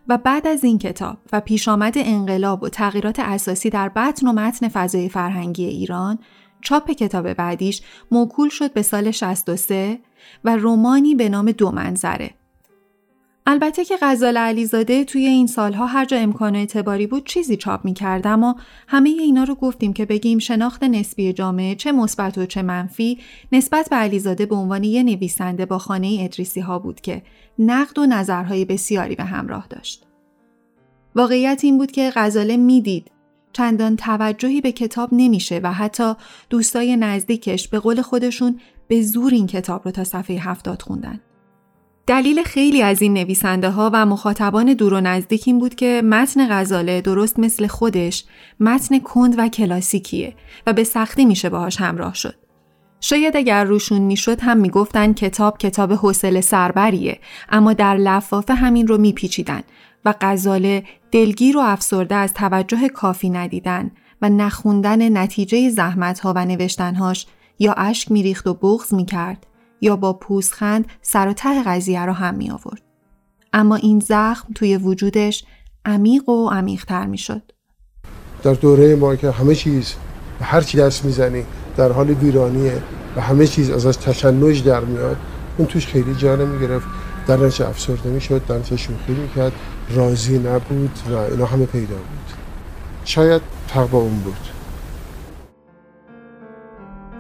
و 0.09 0.19
بعد 0.19 0.47
از 0.47 0.65
این 0.65 0.79
کتاب 0.79 1.17
و 1.33 1.41
پیش 1.41 1.69
آمد 1.69 1.95
انقلاب 1.97 2.63
و 2.63 2.69
تغییرات 2.69 3.19
اساسی 3.19 3.71
در 3.71 3.89
بطن 3.89 4.29
و 4.29 4.33
متن 4.33 4.69
فضای 4.69 5.09
فرهنگی 5.09 5.65
ایران 5.65 6.19
چاپ 6.61 6.91
کتاب 6.91 7.33
بعدیش 7.33 7.83
موکول 8.11 8.49
شد 8.49 8.73
به 8.73 8.83
سال 8.83 9.11
63 9.11 9.99
و 10.45 10.57
رومانی 10.57 11.15
به 11.15 11.29
نام 11.29 11.53
دو 11.53 11.71
منظره. 11.71 12.31
البته 13.51 13.85
که 13.85 13.99
غزال 14.03 14.37
علیزاده 14.37 15.05
توی 15.05 15.27
این 15.27 15.47
سالها 15.47 15.87
هر 15.87 16.05
جا 16.05 16.17
امکان 16.17 16.57
اعتباری 16.57 17.07
بود 17.07 17.27
چیزی 17.27 17.57
چاپ 17.57 17.85
می 17.85 17.95
کرد 17.95 18.27
اما 18.27 18.57
همه 18.89 19.09
اینا 19.09 19.45
رو 19.45 19.55
گفتیم 19.55 19.93
که 19.93 20.07
بگیم 20.07 20.39
شناخت 20.39 20.85
نسبی 20.85 21.33
جامعه 21.33 21.75
چه 21.75 21.93
مثبت 21.93 22.39
و 22.39 22.47
چه 22.47 22.63
منفی 22.63 23.19
نسبت 23.53 23.89
به 23.91 23.97
علیزاده 23.97 24.47
به 24.47 24.55
عنوان 24.55 24.85
یه 24.85 25.03
نویسنده 25.03 25.67
با 25.67 25.79
خانه 25.79 26.19
ادریسی 26.21 26.61
ها 26.61 26.79
بود 26.79 27.01
که 27.01 27.23
نقد 27.59 27.99
و 27.99 28.07
نظرهای 28.07 28.65
بسیاری 28.65 29.15
به 29.15 29.25
همراه 29.25 29.67
داشت. 29.71 30.07
واقعیت 31.15 31.61
این 31.65 31.79
بود 31.79 31.91
که 31.91 32.13
غزاله 32.17 32.57
می‌دید 32.57 33.11
چندان 33.53 33.97
توجهی 33.97 34.61
به 34.61 34.73
کتاب 34.73 35.09
نمیشه 35.13 35.61
و 35.63 35.73
حتی 35.73 36.13
دوستای 36.51 36.97
نزدیکش 36.97 37.69
به 37.69 37.79
قول 37.79 38.03
خودشون 38.03 38.61
به 38.89 39.03
زور 39.03 39.33
این 39.33 39.47
کتاب 39.47 39.83
رو 39.85 39.91
تا 39.91 40.05
صفحه 40.05 40.37
هفتاد 40.37 40.83
خوندن. 40.83 41.21
دلیل 42.07 42.43
خیلی 42.43 42.83
از 42.83 43.03
این 43.03 43.15
نویسنده 43.15 43.71
ها 43.71 43.91
و 43.93 44.07
مخاطبان 44.07 44.75
دور 44.75 44.95
و 44.95 45.01
نزدیک 45.01 45.43
این 45.47 45.59
بود 45.59 45.75
که 45.75 46.03
متن 46.05 46.49
غزاله 46.49 47.01
درست 47.01 47.39
مثل 47.39 47.67
خودش 47.67 48.25
متن 48.61 48.99
کند 48.99 49.35
و 49.39 49.49
کلاسیکیه 49.49 50.35
و 50.67 50.73
به 50.73 50.85
سختی 50.85 51.25
میشه 51.25 51.49
باهاش 51.49 51.81
همراه 51.81 52.15
شد. 52.15 52.35
شاید 53.01 53.37
اگر 53.37 53.65
روشون 53.65 54.03
می‌شد 54.03 54.41
هم 54.41 54.57
می‌گفتن 54.57 55.13
کتاب 55.13 55.59
کتاب 55.59 55.93
حوصله 55.93 56.41
سربریه 56.41 57.19
اما 57.49 57.73
در 57.73 57.97
لفافه 57.97 58.55
همین 58.55 58.87
رو 58.87 58.99
میپیچیدن 58.99 59.63
و 60.05 60.15
غزاله 60.21 60.85
دلگیر 61.13 61.57
و 61.57 61.61
افسرده 61.61 62.15
از 62.15 62.35
توجه 62.35 62.89
کافی 62.89 63.31
ندیدن 63.31 63.91
و 64.23 64.29
نخوندن 64.29 65.19
نتیجه 65.19 65.71
زحمت 65.71 66.21
ها 66.21 66.33
و 66.37 66.45
نوشتنهاش 66.45 67.27
یا 67.59 67.73
اشک 67.73 68.13
میریخت 68.13 68.47
و 68.47 68.55
بغض 68.55 68.95
می‌کرد 68.95 69.47
یا 69.81 69.97
با 69.97 70.13
پوزخند 70.13 70.87
سر 71.03 71.29
و 71.29 71.33
ته 71.33 71.63
قضیه 71.63 72.05
را 72.05 72.13
هم 72.13 72.35
می 72.35 72.51
آورد. 72.51 72.83
اما 73.53 73.77
این 73.77 74.01
زخم 74.01 74.53
توی 74.55 74.77
وجودش 74.77 75.45
عمیق 75.85 76.29
و 76.29 76.49
عمیقتر 76.49 77.07
می‌شد. 77.07 77.43
در 78.43 78.55
دوره 78.55 78.97
ما 78.97 79.17
که 79.17 79.31
همه 79.31 79.55
چیز 79.55 79.95
به 80.39 80.45
هر 80.45 80.61
چی 80.61 80.79
دست 80.79 81.05
می‌زنی 81.05 81.45
در 81.77 81.93
حال 81.93 82.11
ویرانیه 82.11 82.83
و 83.17 83.21
همه 83.21 83.47
چیز 83.47 83.71
ازش 83.71 83.97
تشنج 83.97 84.65
در 84.65 84.81
میاد 84.81 85.17
اون 85.59 85.69
توش 85.69 85.87
خیلی 85.87 86.15
جا 86.15 86.37
نمی‌گرفت 86.37 86.87
در 87.27 87.37
نتیجه 87.37 87.69
افسرده 87.69 88.11
می‌شد 88.11 88.47
در 88.47 88.59
نتیجه 88.59 88.77
شوخی 88.77 89.13
می‌کرد 89.13 89.53
راضی 89.91 90.39
نبود 90.39 90.99
و 91.11 91.15
اینا 91.15 91.47
همه 91.47 91.67
پیدا 91.67 91.97
بود 91.97 92.33
شاید 93.05 93.43
فرق 93.69 93.91
با 93.91 93.99
اون 93.99 94.19
بود 94.19 94.37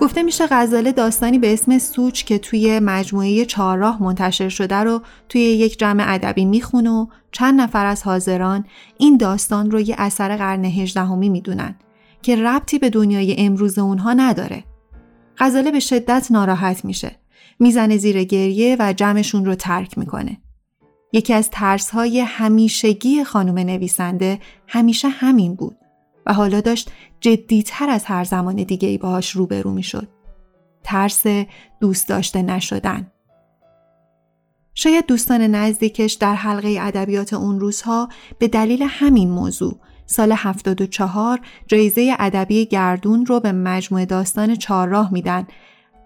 گفته 0.01 0.23
میشه 0.23 0.47
غزاله 0.51 0.93
داستانی 0.93 1.39
به 1.39 1.53
اسم 1.53 1.79
سوچ 1.79 2.25
که 2.25 2.39
توی 2.39 2.81
مجموعه 2.81 3.45
چهارراه 3.45 4.03
منتشر 4.03 4.49
شده 4.49 4.77
رو 4.77 5.01
توی 5.29 5.41
یک 5.41 5.79
جمع 5.79 6.05
ادبی 6.07 6.45
می‌خونه 6.45 6.91
و 6.91 7.07
چند 7.33 7.61
نفر 7.61 7.87
از 7.87 8.03
حاضران 8.03 8.65
این 8.99 9.17
داستان 9.17 9.71
رو 9.71 9.81
یه 9.81 9.95
اثر 9.99 10.37
قرن 10.37 10.65
هجدهمی 10.65 11.29
می‌دونن 11.29 11.75
که 12.23 12.37
ربطی 12.37 12.79
به 12.79 12.91
دنیای 12.91 13.35
امروز 13.39 13.79
اونها 13.79 14.13
نداره. 14.13 14.65
غزاله 15.39 15.71
به 15.71 15.81
شدت 15.81 16.29
ناراحت 16.31 16.85
میشه. 16.85 17.17
می‌زنه 17.59 17.97
زیر 17.97 18.25
گریه 18.25 18.77
و 18.81 18.93
جمعشون 18.93 19.45
رو 19.45 19.55
ترک 19.55 19.99
می‌کنه. 19.99 20.39
یکی 21.13 21.35
از 21.35 21.51
ترس 21.51 21.91
های 21.91 22.21
همیشگی 22.21 23.25
خانم 23.25 23.59
نویسنده 23.59 24.41
همیشه 24.67 25.09
همین 25.09 25.55
بود 25.55 25.77
و 26.27 26.33
حالا 26.33 26.61
داشت 26.61 26.91
جدیتر 27.21 27.91
از 27.91 28.05
هر 28.05 28.25
زمان 28.25 28.55
دیگه 28.55 28.89
ای 28.89 28.99
باهاش 28.99 29.31
روبرو 29.31 29.71
می 29.71 29.83
شد. 29.83 30.09
ترس 30.85 31.25
دوست 31.81 32.09
داشته 32.09 32.43
نشدن. 32.43 33.13
شاید 34.75 35.07
دوستان 35.07 35.41
نزدیکش 35.41 36.13
در 36.13 36.35
حلقه 36.35 36.77
ادبیات 36.81 37.33
اون 37.33 37.61
روزها 37.61 38.09
به 38.39 38.49
دلیل 38.49 38.87
همین 38.89 39.31
موضوع 39.31 39.79
سال 40.07 40.33
74 40.37 41.41
جایزه 41.67 42.17
ادبی 42.19 42.67
گردون 42.67 43.27
رو 43.27 43.41
به 43.41 43.53
مجموعه 43.53 44.05
داستان 44.05 44.55
چهارراه 44.55 45.13
میدن 45.13 45.47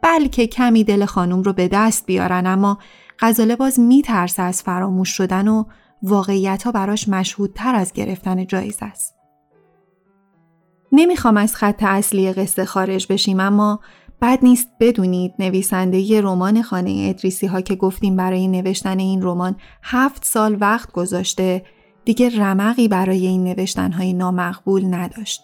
بلکه 0.02 0.46
کمی 0.46 0.84
دل 0.84 1.04
خانم 1.04 1.42
رو 1.42 1.52
به 1.52 1.68
دست 1.68 2.06
بیارن 2.06 2.46
اما 2.46 2.78
غزاله 3.20 3.56
باز 3.56 3.80
میترسه 3.80 4.42
از 4.42 4.62
فراموش 4.62 5.08
شدن 5.08 5.48
و 5.48 5.64
واقعیت 6.02 6.62
ها 6.62 6.72
براش 6.72 7.08
مشهودتر 7.08 7.74
از 7.74 7.92
گرفتن 7.92 8.46
جایزه 8.46 8.86
است. 8.86 9.14
نمی‌خوام 10.92 11.36
از 11.36 11.56
خط 11.56 11.82
اصلی 11.82 12.32
قصه 12.32 12.64
خارج 12.64 13.06
بشیم 13.10 13.40
اما 13.40 13.80
بد 14.22 14.38
نیست 14.42 14.68
بدونید 14.80 15.34
نویسنده 15.38 15.98
ی 15.98 16.20
رمان 16.20 16.62
خانه 16.62 17.06
ادریسی 17.08 17.46
ها 17.46 17.60
که 17.60 17.74
گفتیم 17.74 18.16
برای 18.16 18.48
نوشتن 18.48 18.98
این 18.98 19.22
رمان 19.22 19.56
هفت 19.82 20.24
سال 20.24 20.56
وقت 20.60 20.92
گذاشته 20.92 21.64
دیگه 22.04 22.38
رمقی 22.38 22.88
برای 22.88 23.26
این 23.26 23.44
نوشتن 23.44 23.92
های 23.92 24.12
نامقبول 24.12 24.94
نداشت. 24.94 25.42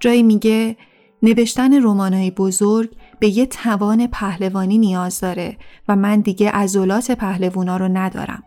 جایی 0.00 0.22
میگه 0.22 0.76
نوشتن 1.22 1.82
رمانهای 1.82 2.30
بزرگ 2.30 2.90
به 3.18 3.28
یه 3.28 3.46
توان 3.46 4.06
پهلوانی 4.06 4.78
نیاز 4.78 5.20
داره 5.20 5.56
و 5.88 5.96
من 5.96 6.20
دیگه 6.20 6.50
عضلات 6.50 7.10
پهلوونا 7.10 7.76
رو 7.76 7.88
ندارم. 7.88 8.42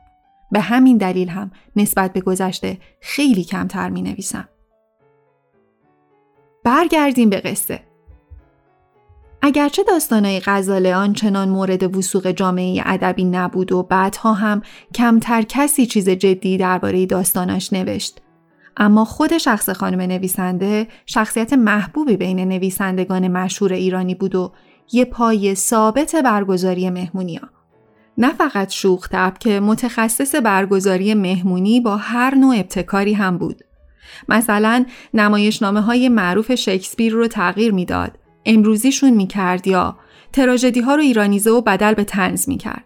به 0.52 0.60
همین 0.60 0.98
دلیل 0.98 1.30
هم 1.30 1.52
نسبت 1.76 2.14
به 2.14 2.22
گذشته 2.22 2.78
خیلی 3.02 3.44
کمتر 3.44 3.90
می 3.90 4.02
نویسم. 4.02 4.50
برگردیم 6.64 7.30
به 7.30 7.40
قصه. 7.40 7.80
اگرچه 9.42 9.84
داستانهای 9.84 10.42
غزاله 10.46 10.96
آنچنان 10.96 11.50
مورد 11.50 11.96
وسوق 11.96 12.32
جامعه 12.32 12.82
ادبی 12.86 13.24
نبود 13.24 13.72
و 13.72 13.84
بعدها 13.84 14.34
هم 14.34 14.62
کمتر 14.96 15.42
کسی 15.42 15.86
چیز 15.86 16.10
جدی 16.10 16.58
درباره 16.58 17.06
داستاناش 17.06 17.74
نوشت 17.74 18.22
اما 18.78 19.06
خود 19.06 19.38
شخص 19.38 19.70
خانم 19.70 20.02
نویسنده 20.02 20.88
شخصیت 21.06 21.54
محبوبی 21.54 22.18
بین 22.18 22.40
نویسندگان 22.40 23.28
مشهور 23.28 23.74
ایرانی 23.74 24.16
بود 24.16 24.36
و 24.36 24.52
یه 24.92 25.06
پای 25.06 25.56
ثابت 25.56 26.16
برگزاری 26.16 26.90
مهمونی 26.90 27.36
ها. 27.36 27.48
نه 28.18 28.34
فقط 28.34 28.72
شوخ 28.72 29.08
تب 29.08 29.34
که 29.40 29.60
متخصص 29.60 30.36
برگزاری 30.36 31.14
مهمونی 31.14 31.82
با 31.82 31.98
هر 31.98 32.36
نوع 32.36 32.56
ابتکاری 32.56 33.14
هم 33.14 33.38
بود. 33.38 33.64
مثلا 34.30 34.86
نمایشنامه 35.14 35.82
های 35.82 36.10
معروف 36.10 36.56
شکسپیر 36.56 37.14
رو 37.14 37.28
تغییر 37.28 37.74
می‌داد 37.74 38.20
امروزیشون 38.46 39.10
می‌کرد 39.10 39.68
یا 39.68 39.98
تراژدی 40.34 40.80
ها 40.80 40.96
رو 40.96 41.02
ایرانیزه 41.02 41.52
و 41.52 41.62
بدل 41.62 41.94
به 41.94 42.04
تنز 42.04 42.50
می‌کرد. 42.50 42.84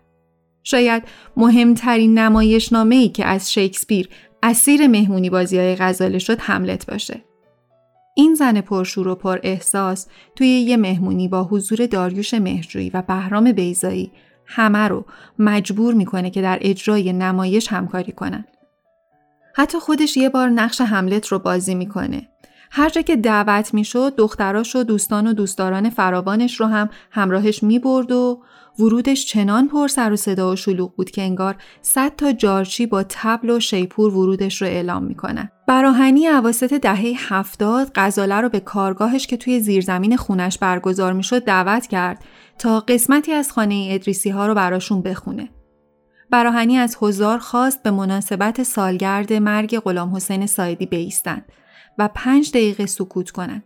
شاید 0.64 1.04
مهمترین 1.38 2.18
نمایشنامه 2.18 2.96
ای 2.96 3.10
که 3.10 3.26
از 3.26 3.54
شکسپیر 3.54 4.10
اسیر 4.50 4.88
مهمونی 4.88 5.30
بازی 5.30 5.58
های 5.58 5.76
غزاله 5.76 6.20
شد 6.20 6.40
حملت 6.40 6.86
باشه. 6.86 7.22
این 8.16 8.36
زن 8.36 8.62
پرشور 8.62 9.08
و 9.08 9.16
پر 9.16 9.40
احساس 9.44 10.08
توی 10.36 10.48
یه 10.48 10.78
مهمونی 10.78 11.28
با 11.28 11.44
حضور 11.44 11.86
داریوش 11.86 12.34
مهرجویی 12.34 12.90
و 12.90 13.02
بهرام 13.02 13.52
بیزایی 13.52 14.12
همه 14.46 14.88
رو 14.88 15.06
مجبور 15.40 15.94
می‌کنه 15.94 16.30
که 16.30 16.42
در 16.42 16.58
اجرای 16.62 17.14
نمایش 17.14 17.68
همکاری 17.68 18.12
کنن. 18.12 18.46
حتی 19.56 19.80
خودش 19.80 20.18
یه 20.18 20.30
بار 20.30 20.50
نقش 20.50 20.82
حملت 20.82 21.28
رو 21.28 21.40
بازی 21.40 21.76
می‌کنه 21.76 22.28
هر 22.72 22.90
جا 22.90 23.02
که 23.02 23.16
دعوت 23.16 23.74
می‌شد 23.74 24.16
دختراش 24.16 24.76
و 24.76 24.84
دوستان 24.84 25.28
و 25.28 25.34
دوستداران 25.34 25.90
فراوانش 25.90 26.60
رو 26.60 26.66
هم 26.66 26.90
همراهش 27.12 27.64
می‌برد 27.64 28.12
و 28.12 28.44
ورودش 28.80 29.26
چنان 29.26 29.68
پر 29.68 29.88
سر 29.88 30.12
و 30.12 30.16
صدا 30.16 30.52
و 30.52 30.56
شلوغ 30.56 30.96
بود 30.96 31.12
که 31.12 31.22
انگار 31.22 31.56
صد 31.82 32.16
تا 32.16 32.32
جارچی 32.32 32.86
با 32.86 33.04
تبل 33.10 33.50
و 33.50 33.60
شیپور 33.60 34.14
ورودش 34.14 34.62
رو 34.62 34.68
اعلام 34.68 35.04
می‌کنن. 35.04 35.50
براهنی 35.68 36.26
عواسط 36.28 36.74
دهه 36.74 37.14
هفتاد 37.18 37.92
غزاله 37.96 38.36
رو 38.36 38.50
به 38.50 38.60
کارگاهش 38.60 39.28
که 39.28 39.38
توی 39.38 39.60
زیرزمین 39.60 40.18
خونش 40.18 40.58
برگزار 40.58 41.14
می‌شد 41.14 41.44
دعوت 41.44 41.88
کرد 41.88 42.24
تا 42.60 42.80
قسمتی 42.80 43.34
از 43.34 43.52
خانه 43.52 43.88
ادریسی 43.92 44.30
ها 44.30 44.48
رو 44.48 44.54
براشون 44.54 45.02
بخونه. 45.02 45.50
براهنی 46.32 46.78
از 46.78 46.98
هزار 47.02 47.38
خواست 47.38 47.84
به 47.84 47.92
مناسبت 47.92 48.64
سالگرد 48.64 49.34
مرگ 49.34 49.80
غلام 49.80 50.16
حسین 50.16 50.46
سایدی 50.46 50.86
بیستند 50.86 51.46
و 51.98 52.10
پنج 52.16 52.52
دقیقه 52.52 52.86
سکوت 52.86 53.32
کنن. 53.32 53.64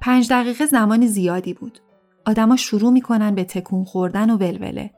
پنج 0.00 0.28
دقیقه 0.28 0.66
زمان 0.66 1.06
زیادی 1.06 1.54
بود. 1.54 1.78
آدما 2.26 2.56
شروع 2.56 2.92
می‌کنن 2.92 3.34
به 3.34 3.44
تکون 3.44 3.84
خوردن 3.84 4.30
و 4.30 4.36
ولوله. 4.36 4.90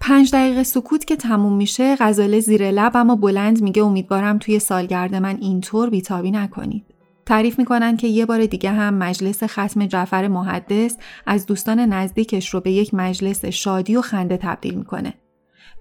پنج 0.00 0.30
دقیقه 0.32 0.62
سکوت 0.62 1.04
که 1.04 1.16
تموم 1.16 1.56
میشه 1.56 1.96
غزاله 1.96 2.40
زیر 2.40 2.70
لب 2.70 2.92
اما 2.94 3.16
بلند 3.16 3.62
میگه 3.62 3.84
امیدوارم 3.84 4.38
توی 4.38 4.58
سالگرد 4.58 5.14
من 5.14 5.36
اینطور 5.40 5.90
بیتابی 5.90 6.30
نکنید. 6.30 6.84
تعریف 7.26 7.58
می‌کنن 7.58 7.96
که 7.96 8.08
یه 8.08 8.26
بار 8.26 8.46
دیگه 8.46 8.70
هم 8.70 8.94
مجلس 8.94 9.44
ختم 9.44 9.86
جعفر 9.86 10.28
محدث 10.28 10.96
از 11.26 11.46
دوستان 11.46 11.80
نزدیکش 11.80 12.48
رو 12.54 12.60
به 12.60 12.70
یک 12.70 12.94
مجلس 12.94 13.44
شادی 13.44 13.96
و 13.96 14.02
خنده 14.02 14.36
تبدیل 14.36 14.74
می‌کنه. 14.74 15.14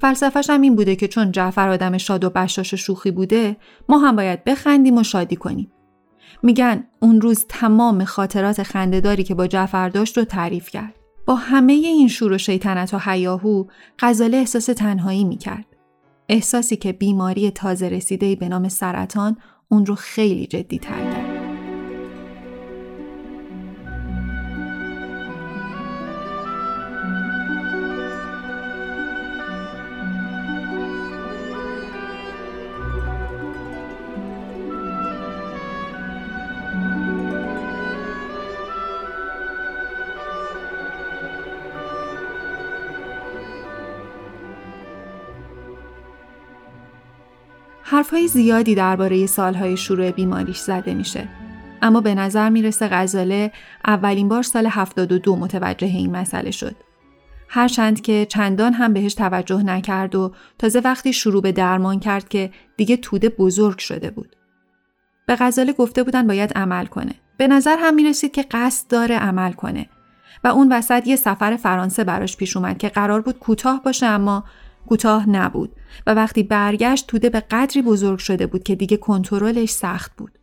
فلسفهش 0.02 0.50
هم 0.50 0.62
این 0.62 0.76
بوده 0.76 0.96
که 0.96 1.08
چون 1.08 1.32
جعفر 1.32 1.70
آدم 1.70 1.98
شاد 1.98 2.24
و 2.24 2.30
بشاش 2.30 2.74
شوخی 2.74 3.12
بوده 3.12 3.58
ما 3.90 3.98
هم 3.98 4.16
باید 4.16 4.44
بخندیم 4.44 4.98
و 4.98 5.04
شادی 5.04 5.36
کنیم 5.36 5.72
میگن 6.44 6.84
اون 7.00 7.22
روز 7.22 7.46
تمام 7.50 8.04
خاطرات 8.04 8.64
خندهداری 8.64 9.24
که 9.24 9.36
با 9.36 9.48
جعفر 9.48 9.90
داشت 9.90 10.18
رو 10.18 10.24
تعریف 10.24 10.70
کرد. 10.70 10.94
با 11.26 11.36
همه 11.36 11.74
این 11.74 12.08
شور 12.08 12.32
و 12.32 12.38
شیطنت 12.38 12.94
و 12.94 12.98
حیاهو 12.98 13.66
غزاله 14.00 14.38
احساس 14.38 14.66
تنهایی 14.66 15.24
می‌کرد. 15.24 15.66
احساسی 16.30 16.76
که 16.76 16.92
بیماری 16.92 17.52
تازه 17.52 17.90
رسیده 17.90 18.36
به 18.36 18.50
نام 18.50 18.70
سرطان 18.70 19.38
اون 19.70 19.86
رو 19.86 19.96
خیلی 19.96 20.48
جدی 20.48 20.80
تر 20.80 21.14
کرد. 21.14 21.37
حرفهای 47.98 48.28
زیادی 48.28 48.76
درباره 48.76 49.26
سالهای 49.26 49.78
شروع 49.78 50.12
بیماریش 50.12 50.58
زده 50.58 50.94
میشه. 50.94 51.28
اما 51.82 52.02
به 52.02 52.16
نظر 52.16 52.50
می‌رسه 52.50 52.88
غزاله 52.88 53.52
اولین 53.88 54.30
بار 54.30 54.44
سال 54.44 54.66
72 54.66 55.36
متوجه 55.36 55.88
این 55.88 56.16
مسئله 56.16 56.52
شد. 56.52 56.76
هرچند 57.50 58.02
که 58.02 58.28
چندان 58.30 58.74
هم 58.74 58.94
بهش 58.94 59.14
توجه 59.14 59.64
نکرد 59.64 60.16
و 60.16 60.34
تازه 60.58 60.80
وقتی 60.80 61.14
شروع 61.14 61.42
به 61.42 61.52
درمان 61.52 62.00
کرد 62.00 62.30
که 62.30 62.52
دیگه 62.78 62.98
توده 62.98 63.30
بزرگ 63.30 63.78
شده 63.78 64.12
بود. 64.12 64.36
به 65.26 65.36
غزاله 65.40 65.74
گفته 65.74 66.04
بودن 66.04 66.28
باید 66.28 66.54
عمل 66.54 66.86
کنه. 66.86 67.16
به 67.38 67.48
نظر 67.48 67.78
هم 67.80 67.96
می‌رسید 67.96 68.32
که 68.32 68.46
قصد 68.52 68.88
داره 68.90 69.16
عمل 69.16 69.52
کنه 69.52 69.90
و 70.44 70.48
اون 70.48 70.72
وسط 70.72 71.08
یه 71.08 71.16
سفر 71.16 71.56
فرانسه 71.56 72.04
براش 72.04 72.38
پیش 72.38 72.58
اومد 72.58 72.78
که 72.78 72.90
قرار 72.90 73.22
بود 73.22 73.40
کوتاه 73.40 73.84
باشه 73.84 74.06
اما 74.06 74.44
کوتاه 74.88 75.30
نبود 75.30 75.76
و 76.08 76.14
وقتی 76.14 76.44
برگشت 76.44 77.08
توده 77.08 77.30
به 77.30 77.40
قدری 77.40 77.82
بزرگ 77.82 78.20
شده 78.20 78.48
بود 78.48 78.64
که 78.64 78.76
دیگه 78.76 78.98
کنترلش 78.98 79.70
سخت 79.70 80.12
بود. 80.18 80.40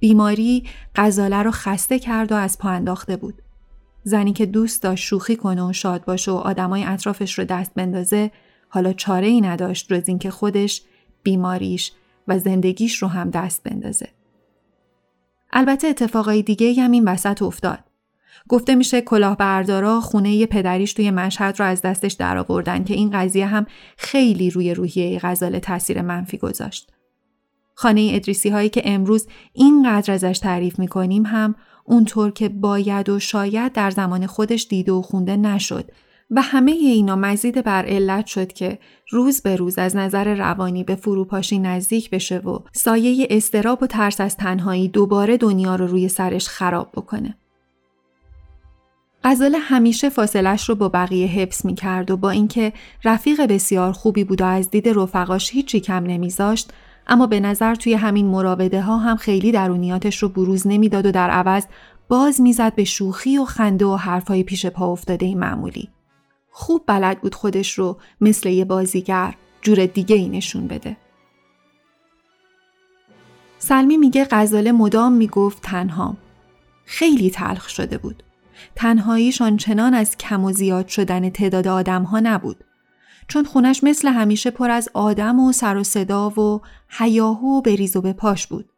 بیماری 0.00 0.64
غزاله 0.94 1.42
رو 1.42 1.50
خسته 1.50 1.98
کرد 1.98 2.32
و 2.32 2.34
از 2.34 2.58
پا 2.58 2.68
انداخته 2.68 3.16
بود. 3.16 3.42
زنی 4.02 4.32
که 4.32 4.46
دوست 4.46 4.82
داشت 4.82 5.04
شوخی 5.04 5.36
کنه 5.36 5.62
و 5.62 5.72
شاد 5.72 6.04
باشه 6.04 6.30
و 6.30 6.34
آدمای 6.34 6.84
اطرافش 6.84 7.38
رو 7.38 7.44
دست 7.44 7.74
بندازه 7.74 8.30
حالا 8.68 8.92
چاره 8.92 9.26
ای 9.26 9.40
نداشت 9.40 9.92
جز 9.92 10.08
اینکه 10.08 10.30
خودش 10.30 10.82
بیماریش 11.22 11.92
و 12.28 12.38
زندگیش 12.38 13.02
رو 13.02 13.08
هم 13.08 13.30
دست 13.30 13.62
بندازه. 13.62 14.08
البته 15.52 15.86
اتفاقای 15.86 16.42
دیگه 16.42 16.82
هم 16.82 16.90
این 16.90 17.08
وسط 17.08 17.42
افتاد. 17.42 17.78
گفته 18.48 18.74
میشه 18.74 19.00
کلاهبردارا 19.00 20.00
خونه 20.00 20.46
پدریش 20.46 20.92
توی 20.92 21.10
مشهد 21.10 21.60
رو 21.60 21.66
از 21.66 21.82
دستش 21.82 22.12
درآوردن 22.12 22.84
که 22.84 22.94
این 22.94 23.10
قضیه 23.10 23.46
هم 23.46 23.66
خیلی 23.96 24.50
روی 24.50 24.74
روحیه 24.74 25.18
غزاله 25.22 25.60
تاثیر 25.60 26.02
منفی 26.02 26.38
گذاشت. 26.38 26.90
خانه 27.74 28.10
ادریسی 28.14 28.48
هایی 28.48 28.68
که 28.68 28.82
امروز 28.84 29.26
اینقدر 29.52 30.14
ازش 30.14 30.38
تعریف 30.38 30.78
می‌کنیم 30.78 31.26
هم 31.26 31.54
اونطور 31.84 32.30
که 32.30 32.48
باید 32.48 33.08
و 33.08 33.18
شاید 33.18 33.72
در 33.72 33.90
زمان 33.90 34.26
خودش 34.26 34.66
دیده 34.70 34.92
و 34.92 35.02
خونده 35.02 35.36
نشد 35.36 35.90
و 36.30 36.42
همه 36.42 36.72
اینا 36.72 37.16
مزید 37.16 37.64
بر 37.64 37.84
علت 37.86 38.26
شد 38.26 38.52
که 38.52 38.78
روز 39.10 39.42
به 39.42 39.56
روز 39.56 39.78
از 39.78 39.96
نظر 39.96 40.34
روانی 40.34 40.84
به 40.84 40.94
فروپاشی 40.94 41.58
نزدیک 41.58 42.10
بشه 42.10 42.38
و 42.38 42.58
سایه 42.72 43.26
استراب 43.30 43.82
و 43.82 43.86
ترس 43.86 44.20
از 44.20 44.36
تنهایی 44.36 44.88
دوباره 44.88 45.36
دنیا 45.36 45.76
رو 45.76 45.86
روی 45.86 46.08
سرش 46.08 46.48
خراب 46.48 46.92
بکنه. 46.92 47.36
غزاله 49.24 49.58
همیشه 49.58 50.08
فاصلش 50.08 50.68
رو 50.68 50.74
با 50.74 50.88
بقیه 50.88 51.26
حفظ 51.26 51.66
می 51.66 51.74
کرد 51.74 52.10
و 52.10 52.16
با 52.16 52.30
اینکه 52.30 52.72
رفیق 53.04 53.46
بسیار 53.46 53.92
خوبی 53.92 54.24
بود 54.24 54.40
و 54.40 54.44
از 54.44 54.70
دید 54.70 54.88
رفقاش 54.88 55.50
هیچی 55.50 55.80
کم 55.80 56.04
نمیذاشت 56.04 56.72
اما 57.06 57.26
به 57.26 57.40
نظر 57.40 57.74
توی 57.74 57.94
همین 57.94 58.26
مراوده 58.26 58.82
ها 58.82 58.98
هم 58.98 59.16
خیلی 59.16 59.52
درونیاتش 59.52 60.22
رو 60.22 60.28
بروز 60.28 60.66
نمی‌داد 60.66 61.06
و 61.06 61.12
در 61.12 61.30
عوض 61.30 61.66
باز 62.08 62.40
می‌زد 62.40 62.74
به 62.74 62.84
شوخی 62.84 63.38
و 63.38 63.44
خنده 63.44 63.84
و 63.86 63.96
حرفای 63.96 64.42
پیش 64.42 64.66
پا 64.66 64.92
افتاده 64.92 65.34
معمولی. 65.34 65.88
خوب 66.50 66.82
بلد 66.86 67.20
بود 67.20 67.34
خودش 67.34 67.78
رو 67.78 67.96
مثل 68.20 68.48
یه 68.48 68.64
بازیگر 68.64 69.34
جور 69.62 69.86
دیگه 69.86 70.16
ای 70.16 70.28
نشون 70.28 70.66
بده. 70.66 70.96
سلمی 73.58 73.96
میگه 73.96 74.26
غزاله 74.30 74.72
مدام 74.72 75.12
می‌گفت 75.12 75.62
تنهام. 75.62 76.16
خیلی 76.84 77.30
تلخ 77.30 77.68
شده 77.68 77.98
بود. 77.98 78.22
تنهاییش 78.74 79.42
آنچنان 79.42 79.94
از 79.94 80.16
کم 80.16 80.44
و 80.44 80.52
زیاد 80.52 80.88
شدن 80.88 81.30
تعداد 81.30 81.68
آدمها 81.68 82.20
نبود. 82.20 82.64
چون 83.28 83.44
خونش 83.44 83.84
مثل 83.84 84.08
همیشه 84.08 84.50
پر 84.50 84.70
از 84.70 84.88
آدم 84.94 85.40
و 85.40 85.52
سر 85.52 85.76
و 85.76 85.84
صدا 85.84 86.30
و 86.30 86.60
حیاهو 86.88 87.58
و 87.58 87.60
بریز 87.60 87.96
و 87.96 88.00
به 88.00 88.12
پاش 88.12 88.46
بود. 88.46 88.68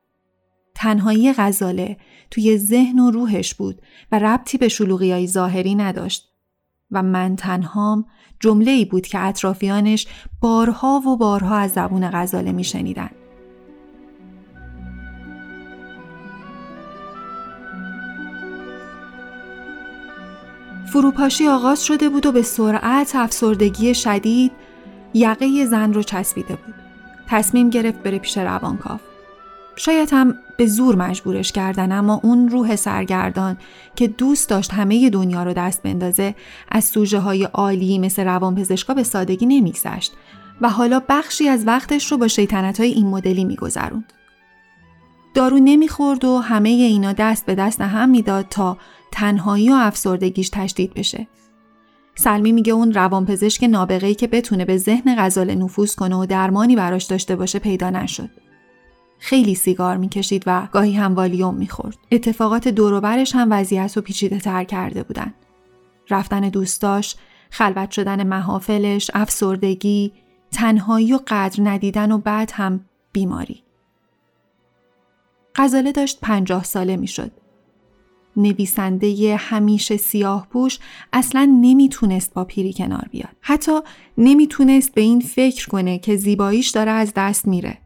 تنهایی 0.75 1.33
غزاله 1.33 1.97
توی 2.31 2.59
ذهن 2.59 2.99
و 2.99 3.11
روحش 3.11 3.55
بود 3.55 3.83
و 4.13 4.19
ربطی 4.19 4.59
به 4.59 4.69
شلوغی 4.69 5.13
های 5.13 5.27
ظاهری 5.27 5.75
نداشت 5.75 6.29
و 6.91 7.03
من 7.03 7.37
تنهام 7.37 8.05
جمله 8.41 8.71
ای 8.71 8.85
بود 8.85 9.07
که 9.07 9.19
اطرافیانش 9.19 10.07
بارها 10.41 11.03
و 11.07 11.17
بارها 11.17 11.57
از 11.57 11.73
زبون 11.73 12.11
غزاله 12.11 12.53
می. 12.53 12.65
فروپاشی 20.93 21.49
آغاز 21.49 21.85
شده 21.85 22.09
بود 22.09 22.27
و 22.27 22.33
به 22.33 22.43
سرعت 22.43 23.17
افسردگی 23.17 23.95
شدید 23.95 24.53
یقه 25.15 25.67
زن 25.67 25.93
رو 25.93 26.03
چسبیده 26.03 26.57
بود. 26.57 26.75
تصمیم 27.29 27.71
گرفت 27.71 28.03
بره 28.03 28.19
پیش 28.19 28.39
روانکاو. 28.39 28.99
شاید 29.77 30.09
هم 30.13 30.35
به 30.57 30.67
زور 30.67 30.97
مجبورش 30.97 31.53
کردن 31.53 31.93
اما 31.93 32.21
اون 32.23 32.49
روح 32.49 32.77
سرگردان 32.77 33.57
که 33.97 34.09
دوست 34.09 34.49
داشت 34.49 34.73
همه 34.73 35.11
دنیا 35.11 35.43
رو 35.43 35.53
دست 35.53 35.83
بندازه 35.83 36.35
از 36.69 36.85
سوژه 36.85 37.19
های 37.19 37.45
عالی 37.45 37.99
مثل 37.99 38.25
روانپزشکا 38.25 38.95
به 38.95 39.03
سادگی 39.03 39.47
نمیگذشت 39.47 40.13
و 40.61 40.69
حالا 40.69 41.03
بخشی 41.09 41.49
از 41.49 41.67
وقتش 41.67 42.13
رو 42.13 42.19
با 42.19 42.29
شیطنت 42.29 42.81
های 42.81 42.93
این 42.93 43.07
مدلی 43.07 43.45
میگذروند. 43.45 44.13
دارو 45.35 45.59
نمی‌خورد 45.59 46.25
و 46.25 46.39
همه 46.39 46.69
اینا 46.69 47.13
دست 47.13 47.47
به 47.47 47.55
دست 47.55 47.81
هم 47.81 48.09
می‌داد 48.09 48.47
تا 48.51 48.77
تنهایی 49.17 49.71
و 49.71 49.75
افسردگیش 49.75 50.49
تشدید 50.49 50.95
بشه. 50.95 51.27
سلمی 52.15 52.53
میگه 52.53 52.73
اون 52.73 52.93
روانپزشک 52.93 53.65
نابغه‌ای 53.65 54.15
که 54.15 54.27
بتونه 54.27 54.65
به 54.65 54.77
ذهن 54.77 55.15
غزال 55.19 55.55
نفوذ 55.55 55.95
کنه 55.95 56.17
و 56.17 56.27
درمانی 56.27 56.77
براش 56.77 57.05
داشته 57.05 57.37
باشه 57.37 57.59
پیدا 57.59 57.91
نشد. 57.91 58.31
خیلی 59.19 59.55
سیگار 59.55 59.97
می‌کشید 59.97 60.43
و 60.47 60.69
گاهی 60.73 60.93
هم 60.93 61.15
والیوم 61.15 61.55
می‌خورد. 61.55 61.97
اتفاقات 62.13 62.69
دوروبرش 62.69 63.35
هم 63.35 63.49
وضعیت 63.51 63.97
رو 63.97 64.03
پیچیده 64.03 64.39
تر 64.39 64.65
کرده 64.65 65.03
بودن. 65.03 65.35
رفتن 66.11 66.41
دوستاش، 66.41 67.17
خلوت 67.51 67.91
شدن 67.91 68.27
محافلش، 68.27 69.11
افسردگی، 69.15 70.13
تنهایی 70.53 71.13
و 71.13 71.19
قدر 71.27 71.63
ندیدن 71.63 72.13
و 72.13 72.19
بعد 72.19 72.51
هم 72.55 72.85
بیماری. 73.13 73.63
غزاله 75.55 75.93
داشت 75.93 76.19
پنجاه 76.23 76.65
ساله 76.65 76.97
می‌شد. 76.97 77.31
نویسنده 78.37 79.37
همیشه 79.37 79.97
سیاه 79.97 80.47
پوش 80.51 80.79
اصلا 81.13 81.59
نمی‌تونست 81.61 82.35
با 82.35 82.45
پیری 82.45 82.73
کنار 82.73 83.09
بیاد. 83.11 83.37
حتی 83.41 83.73
نمی‌تونست 84.19 84.95
به 84.95 85.01
این 85.01 85.21
فکر 85.21 85.69
کنه 85.69 85.99
که 85.99 86.17
زیباییش 86.17 86.71
داره 86.71 86.91
از 86.91 87.13
دست 87.17 87.49
میره. 87.49 87.79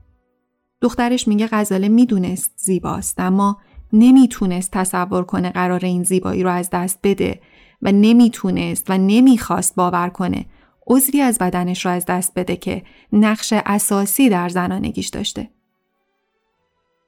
دخترش 0.80 1.28
میگه 1.28 1.48
غزاله 1.52 1.88
می‌دونست 1.88 2.52
زیباست 2.56 3.20
اما 3.20 3.58
نمی‌تونست 3.92 4.70
تصور 4.70 5.24
کنه 5.24 5.50
قرار 5.50 5.84
این 5.84 6.02
زیبایی 6.02 6.42
رو 6.42 6.50
از 6.50 6.70
دست 6.70 6.98
بده 7.02 7.40
و 7.82 7.92
نمی‌تونست 7.92 8.86
و 8.88 8.98
نمی‌خواست 8.98 9.74
باور 9.74 10.08
کنه 10.08 10.46
عذری 10.86 11.20
از 11.20 11.38
بدنش 11.38 11.86
رو 11.86 11.92
از 11.92 12.06
دست 12.06 12.32
بده 12.36 12.56
که 12.56 12.82
نقش 13.12 13.52
اساسی 13.66 14.28
در 14.28 14.48
زنانگیش 14.48 15.08
داشته. 15.08 15.50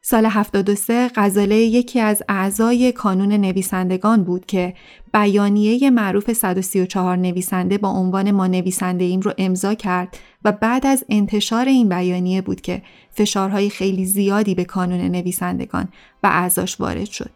سال 0.04 0.26
73 0.26 1.10
غزاله 1.16 1.54
یکی 1.54 2.00
از 2.00 2.22
اعضای 2.28 2.92
کانون 2.92 3.32
نویسندگان 3.32 4.24
بود 4.24 4.46
که 4.46 4.74
بیانیه 5.12 5.90
معروف 5.90 6.32
134 6.32 7.16
نویسنده 7.16 7.78
با 7.78 7.88
عنوان 7.88 8.30
ما 8.30 8.46
نویسنده 8.46 9.04
ایم 9.04 9.20
رو 9.20 9.32
امضا 9.38 9.74
کرد 9.74 10.18
و 10.44 10.52
بعد 10.52 10.86
از 10.86 11.04
انتشار 11.08 11.64
این 11.64 11.88
بیانیه 11.88 12.42
بود 12.42 12.60
که 12.60 12.82
فشارهای 13.10 13.70
خیلی 13.70 14.04
زیادی 14.04 14.54
به 14.54 14.64
کانون 14.64 15.00
نویسندگان 15.00 15.88
و 16.22 16.26
اعضاش 16.26 16.80
وارد 16.80 17.04
شد. 17.10 17.30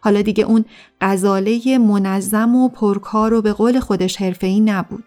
حالا 0.00 0.22
دیگه 0.22 0.44
اون 0.44 0.64
غزاله 1.00 1.78
منظم 1.78 2.56
و 2.56 2.68
پرکار 2.68 3.34
و 3.34 3.42
به 3.42 3.52
قول 3.52 3.80
خودش 3.80 4.16
حرفه‌ای 4.16 4.60
نبود. 4.60 5.04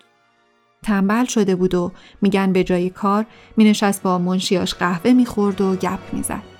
تنبل 0.83 1.25
شده 1.25 1.55
بود 1.55 1.75
و 1.75 1.91
میگن 2.21 2.53
به 2.53 2.63
جای 2.63 2.89
کار 2.89 3.25
مینشست 3.57 4.03
با 4.03 4.17
منشیاش 4.17 4.73
قهوه 4.73 5.13
می‌خورد 5.13 5.61
و 5.61 5.75
گپ 5.75 6.13
می‌زد. 6.13 6.54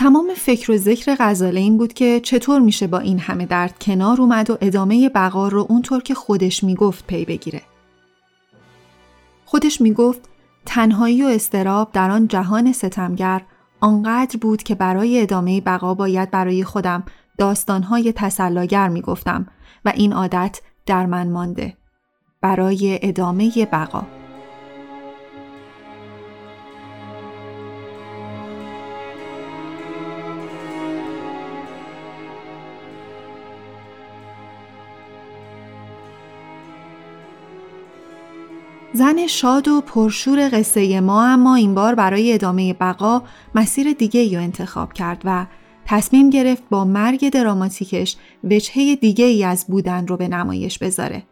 تمام 0.00 0.34
فکر 0.36 0.72
و 0.72 0.76
ذکر 0.76 1.16
غزاله 1.20 1.60
این 1.60 1.78
بود 1.78 1.92
که 1.92 2.20
چطور 2.20 2.60
میشه 2.60 2.86
با 2.86 2.98
این 2.98 3.18
همه 3.18 3.46
درد 3.46 3.78
کنار 3.78 4.20
اومد 4.20 4.50
و 4.50 4.58
ادامه 4.60 5.08
بقا 5.08 5.48
رو 5.48 5.66
اونطور 5.68 6.02
که 6.02 6.14
خودش 6.14 6.64
می‌گفت 6.64 7.06
پی 7.06 7.24
بگیره. 7.24 7.62
خودش 9.44 9.80
می‌گفت 9.80 10.20
تنهایی 10.66 11.22
و 11.22 11.26
استراب 11.26 11.92
در 11.92 12.10
آن 12.10 12.28
جهان 12.28 12.72
ستمگر 12.72 13.42
آنقدر 13.80 14.38
بود 14.40 14.62
که 14.62 14.74
برای 14.74 15.22
ادامه 15.22 15.60
بقا 15.60 15.94
باید 15.94 16.30
برای 16.30 16.64
خودم 16.64 17.02
داستانهای 17.38 18.12
تسلاگر 18.16 18.88
می‌گفتم 18.88 19.46
و 19.84 19.92
این 19.94 20.12
عادت 20.12 20.60
در 20.86 21.06
من 21.06 21.30
مانده. 21.30 21.76
برای 22.40 22.98
ادامه 23.02 23.68
بقا. 23.72 24.19
زن 39.00 39.26
شاد 39.26 39.68
و 39.68 39.80
پرشور 39.80 40.48
قصه 40.52 41.00
ما 41.00 41.24
اما 41.24 41.54
این 41.54 41.74
بار 41.74 41.94
برای 41.94 42.32
ادامه 42.32 42.72
بقا 42.72 43.22
مسیر 43.54 43.92
دیگه 43.92 44.20
یا 44.20 44.40
انتخاب 44.40 44.92
کرد 44.92 45.22
و 45.24 45.46
تصمیم 45.86 46.30
گرفت 46.30 46.62
با 46.70 46.84
مرگ 46.84 47.28
دراماتیکش 47.28 48.16
وجهه 48.44 48.96
دیگه 48.96 49.24
ای 49.24 49.44
از 49.44 49.66
بودن 49.68 50.06
رو 50.06 50.16
به 50.16 50.28
نمایش 50.28 50.78
بذاره 50.78 51.22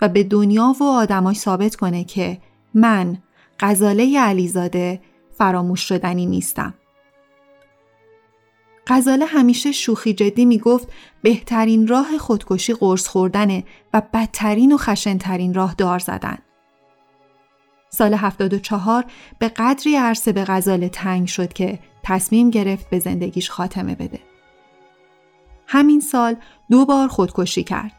و 0.00 0.08
به 0.08 0.24
دنیا 0.24 0.74
و 0.80 0.84
آدماش 0.84 1.36
ثابت 1.36 1.76
کنه 1.76 2.04
که 2.04 2.38
من 2.74 3.18
غزاله 3.60 4.20
علیزاده 4.20 5.00
فراموش 5.38 5.80
شدنی 5.80 6.26
نیستم. 6.26 6.74
غزاله 8.86 9.24
همیشه 9.24 9.72
شوخی 9.72 10.14
جدی 10.14 10.44
می‌گفت 10.44 10.88
بهترین 11.22 11.86
راه 11.86 12.18
خودکشی 12.18 12.72
قرص 12.72 13.08
خوردنه 13.08 13.64
و 13.94 14.02
بدترین 14.14 14.72
و 14.72 14.76
خشنترین 14.76 15.54
راه 15.54 15.74
دار 15.78 15.98
زدن. 15.98 16.38
سال 17.94 18.14
74 18.14 19.04
به 19.38 19.48
قدری 19.48 19.96
عرصه 19.96 20.32
به 20.32 20.44
غزال 20.44 20.88
تنگ 20.88 21.28
شد 21.28 21.52
که 21.52 21.78
تصمیم 22.02 22.50
گرفت 22.50 22.90
به 22.90 22.98
زندگیش 22.98 23.50
خاتمه 23.50 23.94
بده. 23.94 24.20
همین 25.66 26.00
سال 26.00 26.36
دو 26.70 26.84
بار 26.84 27.08
خودکشی 27.08 27.64
کرد. 27.64 27.92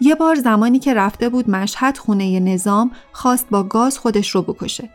یه 0.00 0.14
بار 0.14 0.34
زمانی 0.34 0.78
که 0.78 0.94
رفته 0.94 1.28
بود 1.28 1.50
مشهد 1.50 1.98
خونه 1.98 2.40
نظام 2.40 2.90
خواست 3.12 3.46
با 3.50 3.62
گاز 3.62 3.98
خودش 3.98 4.30
رو 4.30 4.42
بکشه. 4.42 4.90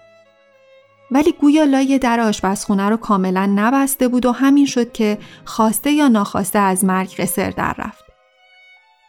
ولی 1.11 1.31
گویا 1.31 1.63
لای 1.63 1.99
در 1.99 2.19
آشپزخونه 2.19 2.89
رو 2.89 2.97
کاملا 2.97 3.45
نبسته 3.55 4.07
بود 4.07 4.25
و 4.25 4.31
همین 4.31 4.65
شد 4.65 4.91
که 4.91 5.17
خواسته 5.45 5.91
یا 5.91 6.07
ناخواسته 6.07 6.59
از 6.59 6.85
مرگ 6.85 7.15
قصر 7.15 7.49
در 7.49 7.75
رفت. 7.77 8.10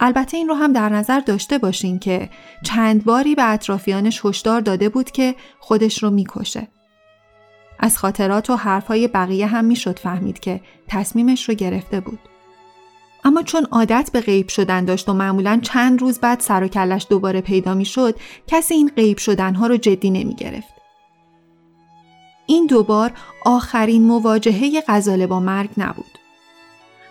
البته 0.04 0.36
این 0.36 0.48
رو 0.48 0.54
هم 0.54 0.72
در 0.72 0.88
نظر 0.88 1.20
داشته 1.20 1.58
باشین 1.58 1.98
که 1.98 2.30
چند 2.62 3.04
باری 3.04 3.34
به 3.34 3.52
اطرافیانش 3.52 4.20
هشدار 4.24 4.60
داده 4.60 4.88
بود 4.88 5.10
که 5.10 5.34
خودش 5.60 6.02
رو 6.02 6.10
می‌کشه. 6.10 6.68
از 7.78 7.98
خاطرات 7.98 8.50
و 8.50 8.56
حرفهای 8.56 9.08
بقیه 9.08 9.46
هم 9.46 9.64
می‌شد 9.64 9.98
فهمید 9.98 10.40
که 10.40 10.60
تصمیمش 10.88 11.48
رو 11.48 11.54
گرفته 11.54 12.00
بود. 12.00 12.18
اما 13.24 13.42
چون 13.42 13.64
عادت 13.64 14.10
به 14.12 14.20
غیب 14.20 14.48
شدن 14.48 14.84
داشت 14.84 15.08
و 15.08 15.12
معمولا 15.12 15.60
چند 15.62 16.00
روز 16.00 16.18
بعد 16.18 16.40
سر 16.40 16.64
و 16.64 16.68
کلش 16.68 17.06
دوباره 17.10 17.40
پیدا 17.40 17.74
می‌شد 17.74 18.18
کسی 18.46 18.74
این 18.74 18.92
غیب 18.96 19.18
شدنها 19.18 19.66
رو 19.66 19.76
جدی 19.76 20.10
نمی 20.10 20.34
گرفت. 20.34 20.74
این 22.46 22.66
دوبار 22.66 23.12
آخرین 23.44 24.02
مواجهه 24.02 24.82
غزاله 24.88 25.26
با 25.26 25.40
مرگ 25.40 25.70
نبود. 25.76 26.21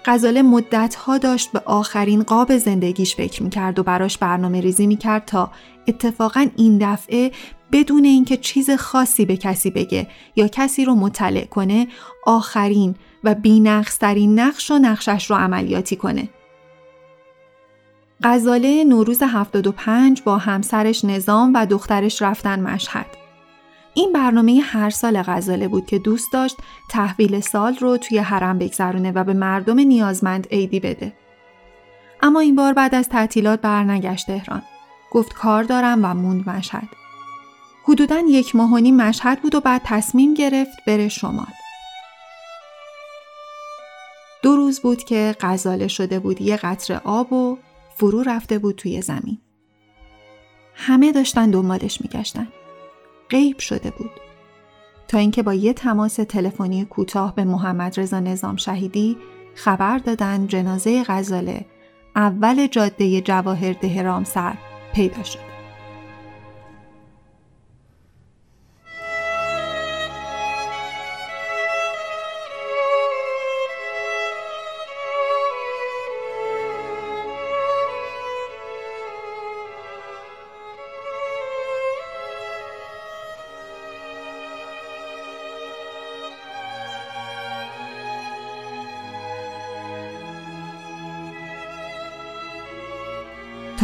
غزاله 0.05 0.41
مدتها 0.41 1.17
داشت 1.17 1.51
به 1.51 1.61
آخرین 1.65 2.23
قاب 2.23 2.57
زندگیش 2.57 3.15
فکر 3.15 3.43
می‌کرد 3.43 3.79
و 3.79 3.83
براش 3.83 4.17
برنامه 4.17 4.61
ریزی 4.61 4.87
می‌کرد 4.87 5.25
تا 5.25 5.51
اتفاقا 5.87 6.47
این 6.55 6.77
دفعه 6.81 7.31
بدون 7.71 8.05
اینکه 8.05 8.37
چیز 8.37 8.69
خاصی 8.71 9.25
به 9.25 9.37
کسی 9.37 9.71
بگه 9.71 10.07
یا 10.35 10.47
کسی 10.47 10.85
رو 10.85 10.95
مطلع 10.95 11.45
کنه 11.45 11.87
آخرین 12.25 12.95
و 13.23 13.35
بینقصترین 13.35 14.39
نقش 14.39 14.71
و 14.71 14.77
نقشش 14.77 15.29
رو 15.29 15.35
عملیاتی 15.35 15.95
کنه. 15.95 16.29
غزاله 18.23 18.83
نوروز 18.83 19.23
75 19.23 20.21
با 20.21 20.37
همسرش 20.37 21.05
نظام 21.05 21.53
و 21.53 21.65
دخترش 21.65 22.21
رفتن 22.21 22.59
مشهد. 22.59 23.20
این 23.93 24.13
برنامه 24.13 24.61
هر 24.63 24.89
سال 24.89 25.21
غزاله 25.21 25.67
بود 25.67 25.85
که 25.85 25.99
دوست 25.99 26.33
داشت 26.33 26.57
تحویل 26.89 27.39
سال 27.39 27.75
رو 27.75 27.97
توی 27.97 28.17
حرم 28.17 28.57
بگذرونه 28.57 29.11
و 29.11 29.23
به 29.23 29.33
مردم 29.33 29.79
نیازمند 29.79 30.47
عیدی 30.51 30.79
بده. 30.79 31.13
اما 32.21 32.39
این 32.39 32.55
بار 32.55 32.73
بعد 32.73 32.95
از 32.95 33.09
تعطیلات 33.09 33.61
برنگشت 33.61 34.27
تهران. 34.27 34.61
گفت 35.11 35.33
کار 35.33 35.63
دارم 35.63 35.99
و 36.05 36.13
موند 36.13 36.49
مشهد. 36.49 36.87
حدوداً 37.83 38.19
یک 38.19 38.55
ماه 38.55 38.73
و 38.73 38.77
مشهد 38.77 39.41
بود 39.41 39.55
و 39.55 39.59
بعد 39.59 39.81
تصمیم 39.85 40.33
گرفت 40.33 40.85
بره 40.87 41.07
شمال. 41.09 41.53
دو 44.43 44.55
روز 44.55 44.79
بود 44.79 45.03
که 45.03 45.35
غزاله 45.41 45.87
شده 45.87 46.19
بود 46.19 46.41
یه 46.41 46.57
قطر 46.57 47.01
آب 47.03 47.33
و 47.33 47.57
فرو 47.95 48.23
رفته 48.23 48.59
بود 48.59 48.75
توی 48.75 49.01
زمین. 49.01 49.37
همه 50.75 51.11
داشتن 51.11 51.51
دنبالش 51.51 52.01
میگشتن. 52.01 52.47
غیب 53.31 53.59
شده 53.59 53.91
بود. 53.91 54.11
تا 55.07 55.17
اینکه 55.17 55.43
با 55.43 55.53
یه 55.53 55.73
تماس 55.73 56.15
تلفنی 56.15 56.85
کوتاه 56.85 57.35
به 57.35 57.43
محمد 57.43 57.99
رضا 57.99 58.19
نظام 58.19 58.55
شهیدی 58.55 59.17
خبر 59.55 59.97
دادن 59.97 60.47
جنازه 60.47 61.03
غزاله 61.03 61.65
اول 62.15 62.67
جاده 62.67 63.21
جواهر 63.21 63.73
ده 63.73 64.01
رامسر 64.01 64.53
پیدا 64.93 65.23
شد. 65.23 65.50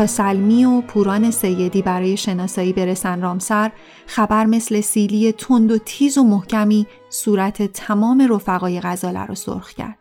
سلمی 0.06 0.66
و 0.66 0.82
پوران 0.82 1.32
سیدی 1.32 1.82
برای 1.82 2.18
شناسایی 2.18 2.74
برسن 2.74 3.22
رامسر 3.22 3.72
خبر 4.06 4.46
مثل 4.46 4.82
سیلی 4.82 5.32
تند 5.32 5.72
و 5.72 5.78
تیز 5.78 6.18
و 6.18 6.24
محکمی 6.24 6.88
صورت 7.10 7.64
تمام 7.64 8.34
رفقای 8.34 8.82
غزاله 8.82 9.26
رو 9.26 9.36
سرخ 9.36 9.74
کرد. 9.74 9.98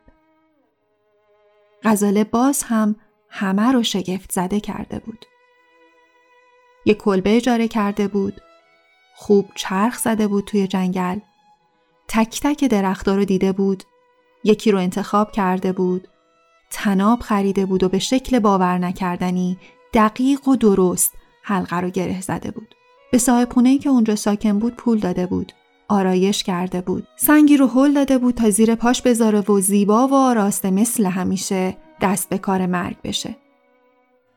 غزاله 1.82 2.24
باز 2.24 2.62
هم 2.62 2.96
همه 3.28 3.72
رو 3.72 3.82
شگفت 3.82 4.32
زده 4.32 4.60
کرده 4.60 4.98
بود. 4.98 5.24
یک 6.86 6.96
کلبه 6.96 7.36
اجاره 7.36 7.68
کرده 7.68 8.08
بود. 8.08 8.40
خوب 9.14 9.50
چرخ 9.54 9.98
زده 9.98 10.28
بود 10.28 10.44
توی 10.44 10.66
جنگل. 10.66 11.18
تک 12.08 12.40
تک 12.42 12.64
درختها 12.64 13.14
رو 13.14 13.24
دیده 13.24 13.52
بود. 13.52 13.84
یکی 14.44 14.70
رو 14.70 14.78
انتخاب 14.78 15.32
کرده 15.32 15.72
بود. 15.72 16.08
تناب 16.70 17.20
خریده 17.20 17.66
بود 17.66 17.82
و 17.82 17.88
به 17.88 17.98
شکل 17.98 18.38
باور 18.38 18.78
نکردنی 18.78 19.58
دقیق 19.96 20.48
و 20.48 20.56
درست 20.56 21.14
حلقه 21.42 21.80
رو 21.80 21.90
گره 21.90 22.20
زده 22.20 22.50
بود. 22.50 22.74
به 23.12 23.18
صاحب 23.18 23.52
خونه 23.52 23.78
که 23.78 23.88
اونجا 23.88 24.16
ساکن 24.16 24.58
بود 24.58 24.76
پول 24.76 24.98
داده 24.98 25.26
بود. 25.26 25.52
آرایش 25.88 26.42
کرده 26.42 26.80
بود. 26.80 27.06
سنگی 27.16 27.56
رو 27.56 27.66
هل 27.66 27.94
داده 27.94 28.18
بود 28.18 28.34
تا 28.34 28.50
زیر 28.50 28.74
پاش 28.74 29.02
بذاره 29.02 29.40
و 29.40 29.60
زیبا 29.60 30.08
و 30.08 30.14
آراسته 30.14 30.70
مثل 30.70 31.06
همیشه 31.06 31.76
دست 32.00 32.28
به 32.28 32.38
کار 32.38 32.66
مرگ 32.66 32.96
بشه. 33.04 33.36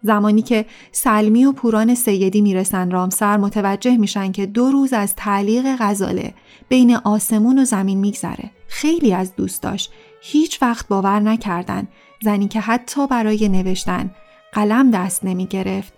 زمانی 0.01 0.41
که 0.41 0.65
سلمی 0.91 1.45
و 1.45 1.51
پوران 1.51 1.95
سیدی 1.95 2.41
می‌رسن 2.41 2.91
رامسر 2.91 3.37
متوجه 3.37 3.97
میشن 3.97 4.31
که 4.31 4.45
دو 4.45 4.71
روز 4.71 4.93
از 4.93 5.15
تعلیق 5.15 5.75
غزاله 5.79 6.33
بین 6.69 6.95
آسمون 6.95 7.59
و 7.59 7.65
زمین 7.65 7.97
میگذره. 7.97 8.51
خیلی 8.67 9.13
از 9.13 9.35
دوستاش 9.35 9.89
هیچ 10.21 10.61
وقت 10.61 10.87
باور 10.87 11.19
نکردن 11.19 11.87
زنی 12.21 12.47
که 12.47 12.59
حتی 12.59 13.07
برای 13.07 13.49
نوشتن 13.49 14.11
قلم 14.53 14.91
دست 14.91 15.25
نمی 15.25 15.45
گرفت 15.45 15.93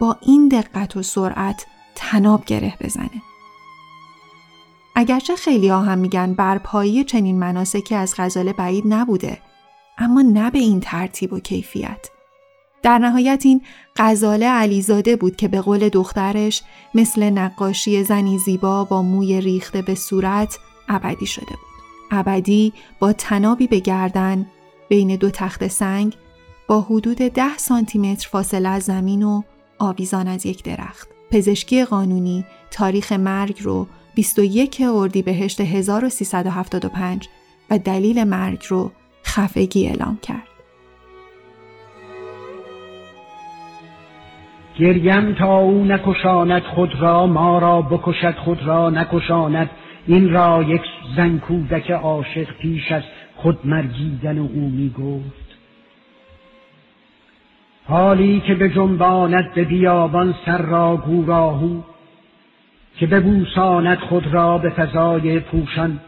با 0.00 0.16
این 0.20 0.48
دقت 0.48 0.96
و 0.96 1.02
سرعت 1.02 1.66
تناب 1.94 2.44
گره 2.44 2.74
بزنه. 2.80 3.22
اگرچه 4.94 5.36
خیلی 5.36 5.68
ها 5.68 5.80
هم 5.80 5.98
میگن 5.98 6.34
برپایی 6.34 7.04
چنین 7.04 7.38
مناسکی 7.38 7.94
از 7.94 8.14
غزاله 8.18 8.52
بعید 8.52 8.84
نبوده 8.86 9.38
اما 9.98 10.22
نه 10.22 10.50
به 10.50 10.58
این 10.58 10.80
ترتیب 10.80 11.32
و 11.32 11.40
کیفیت. 11.40 12.10
در 12.82 12.98
نهایت 12.98 13.42
این 13.44 13.62
غزاله 13.96 14.46
علیزاده 14.46 15.16
بود 15.16 15.36
که 15.36 15.48
به 15.48 15.60
قول 15.60 15.88
دخترش 15.88 16.62
مثل 16.94 17.30
نقاشی 17.30 18.04
زنی 18.04 18.38
زیبا 18.38 18.84
با 18.84 19.02
موی 19.02 19.40
ریخته 19.40 19.82
به 19.82 19.94
صورت 19.94 20.58
ابدی 20.88 21.26
شده 21.26 21.46
بود. 21.46 21.76
ابدی 22.10 22.72
با 22.98 23.12
تنابی 23.12 23.66
به 23.66 23.78
گردن 23.78 24.46
بین 24.88 25.16
دو 25.16 25.30
تخت 25.30 25.68
سنگ 25.68 26.16
با 26.68 26.80
حدود 26.80 27.16
10 27.16 27.56
سانتیمتر 27.56 28.28
فاصله 28.28 28.68
از 28.68 28.82
زمین 28.82 29.22
و 29.22 29.42
آویزان 29.78 30.28
از 30.28 30.46
یک 30.46 30.64
درخت. 30.64 31.08
پزشکی 31.30 31.84
قانونی 31.84 32.44
تاریخ 32.70 33.12
مرگ 33.12 33.58
رو 33.62 33.86
21 34.14 34.82
اردیبهشت 34.94 35.60
1375 35.60 37.28
و 37.70 37.78
دلیل 37.78 38.24
مرگ 38.24 38.64
رو 38.68 38.90
خفگی 39.24 39.86
اعلام 39.86 40.18
کرد. 40.22 40.48
گریم 44.78 45.34
تا 45.34 45.58
او 45.58 45.84
نکشاند 45.84 46.62
خود 46.62 46.90
را 47.00 47.26
ما 47.26 47.58
را 47.58 47.82
بکشد 47.82 48.34
خود 48.44 48.62
را 48.62 48.90
نکشاند 48.90 49.70
این 50.06 50.30
را 50.30 50.62
یک 50.62 50.82
زن 51.16 51.38
کودک 51.38 51.90
عاشق 51.90 52.56
پیش 52.60 52.92
از 52.92 53.02
خود 53.36 53.58
مرگیدن 53.64 54.38
او 54.38 54.68
می 54.68 54.90
گفت 54.90 55.45
حالی 57.88 58.40
که 58.40 58.54
به 58.54 58.68
جنباند 58.68 59.54
به 59.54 59.64
بیابان 59.64 60.34
سر 60.46 60.62
را 60.62 60.96
گوراهو 60.96 61.80
که 62.98 63.06
ببوساند 63.06 63.98
خود 63.98 64.34
را 64.34 64.58
به 64.58 64.70
فضای 64.70 65.40
پوشان 65.40 66.00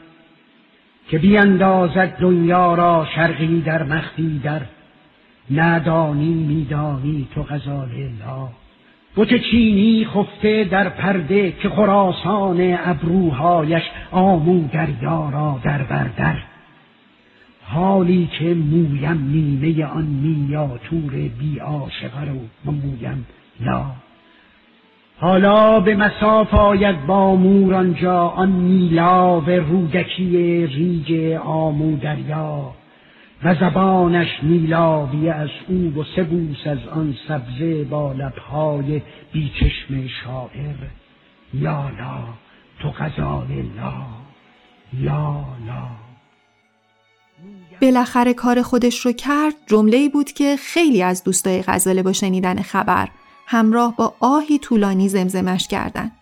که 1.09 1.19
بیاندازد 1.19 2.17
دنیا 2.21 2.75
را 2.75 3.07
شرقی 3.15 3.61
در 3.61 3.83
مخفی 3.83 4.41
در 4.45 4.61
ندانی 5.51 6.35
میدانی 6.35 7.29
تو 7.35 7.43
غزال 7.43 7.89
لا 8.27 8.49
بت 9.17 9.35
چینی 9.37 10.07
خفته 10.15 10.65
در 10.65 10.89
پرده 10.89 11.53
که 11.53 11.69
خراسان 11.69 12.79
ابروهایش 12.85 13.83
آمو 14.11 14.69
دریا 14.69 15.31
را 15.33 15.61
در 15.65 15.83
بردر 15.83 16.37
حالی 17.71 18.29
که 18.39 18.55
مویم 18.55 19.31
نیمه 19.33 19.85
آن 19.85 20.05
میاتور 20.05 21.13
بی 21.13 21.59
عاشقه 21.59 22.25
رو 22.25 22.39
مویم 22.65 23.27
لا. 23.61 23.85
حالا 25.21 25.81
به 25.81 25.97
مساف 25.97 26.55
آید 26.55 27.07
با 27.07 27.37
مور 27.37 27.75
آنجا 27.75 28.19
آن 28.19 28.49
میلاو 28.49 29.51
رودکی 29.51 30.67
ریگ 30.67 31.39
آمو 31.45 31.97
دریا. 31.97 32.75
و 33.45 33.55
زبانش 33.55 34.43
میلاوی 34.43 35.29
از 35.29 35.51
او 35.69 35.95
و 35.97 36.05
سبوس 36.17 36.67
از 36.67 36.89
آن 36.89 37.15
سبزه 37.29 37.85
با 37.85 38.13
لبهای 38.13 39.03
بیچشم 39.33 40.07
شاعر. 40.07 40.77
یا 41.55 41.91
لا 41.99 42.25
تو 42.81 42.91
غزال 42.91 43.47
لا. 43.77 43.93
یا 45.03 45.45
لا. 45.67 46.08
بالاخره 47.83 48.35
کار 48.35 48.63
خودش 48.63 49.07
رو 49.07 49.13
کرد 49.13 49.55
جمله 49.67 50.09
بود 50.09 50.33
که 50.33 50.57
خیلی 50.57 51.03
از 51.03 51.25
دوستای 51.25 51.63
غزاله 51.63 52.03
با 52.03 52.13
شنیدن 52.13 52.63
خبر 52.63 53.09
همراه 53.47 53.97
با 53.97 54.15
آهی 54.21 54.59
طولانی 54.59 55.09
زمزمش 55.09 55.69
کردن. 55.69 56.13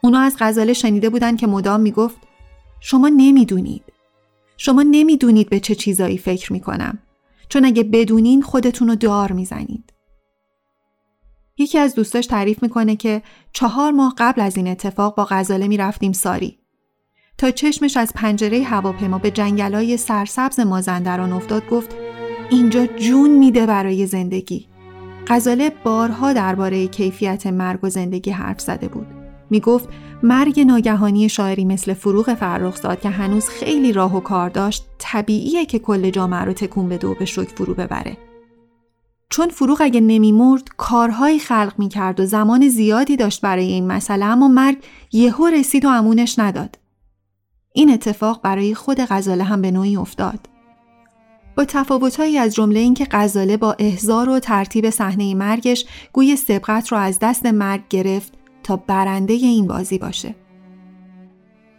اونا 0.00 0.20
از 0.20 0.36
غزاله 0.38 0.72
شنیده 0.72 1.10
بودن 1.10 1.36
که 1.36 1.46
مدام 1.46 1.80
می‌گفت 1.80 2.16
شما 2.80 3.08
نمی‌دونید. 3.08 3.84
شما 4.56 4.82
نمی‌دونید 4.82 5.50
به 5.50 5.60
چه 5.60 5.74
چیزایی 5.74 6.18
فکر 6.18 6.52
می‌کنم. 6.52 6.98
چون 7.48 7.64
اگه 7.64 7.82
بدونین 7.82 8.42
خودتون 8.42 8.88
رو 8.88 8.94
دار 8.94 9.32
می‌زنید. 9.32 9.92
یکی 11.58 11.78
از 11.78 11.94
دوستاش 11.94 12.26
تعریف 12.26 12.62
می‌کنه 12.62 12.96
که 12.96 13.22
چهار 13.52 13.92
ماه 13.92 14.14
قبل 14.18 14.40
از 14.40 14.56
این 14.56 14.68
اتفاق 14.68 15.16
با 15.16 15.26
غزاله 15.30 15.68
می‌رفتیم 15.68 16.12
ساری. 16.12 16.58
تا 17.38 17.50
چشمش 17.50 17.96
از 17.96 18.12
پنجره 18.14 18.62
هواپیما 18.62 19.18
به 19.18 19.30
جنگلای 19.30 19.96
سرسبز 19.96 20.60
مازندران 20.60 21.32
افتاد 21.32 21.68
گفت 21.68 21.96
اینجا 22.50 22.86
جون 22.86 23.30
میده 23.30 23.66
برای 23.66 24.06
زندگی. 24.06 24.66
غزاله 25.26 25.72
بارها 25.84 26.32
درباره 26.32 26.86
کیفیت 26.86 27.46
مرگ 27.46 27.78
و 27.82 27.90
زندگی 27.90 28.30
حرف 28.30 28.60
زده 28.60 28.88
بود. 28.88 29.06
می 29.50 29.60
گفت 29.60 29.88
مرگ 30.22 30.60
ناگهانی 30.60 31.28
شاعری 31.28 31.64
مثل 31.64 31.94
فروغ 31.94 32.34
فرخزاد 32.34 33.00
که 33.00 33.08
هنوز 33.08 33.48
خیلی 33.48 33.92
راه 33.92 34.16
و 34.16 34.20
کار 34.20 34.50
داشت 34.50 34.84
طبیعیه 34.98 35.66
که 35.66 35.78
کل 35.78 36.10
جامعه 36.10 36.44
رو 36.44 36.52
تکون 36.52 36.88
بده 36.88 37.06
و 37.06 37.14
به 37.14 37.24
شک 37.24 37.48
فرو 37.48 37.74
ببره. 37.74 38.16
چون 39.30 39.48
فروغ 39.48 39.78
اگه 39.80 40.00
نمیمرد 40.00 40.68
کارهایی 40.76 41.38
خلق 41.38 41.72
می‌کرد 41.78 42.20
و 42.20 42.26
زمان 42.26 42.68
زیادی 42.68 43.16
داشت 43.16 43.40
برای 43.40 43.66
این 43.66 43.86
مسئله 43.86 44.24
اما 44.24 44.48
مرگ 44.48 44.76
یهو 45.12 45.46
رسید 45.46 45.84
و 45.84 45.88
امونش 45.88 46.38
نداد. 46.38 46.83
این 47.76 47.90
اتفاق 47.90 48.40
برای 48.42 48.74
خود 48.74 49.00
غزاله 49.00 49.44
هم 49.44 49.62
به 49.62 49.70
نوعی 49.70 49.96
افتاد. 49.96 50.40
با 51.56 51.64
تفاوتهایی 51.64 52.38
از 52.38 52.54
جمله 52.54 52.80
اینکه 52.80 53.06
غزاله 53.10 53.56
با 53.56 53.76
احزار 53.78 54.28
و 54.28 54.38
ترتیب 54.38 54.90
صحنه 54.90 55.34
مرگش 55.34 55.86
گوی 56.12 56.36
سبقت 56.36 56.88
رو 56.88 56.98
از 56.98 57.18
دست 57.18 57.46
مرگ 57.46 57.80
گرفت 57.90 58.32
تا 58.62 58.76
برنده 58.76 59.34
این 59.34 59.66
بازی 59.66 59.98
باشه. 59.98 60.34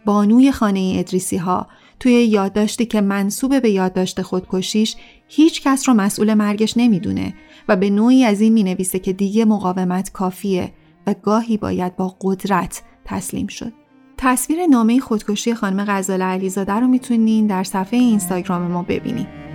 بانوی 0.04 0.52
خانه 0.52 0.94
ادریسی 0.98 1.36
ها 1.36 1.66
توی 2.00 2.12
یادداشتی 2.12 2.86
که 2.86 3.00
منصوب 3.00 3.62
به 3.62 3.70
یادداشت 3.70 4.22
خودکشیش 4.22 4.96
هیچ 5.28 5.62
کس 5.62 5.88
رو 5.88 5.94
مسئول 5.94 6.34
مرگش 6.34 6.76
نمی‌دونه 6.76 7.34
و 7.68 7.76
به 7.76 7.90
نوعی 7.90 8.24
از 8.24 8.40
این 8.40 8.52
می‌نویسه 8.52 8.98
که 8.98 9.12
دیگه 9.12 9.44
مقاومت 9.44 10.12
کافیه 10.12 10.72
و 11.06 11.14
گاهی 11.22 11.56
باید 11.56 11.96
با 11.96 12.16
قدرت 12.20 12.82
تسلیم 13.04 13.46
شد. 13.46 13.85
تصویر 14.18 14.66
نامه 14.66 15.00
خودکشی 15.00 15.54
خانم 15.54 15.84
غزاله 15.84 16.24
علیزاده 16.24 16.72
رو 16.72 16.86
می‌تونین 16.86 17.46
در 17.46 17.64
صفحه 17.64 17.98
اینستاگرام 17.98 18.62
ما 18.62 18.82
ببینید. 18.82 19.46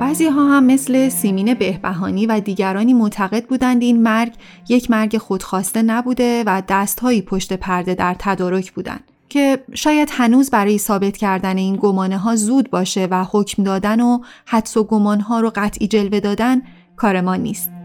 بعضی 0.00 0.26
ها 0.26 0.56
هم 0.56 0.64
مثل 0.64 1.08
سیمین 1.08 1.54
بهبهانی 1.54 2.26
و 2.26 2.40
دیگرانی 2.40 2.94
معتقد 2.94 3.44
بودند 3.46 3.82
این 3.82 4.02
مرگ 4.02 4.32
یک 4.68 4.90
مرگ 4.90 5.18
خودخواسته 5.18 5.82
نبوده 5.82 6.44
و 6.46 6.62
دستهایی 6.68 7.22
پشت 7.22 7.52
پرده 7.52 7.94
در 7.94 8.16
تدارک 8.18 8.72
بودند 8.72 9.04
که 9.28 9.64
شاید 9.74 10.08
هنوز 10.12 10.50
برای 10.50 10.78
ثابت 10.78 11.16
کردن 11.16 11.56
این 11.56 11.76
گمانه 11.76 12.18
ها 12.18 12.36
زود 12.36 12.70
باشه 12.70 13.08
و 13.10 13.24
حکم 13.30 13.62
دادن 13.62 14.00
و 14.00 14.18
حدس 14.46 14.76
و 14.76 14.84
گمان 14.84 15.20
ها 15.20 15.40
رو 15.40 15.52
قطعی 15.54 15.88
جلوه 15.88 16.20
دادن 16.20 16.62
کار 16.96 17.20
ما 17.20 17.36
نیست. 17.36 17.79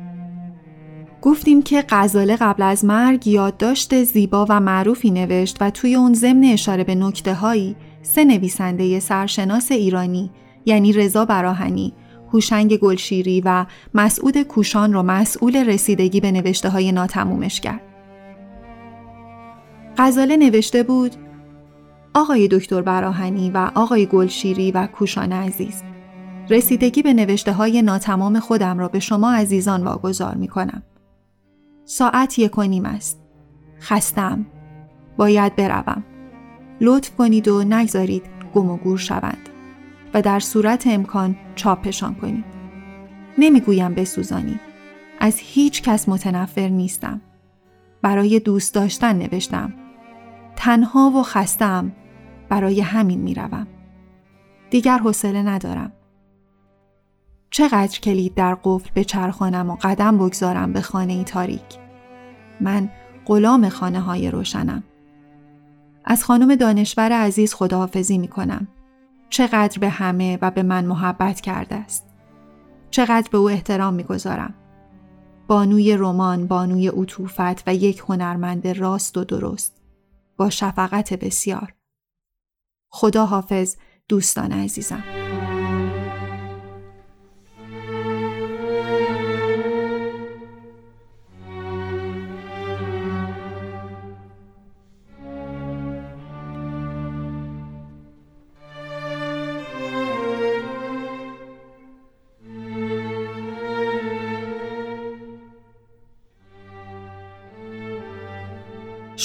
گفتیم 1.26 1.61
که 1.61 1.86
غزاله 1.89 2.36
قبل 2.36 2.63
از 2.63 2.86
مرگ 2.86 3.28
یادداشت 3.28 4.03
زیبا 4.03 4.45
و 4.49 4.59
معروفی 4.59 5.11
نوشت 5.11 5.57
و 5.61 5.69
توی 5.69 5.95
اون 5.95 6.13
ضمن 6.13 6.43
اشاره 6.43 6.84
به 6.84 6.95
نکته 6.95 7.34
هایی 7.34 7.76
سه 8.01 8.26
نویسنده 8.26 8.99
سرشناس 8.99 9.71
ایرانی 9.71 10.32
یعنی 10.65 10.93
رضا 10.93 11.26
براهنی، 11.26 11.93
هوشنگ 12.34 12.78
گلشیری 12.78 13.41
و 13.45 13.65
مسعود 13.93 14.41
کوشان 14.41 14.93
را 14.93 15.03
مسئول 15.03 15.55
رسیدگی 15.55 16.19
به 16.19 16.32
نوشته 16.32 16.69
های 16.69 16.91
ناتمومش 16.91 17.61
کرد. 17.61 17.82
غزاله 19.97 20.38
نوشته 20.38 20.84
بود 20.84 21.11
آقای 22.13 22.47
دکتر 22.47 22.82
براهنی 22.82 23.49
و 23.49 23.71
آقای 23.76 24.05
گلشیری 24.05 24.71
و 24.71 24.88
کوشان 24.88 25.32
عزیز 25.32 25.84
رسیدگی 26.49 27.01
به 27.01 27.13
نوشته 27.13 27.53
های 27.53 27.82
ناتمام 27.82 28.39
خودم 28.39 28.80
را 28.80 28.88
به 28.88 28.99
شما 28.99 29.34
عزیزان 29.34 29.84
واگذار 29.84 30.36
می 30.36 30.47
کنم. 30.47 30.84
ساعت 31.86 32.39
یک 32.39 32.57
و 32.57 32.63
نیم 32.63 32.86
است. 32.86 33.21
خستم. 33.79 34.45
باید 35.17 35.55
بروم. 35.55 36.03
لطف 36.81 37.15
کنید 37.15 37.47
و 37.47 37.63
نگذارید 37.63 38.25
گم 38.53 38.69
و 38.69 38.77
گور 38.77 38.97
شوند. 38.97 39.49
و 40.13 40.21
در 40.21 40.39
صورت 40.39 40.88
امکان 40.88 41.36
چاپشان 41.55 42.15
کنید. 42.15 42.45
نمی‌گویم 43.38 43.93
بسوزانید. 43.93 44.59
از 45.19 45.39
هیچ 45.39 45.81
کس 45.81 46.09
متنفر 46.09 46.67
نیستم. 46.67 47.21
برای 48.01 48.39
دوست 48.39 48.73
داشتن 48.73 49.15
نوشتم. 49.15 49.73
تنها 50.55 51.09
و 51.09 51.23
خستم 51.23 51.91
برای 52.49 52.81
همین 52.81 53.21
می‌روم. 53.21 53.67
دیگر 54.69 54.97
حوصله 54.97 55.43
ندارم. 55.43 55.91
چقدر 57.49 57.99
کلید 57.99 58.33
در 58.33 58.57
قفل 58.63 58.89
به 58.93 59.03
چرخانم 59.03 59.69
و 59.69 59.77
قدم 59.81 60.17
بگذارم 60.17 60.73
به 60.73 60.81
خانه 60.81 61.13
ای 61.13 61.23
تاریک. 61.23 61.79
من 62.61 62.89
غلام 63.25 63.69
خانه 63.69 63.99
های 63.99 64.31
روشنم. 64.31 64.83
از 66.05 66.23
خانم 66.23 66.55
دانشور 66.55 67.11
عزیز 67.11 67.53
خداحافظی 67.53 68.17
می 68.17 68.27
کنم. 68.27 68.67
چقدر 69.29 69.79
به 69.79 69.89
همه 69.89 70.37
و 70.41 70.51
به 70.51 70.63
من 70.63 70.85
محبت 70.85 71.41
کرده 71.41 71.75
است. 71.75 72.05
چقدر 72.91 73.27
به 73.31 73.37
او 73.37 73.49
احترام 73.49 73.93
می‌گذارم. 73.93 74.53
بانوی 75.47 75.97
رمان، 75.97 76.47
بانوی 76.47 76.87
عطوفت 76.87 77.67
و 77.67 77.75
یک 77.75 78.03
هنرمند 78.07 78.67
راست 78.67 79.17
و 79.17 79.23
درست. 79.23 79.81
با 80.37 80.49
شفقت 80.49 81.13
بسیار. 81.13 81.73
خدا 82.89 83.25
حافظ 83.25 83.75
دوستان 84.07 84.51
عزیزم. 84.51 85.24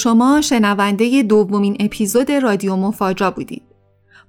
شما 0.03 0.41
شنونده 0.41 1.23
دومین 1.23 1.77
اپیزود 1.79 2.31
رادیو 2.31 2.75
مفاجا 2.75 3.31
بودید. 3.31 3.63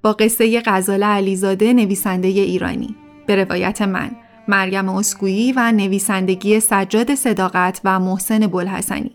با 0.02 0.12
قصه 0.12 0.62
غزاله 0.66 1.06
علیزاده 1.06 1.72
نویسنده 1.72 2.28
ایرانی. 2.28 2.96
به 3.26 3.36
روایت 3.36 3.82
من، 3.82 4.10
مریم 4.48 4.88
اسکویی 4.88 5.52
و 5.52 5.72
نویسندگی 5.72 6.60
سجاد 6.60 7.14
صداقت 7.14 7.80
و 7.84 8.00
محسن 8.00 8.46
بلحسنی. 8.46 9.10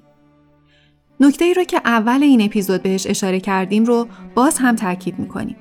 نکته 1.19 1.45
ای 1.45 1.53
رو 1.53 1.63
که 1.63 1.81
اول 1.85 2.23
این 2.23 2.41
اپیزود 2.41 2.83
بهش 2.83 3.07
اشاره 3.07 3.39
کردیم 3.39 3.85
رو 3.85 4.07
باز 4.35 4.57
هم 4.57 4.75
تاکید 4.75 5.19
می‌کنیم. 5.19 5.57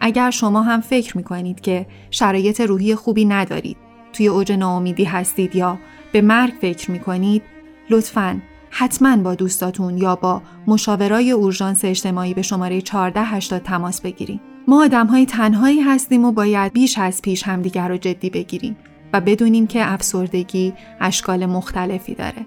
اگر 0.00 0.30
شما 0.30 0.62
هم 0.62 0.80
فکر 0.80 1.16
می‌کنید 1.16 1.60
که 1.60 1.86
شرایط 2.10 2.60
روحی 2.60 2.94
خوبی 2.94 3.24
ندارید، 3.24 3.76
توی 4.12 4.28
اوج 4.28 4.52
ناامیدی 4.52 5.04
هستید 5.04 5.56
یا 5.56 5.78
به 6.12 6.20
مرگ 6.20 6.52
فکر 6.60 6.90
می‌کنید، 6.90 7.42
لطفاً 7.90 8.40
حتما 8.70 9.16
با 9.16 9.34
دوستاتون 9.34 9.98
یا 9.98 10.16
با 10.16 10.42
مشاورای 10.66 11.30
اورژانس 11.30 11.84
اجتماعی 11.84 12.34
به 12.34 12.42
شماره 12.42 12.76
1480 12.76 13.62
تماس 13.62 14.00
بگیریم. 14.00 14.40
ما 14.68 14.84
آدم 14.84 15.06
های 15.06 15.26
تنهایی 15.26 15.80
هستیم 15.80 16.24
و 16.24 16.32
باید 16.32 16.72
بیش 16.72 16.98
از 16.98 17.22
پیش 17.22 17.42
همدیگر 17.42 17.88
رو 17.88 17.96
جدی 17.96 18.30
بگیریم 18.30 18.76
و 19.12 19.20
بدونیم 19.20 19.66
که 19.66 19.92
افسردگی 19.92 20.72
اشکال 21.00 21.46
مختلفی 21.46 22.14
داره. 22.14 22.46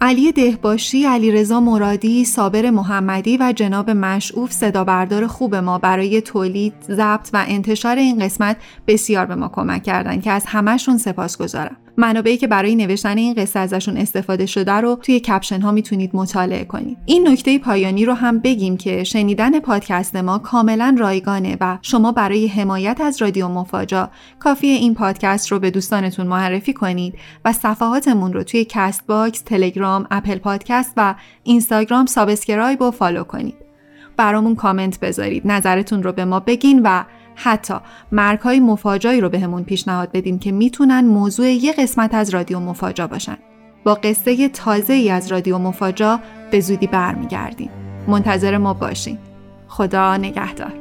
علی 0.00 0.32
دهباشی، 0.32 1.06
علیرضا 1.06 1.60
مرادی، 1.60 2.24
صابر 2.24 2.70
محمدی 2.70 3.36
و 3.36 3.52
جناب 3.56 3.90
مشعوف 3.90 4.52
صدا 4.52 4.84
بردار 4.84 5.26
خوب 5.26 5.54
ما 5.54 5.78
برای 5.78 6.20
تولید، 6.20 6.74
ضبط 6.82 7.30
و 7.32 7.44
انتشار 7.48 7.96
این 7.96 8.18
قسمت 8.18 8.56
بسیار 8.86 9.26
به 9.26 9.34
ما 9.34 9.48
کمک 9.48 9.82
کردن 9.82 10.20
که 10.20 10.30
از 10.30 10.44
همهشون 10.46 10.98
سپاسگزارم. 10.98 11.76
منابعی 11.96 12.36
که 12.36 12.46
برای 12.46 12.76
نوشتن 12.76 13.18
این 13.18 13.34
قصه 13.34 13.58
ازشون 13.58 13.96
استفاده 13.96 14.46
شده 14.46 14.72
رو 14.72 14.98
توی 15.02 15.20
caption 15.20 15.60
ها 15.60 15.72
می‌تونید 15.72 16.10
مطالعه 16.14 16.64
کنید. 16.64 16.98
این 17.06 17.28
نکته 17.28 17.58
پایانی 17.58 18.04
رو 18.04 18.14
هم 18.14 18.38
بگیم 18.38 18.76
که 18.76 19.04
شنیدن 19.04 19.60
پادکست 19.60 20.16
ما 20.16 20.38
کاملا 20.38 20.96
رایگانه 20.98 21.56
و 21.60 21.78
شما 21.82 22.12
برای 22.12 22.46
حمایت 22.46 23.00
از 23.00 23.22
رادیو 23.22 23.48
مفاجا 23.48 24.10
کافیه 24.38 24.66
این 24.66 24.94
پادکست 24.94 25.52
رو 25.52 25.58
به 25.58 25.70
دوستانتون 25.70 26.26
معرفی 26.26 26.72
کنید 26.72 27.14
و 27.44 27.52
صفحاتمون 27.52 28.32
رو 28.32 28.42
توی 28.42 28.66
Castbox، 28.68 29.40
تلگرام، 29.40 30.06
Apple 30.10 30.38
Podcast 30.38 30.92
و 30.96 31.14
اینستاگرام 31.42 32.06
subscribe 32.06 32.82
و 32.82 32.90
follow 32.90 33.24
کنید. 33.24 33.54
برامون 34.16 34.54
کامنت 34.54 35.00
بذارید، 35.00 35.42
نظرتون 35.46 36.02
رو 36.02 36.12
به 36.12 36.24
ما 36.24 36.40
بگین 36.40 36.82
و 36.84 37.04
حتی 37.42 37.74
مرگ 38.12 38.38
های 38.38 38.60
مفاجایی 38.60 39.20
رو 39.20 39.28
بهمون 39.28 39.64
پیشنهاد 39.64 40.12
بدین 40.12 40.38
که 40.38 40.52
می‌تونن 40.52 41.04
موضوع 41.04 41.46
یه 41.46 41.72
قسمت 41.72 42.14
از 42.14 42.30
رادیو 42.30 42.60
مفاجا 42.60 43.06
باشن. 43.06 43.36
با 43.84 43.94
قصه 43.94 44.48
تازه 44.48 44.92
ای 44.92 45.10
از 45.10 45.32
رادیو 45.32 45.58
مفاجا 45.58 46.20
به 46.50 46.60
زودی 46.60 46.86
برمیگردیم. 46.86 47.70
منتظر 48.08 48.58
ما 48.58 48.74
باشین. 48.74 49.18
خدا 49.68 50.16
نگهدار. 50.16 50.72